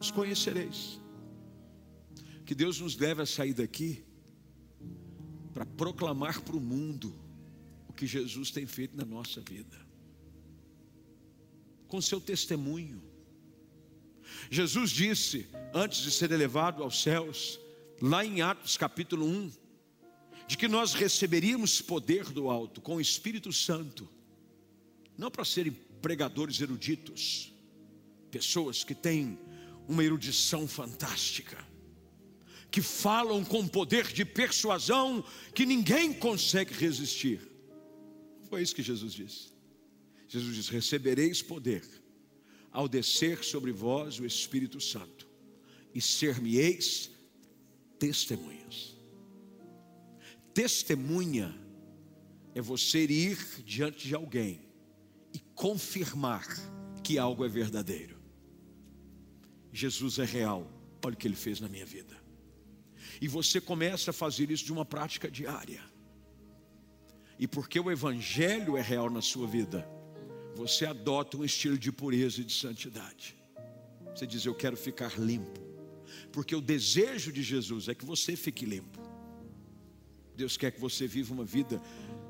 os 0.00 0.10
conhecereis. 0.10 1.00
Que 2.44 2.54
Deus 2.54 2.80
nos 2.80 2.96
leve 2.96 3.22
a 3.22 3.26
sair 3.26 3.54
daqui 3.54 4.04
para 5.54 5.64
proclamar 5.64 6.40
para 6.40 6.56
o 6.56 6.60
mundo 6.60 7.14
o 7.88 7.92
que 7.92 8.08
Jesus 8.08 8.50
tem 8.50 8.66
feito 8.66 8.96
na 8.96 9.04
nossa 9.04 9.40
vida 9.40 9.85
com 11.88 12.00
seu 12.00 12.20
testemunho. 12.20 13.02
Jesus 14.50 14.90
disse, 14.90 15.46
antes 15.72 16.00
de 16.00 16.10
ser 16.10 16.30
elevado 16.30 16.82
aos 16.82 17.02
céus, 17.02 17.58
lá 18.00 18.24
em 18.24 18.42
Atos 18.42 18.76
capítulo 18.76 19.26
1, 19.26 19.52
de 20.46 20.56
que 20.56 20.68
nós 20.68 20.94
receberíamos 20.94 21.80
poder 21.80 22.24
do 22.24 22.48
alto 22.48 22.80
com 22.80 22.96
o 22.96 23.00
Espírito 23.00 23.52
Santo, 23.52 24.08
não 25.16 25.30
para 25.30 25.44
serem 25.44 25.72
pregadores 26.00 26.60
eruditos, 26.60 27.52
pessoas 28.30 28.84
que 28.84 28.94
têm 28.94 29.38
uma 29.88 30.04
erudição 30.04 30.68
fantástica, 30.68 31.64
que 32.70 32.82
falam 32.82 33.44
com 33.44 33.66
poder 33.66 34.12
de 34.12 34.24
persuasão 34.24 35.24
que 35.54 35.64
ninguém 35.64 36.12
consegue 36.12 36.74
resistir. 36.74 37.40
Foi 38.48 38.62
isso 38.62 38.74
que 38.74 38.82
Jesus 38.82 39.14
disse. 39.14 39.55
Jesus 40.40 40.56
diz: 40.56 40.68
Recebereis 40.68 41.42
poder 41.42 41.82
ao 42.70 42.86
descer 42.86 43.42
sobre 43.42 43.72
vós 43.72 44.20
o 44.20 44.26
Espírito 44.26 44.80
Santo, 44.80 45.26
e 45.94 46.00
ser-me-eis 46.00 47.10
testemunhas. 47.98 48.94
Testemunha 50.52 51.58
é 52.54 52.60
você 52.60 53.04
ir 53.04 53.38
diante 53.64 54.06
de 54.06 54.14
alguém 54.14 54.60
e 55.32 55.38
confirmar 55.54 56.46
que 57.02 57.18
algo 57.18 57.44
é 57.44 57.48
verdadeiro. 57.48 58.20
Jesus 59.72 60.18
é 60.18 60.24
real, 60.24 60.70
olha 61.04 61.14
o 61.14 61.16
que 61.16 61.26
ele 61.26 61.36
fez 61.36 61.60
na 61.60 61.68
minha 61.68 61.86
vida. 61.86 62.14
E 63.20 63.28
você 63.28 63.60
começa 63.60 64.10
a 64.10 64.14
fazer 64.14 64.50
isso 64.50 64.64
de 64.64 64.72
uma 64.72 64.84
prática 64.84 65.30
diária. 65.30 65.82
E 67.38 67.46
porque 67.46 67.78
o 67.80 67.90
Evangelho 67.90 68.76
é 68.76 68.82
real 68.82 69.08
na 69.08 69.22
sua 69.22 69.46
vida, 69.46 69.95
você 70.56 70.86
adota 70.86 71.36
um 71.36 71.44
estilo 71.44 71.78
de 71.78 71.92
pureza 71.92 72.40
e 72.40 72.44
de 72.44 72.52
santidade. 72.52 73.36
Você 74.14 74.26
diz: 74.26 74.44
Eu 74.46 74.54
quero 74.54 74.76
ficar 74.76 75.18
limpo, 75.18 75.60
porque 76.32 76.56
o 76.56 76.60
desejo 76.62 77.30
de 77.30 77.42
Jesus 77.42 77.88
é 77.88 77.94
que 77.94 78.04
você 78.04 78.34
fique 78.34 78.64
limpo. 78.64 78.98
Deus 80.34 80.56
quer 80.56 80.70
que 80.70 80.80
você 80.80 81.06
viva 81.06 81.32
uma 81.32 81.44
vida 81.44 81.80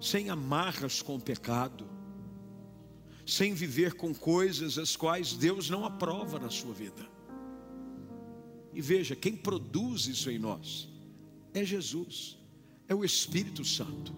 sem 0.00 0.28
amarras 0.28 1.00
com 1.00 1.16
o 1.16 1.20
pecado, 1.20 1.88
sem 3.24 3.54
viver 3.54 3.94
com 3.94 4.12
coisas 4.14 4.76
as 4.76 4.96
quais 4.96 5.32
Deus 5.34 5.70
não 5.70 5.84
aprova 5.84 6.38
na 6.38 6.50
sua 6.50 6.74
vida. 6.74 7.06
E 8.74 8.80
veja, 8.80 9.16
quem 9.16 9.36
produz 9.36 10.06
isso 10.06 10.30
em 10.30 10.38
nós 10.38 10.88
é 11.54 11.64
Jesus, 11.64 12.36
é 12.88 12.94
o 12.94 13.04
Espírito 13.04 13.64
Santo. 13.64 14.14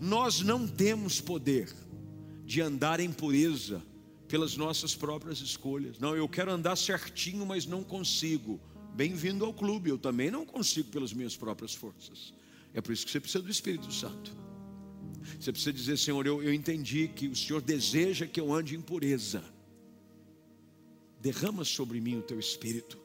Nós 0.00 0.40
não 0.40 0.66
temos 0.66 1.20
poder 1.20 1.72
de 2.50 2.60
andar 2.60 2.98
em 2.98 3.12
pureza 3.12 3.80
pelas 4.26 4.56
nossas 4.56 4.92
próprias 4.92 5.38
escolhas. 5.40 6.00
Não, 6.00 6.16
eu 6.16 6.28
quero 6.28 6.50
andar 6.50 6.74
certinho, 6.74 7.46
mas 7.46 7.64
não 7.64 7.84
consigo. 7.84 8.60
Bem-vindo 8.92 9.44
ao 9.44 9.54
clube, 9.54 9.88
eu 9.88 9.96
também 9.96 10.32
não 10.32 10.44
consigo 10.44 10.90
pelas 10.90 11.12
minhas 11.12 11.36
próprias 11.36 11.72
forças. 11.72 12.34
É 12.74 12.80
por 12.80 12.92
isso 12.92 13.06
que 13.06 13.12
você 13.12 13.20
precisa 13.20 13.44
do 13.44 13.52
Espírito 13.52 13.92
Santo. 13.92 14.36
Você 15.38 15.52
precisa 15.52 15.72
dizer, 15.72 15.96
Senhor, 15.96 16.26
eu, 16.26 16.42
eu 16.42 16.52
entendi 16.52 17.06
que 17.06 17.28
o 17.28 17.36
Senhor 17.36 17.62
deseja 17.62 18.26
que 18.26 18.40
eu 18.40 18.52
ande 18.52 18.74
em 18.74 18.80
pureza. 18.80 19.44
Derrama 21.20 21.64
sobre 21.64 22.00
mim 22.00 22.18
o 22.18 22.22
teu 22.22 22.40
Espírito. 22.40 22.98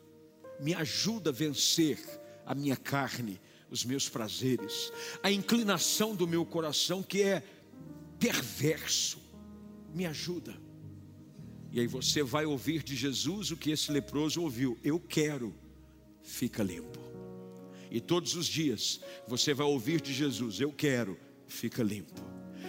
Me 0.59 0.73
ajuda 0.73 1.29
a 1.29 1.33
vencer 1.33 1.99
a 2.47 2.55
minha 2.55 2.75
carne, 2.75 3.39
os 3.69 3.85
meus 3.85 4.09
prazeres, 4.09 4.91
a 5.21 5.31
inclinação 5.31 6.15
do 6.15 6.27
meu 6.27 6.43
coração 6.47 7.03
que 7.03 7.21
é 7.21 7.43
perverso 8.19 9.23
me 9.95 10.05
ajuda. 10.05 10.53
E 11.71 11.79
aí 11.79 11.87
você 11.87 12.21
vai 12.21 12.45
ouvir 12.45 12.83
de 12.83 12.95
Jesus 12.95 13.51
o 13.51 13.57
que 13.57 13.71
esse 13.71 13.91
leproso 13.91 14.41
ouviu: 14.41 14.77
Eu 14.83 14.99
quero, 14.99 15.55
fica 16.21 16.61
limpo. 16.61 16.99
E 17.89 18.01
todos 18.01 18.35
os 18.35 18.45
dias 18.45 18.99
você 19.27 19.53
vai 19.53 19.65
ouvir 19.65 20.01
de 20.01 20.13
Jesus: 20.13 20.59
Eu 20.59 20.71
quero, 20.71 21.17
fica 21.47 21.81
limpo. 21.81 22.21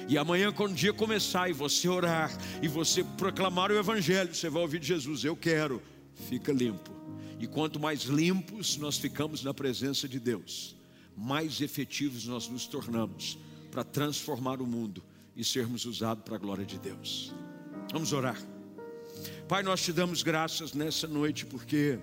E 0.08 0.16
amanhã, 0.16 0.52
quando 0.52 0.72
o 0.72 0.76
dia 0.76 0.92
começar 0.92 1.50
e 1.50 1.52
você 1.52 1.88
orar 1.88 2.30
e 2.62 2.68
você 2.68 3.02
proclamar 3.02 3.72
o 3.72 3.78
Evangelho, 3.78 4.32
você 4.32 4.48
vai 4.48 4.62
ouvir 4.62 4.78
de 4.78 4.86
Jesus: 4.86 5.24
Eu 5.24 5.36
quero, 5.36 5.82
fica 6.28 6.52
limpo. 6.52 6.94
E 7.40 7.46
quanto 7.46 7.80
mais 7.80 8.02
limpos 8.02 8.76
nós 8.76 8.96
ficamos 8.96 9.42
na 9.42 9.52
presença 9.52 10.08
de 10.08 10.18
Deus, 10.18 10.76
mais 11.16 11.60
efetivos 11.60 12.26
nós 12.26 12.48
nos 12.48 12.66
tornamos 12.66 13.38
para 13.70 13.84
transformar 13.84 14.62
o 14.62 14.66
mundo 14.66 15.02
e 15.36 15.44
sermos 15.44 15.84
usados 15.84 16.24
para 16.24 16.36
a 16.36 16.38
glória 16.38 16.64
de 16.64 16.78
Deus. 16.78 17.34
Vamos 17.92 18.12
orar. 18.12 18.40
Pai, 19.46 19.62
nós 19.62 19.82
te 19.82 19.92
damos 19.92 20.22
graças 20.22 20.72
nessa 20.72 21.06
noite 21.06 21.44
porque 21.44 21.98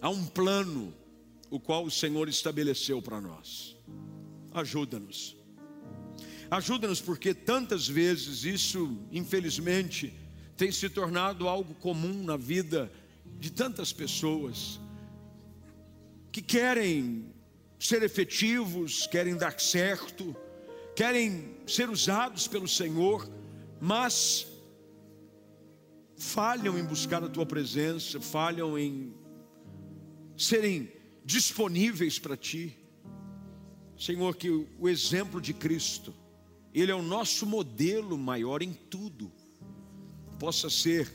há 0.00 0.08
um 0.08 0.24
plano 0.26 0.92
o 1.50 1.60
qual 1.60 1.84
o 1.84 1.90
Senhor 1.90 2.28
estabeleceu 2.28 3.00
para 3.00 3.20
nós. 3.20 3.76
Ajuda-nos. 4.52 5.36
Ajuda-nos 6.50 7.00
porque 7.00 7.34
tantas 7.34 7.86
vezes 7.86 8.44
isso, 8.44 8.98
infelizmente, 9.12 10.12
tem 10.56 10.72
se 10.72 10.88
tornado 10.88 11.48
algo 11.48 11.74
comum 11.74 12.24
na 12.24 12.36
vida 12.36 12.90
de 13.38 13.50
tantas 13.52 13.92
pessoas 13.92 14.80
que 16.32 16.42
querem 16.42 17.32
ser 17.78 18.02
efetivos, 18.02 19.06
querem 19.06 19.36
dar 19.36 19.60
certo, 19.60 20.34
querem 20.94 21.56
ser 21.66 21.90
usados 21.90 22.46
pelo 22.46 22.68
Senhor, 22.68 23.28
mas 23.80 24.46
falham 26.16 26.78
em 26.78 26.84
buscar 26.84 27.22
a 27.22 27.28
tua 27.28 27.44
presença, 27.44 28.20
falham 28.20 28.78
em 28.78 29.14
serem 30.36 30.90
disponíveis 31.24 32.18
para 32.18 32.36
ti. 32.36 32.76
Senhor, 33.98 34.34
que 34.36 34.50
o 34.50 34.88
exemplo 34.88 35.40
de 35.40 35.52
Cristo, 35.52 36.14
Ele 36.72 36.90
é 36.90 36.94
o 36.94 37.02
nosso 37.02 37.46
modelo 37.46 38.18
maior 38.18 38.62
em 38.62 38.72
tudo, 38.72 39.30
possa 40.38 40.68
ser 40.68 41.10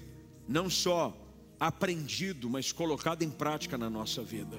não 0.48 0.70
só 0.70 1.16
aprendido, 1.60 2.50
mas 2.50 2.72
colocado 2.72 3.22
em 3.24 3.30
prática 3.30 3.78
na 3.78 3.90
nossa 3.90 4.24
vida. 4.24 4.58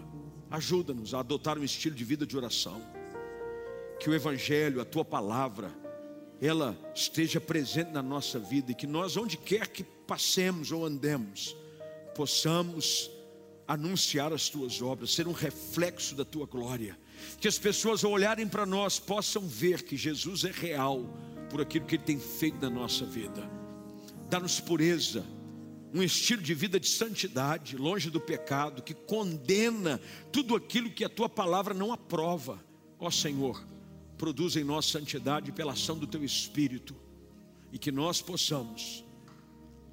Ajuda-nos 0.51 1.14
a 1.14 1.21
adotar 1.21 1.59
um 1.59 1.64
estilo 1.64 1.95
de 1.95 2.05
vida 2.05 2.27
de 2.27 2.37
oração. 2.37 2.99
Que 4.01 4.11
o 4.11 4.14
Evangelho, 4.14 4.80
a 4.80 4.84
tua 4.84 5.05
palavra, 5.05 5.70
ela 6.40 6.76
esteja 6.94 7.40
presente 7.40 7.92
na 7.92 8.03
nossa 8.03 8.38
vida 8.38 8.72
e 8.72 8.74
que 8.74 8.86
nós, 8.86 9.16
onde 9.16 9.36
quer 9.36 9.68
que 9.68 9.84
passemos 9.84 10.72
ou 10.72 10.84
andemos, 10.86 11.55
possamos 12.14 13.11
anunciar 13.68 14.32
as 14.32 14.48
tuas 14.48 14.82
obras, 14.82 15.12
ser 15.12 15.28
um 15.28 15.32
reflexo 15.32 16.14
da 16.16 16.24
tua 16.24 16.46
glória. 16.46 16.98
Que 17.38 17.46
as 17.46 17.59
pessoas, 17.59 18.03
ao 18.03 18.11
olharem 18.11 18.48
para 18.48 18.66
nós, 18.66 18.98
possam 18.98 19.46
ver 19.46 19.82
que 19.82 19.96
Jesus 19.96 20.44
é 20.44 20.51
real 20.51 21.05
por 21.51 21.61
aquilo 21.61 21.84
que 21.84 21.96
Ele 21.96 22.03
tem 22.03 22.18
feito 22.18 22.61
na 22.61 22.70
nossa 22.70 23.05
vida. 23.05 23.48
Dá-nos 24.28 24.59
pureza, 24.59 25.24
um 25.92 26.03
estilo 26.03 26.42
de 26.42 26.55
vida 26.55 26.80
de 26.80 26.88
santidade, 26.88 27.76
longe 27.76 28.11
do 28.11 28.20
pecado, 28.20 28.82
que 28.82 28.94
condena 28.94 30.01
tudo 30.32 30.57
aquilo 30.57 30.90
que 30.90 31.05
a 31.05 31.09
tua 31.09 31.28
palavra 31.28 31.74
não 31.74 31.92
aprova. 31.92 32.59
Ó 32.98 33.11
Senhor, 33.11 33.62
produz 34.21 34.55
em 34.55 34.62
nós 34.62 34.85
santidade 34.85 35.51
pela 35.51 35.73
ação 35.73 35.97
do 35.97 36.07
teu 36.07 36.23
Espírito 36.23 36.95
e 37.73 37.79
que 37.79 37.91
nós 37.91 38.21
possamos 38.21 39.03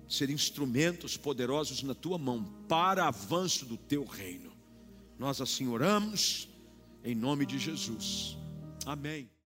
ser 0.06 0.30
instrumentos 0.30 1.16
poderosos 1.16 1.82
na 1.82 1.96
tua 1.96 2.18
mão 2.18 2.44
para 2.68 3.08
avanço 3.08 3.66
do 3.66 3.78
teu 3.78 4.04
reino. 4.04 4.52
Nós 5.18 5.40
assim 5.40 5.70
oramos 5.70 6.50
em 7.06 7.16
nome 7.16 7.46
de 7.46 7.58
Jesus. 7.58 8.38
Amém. 8.86 9.37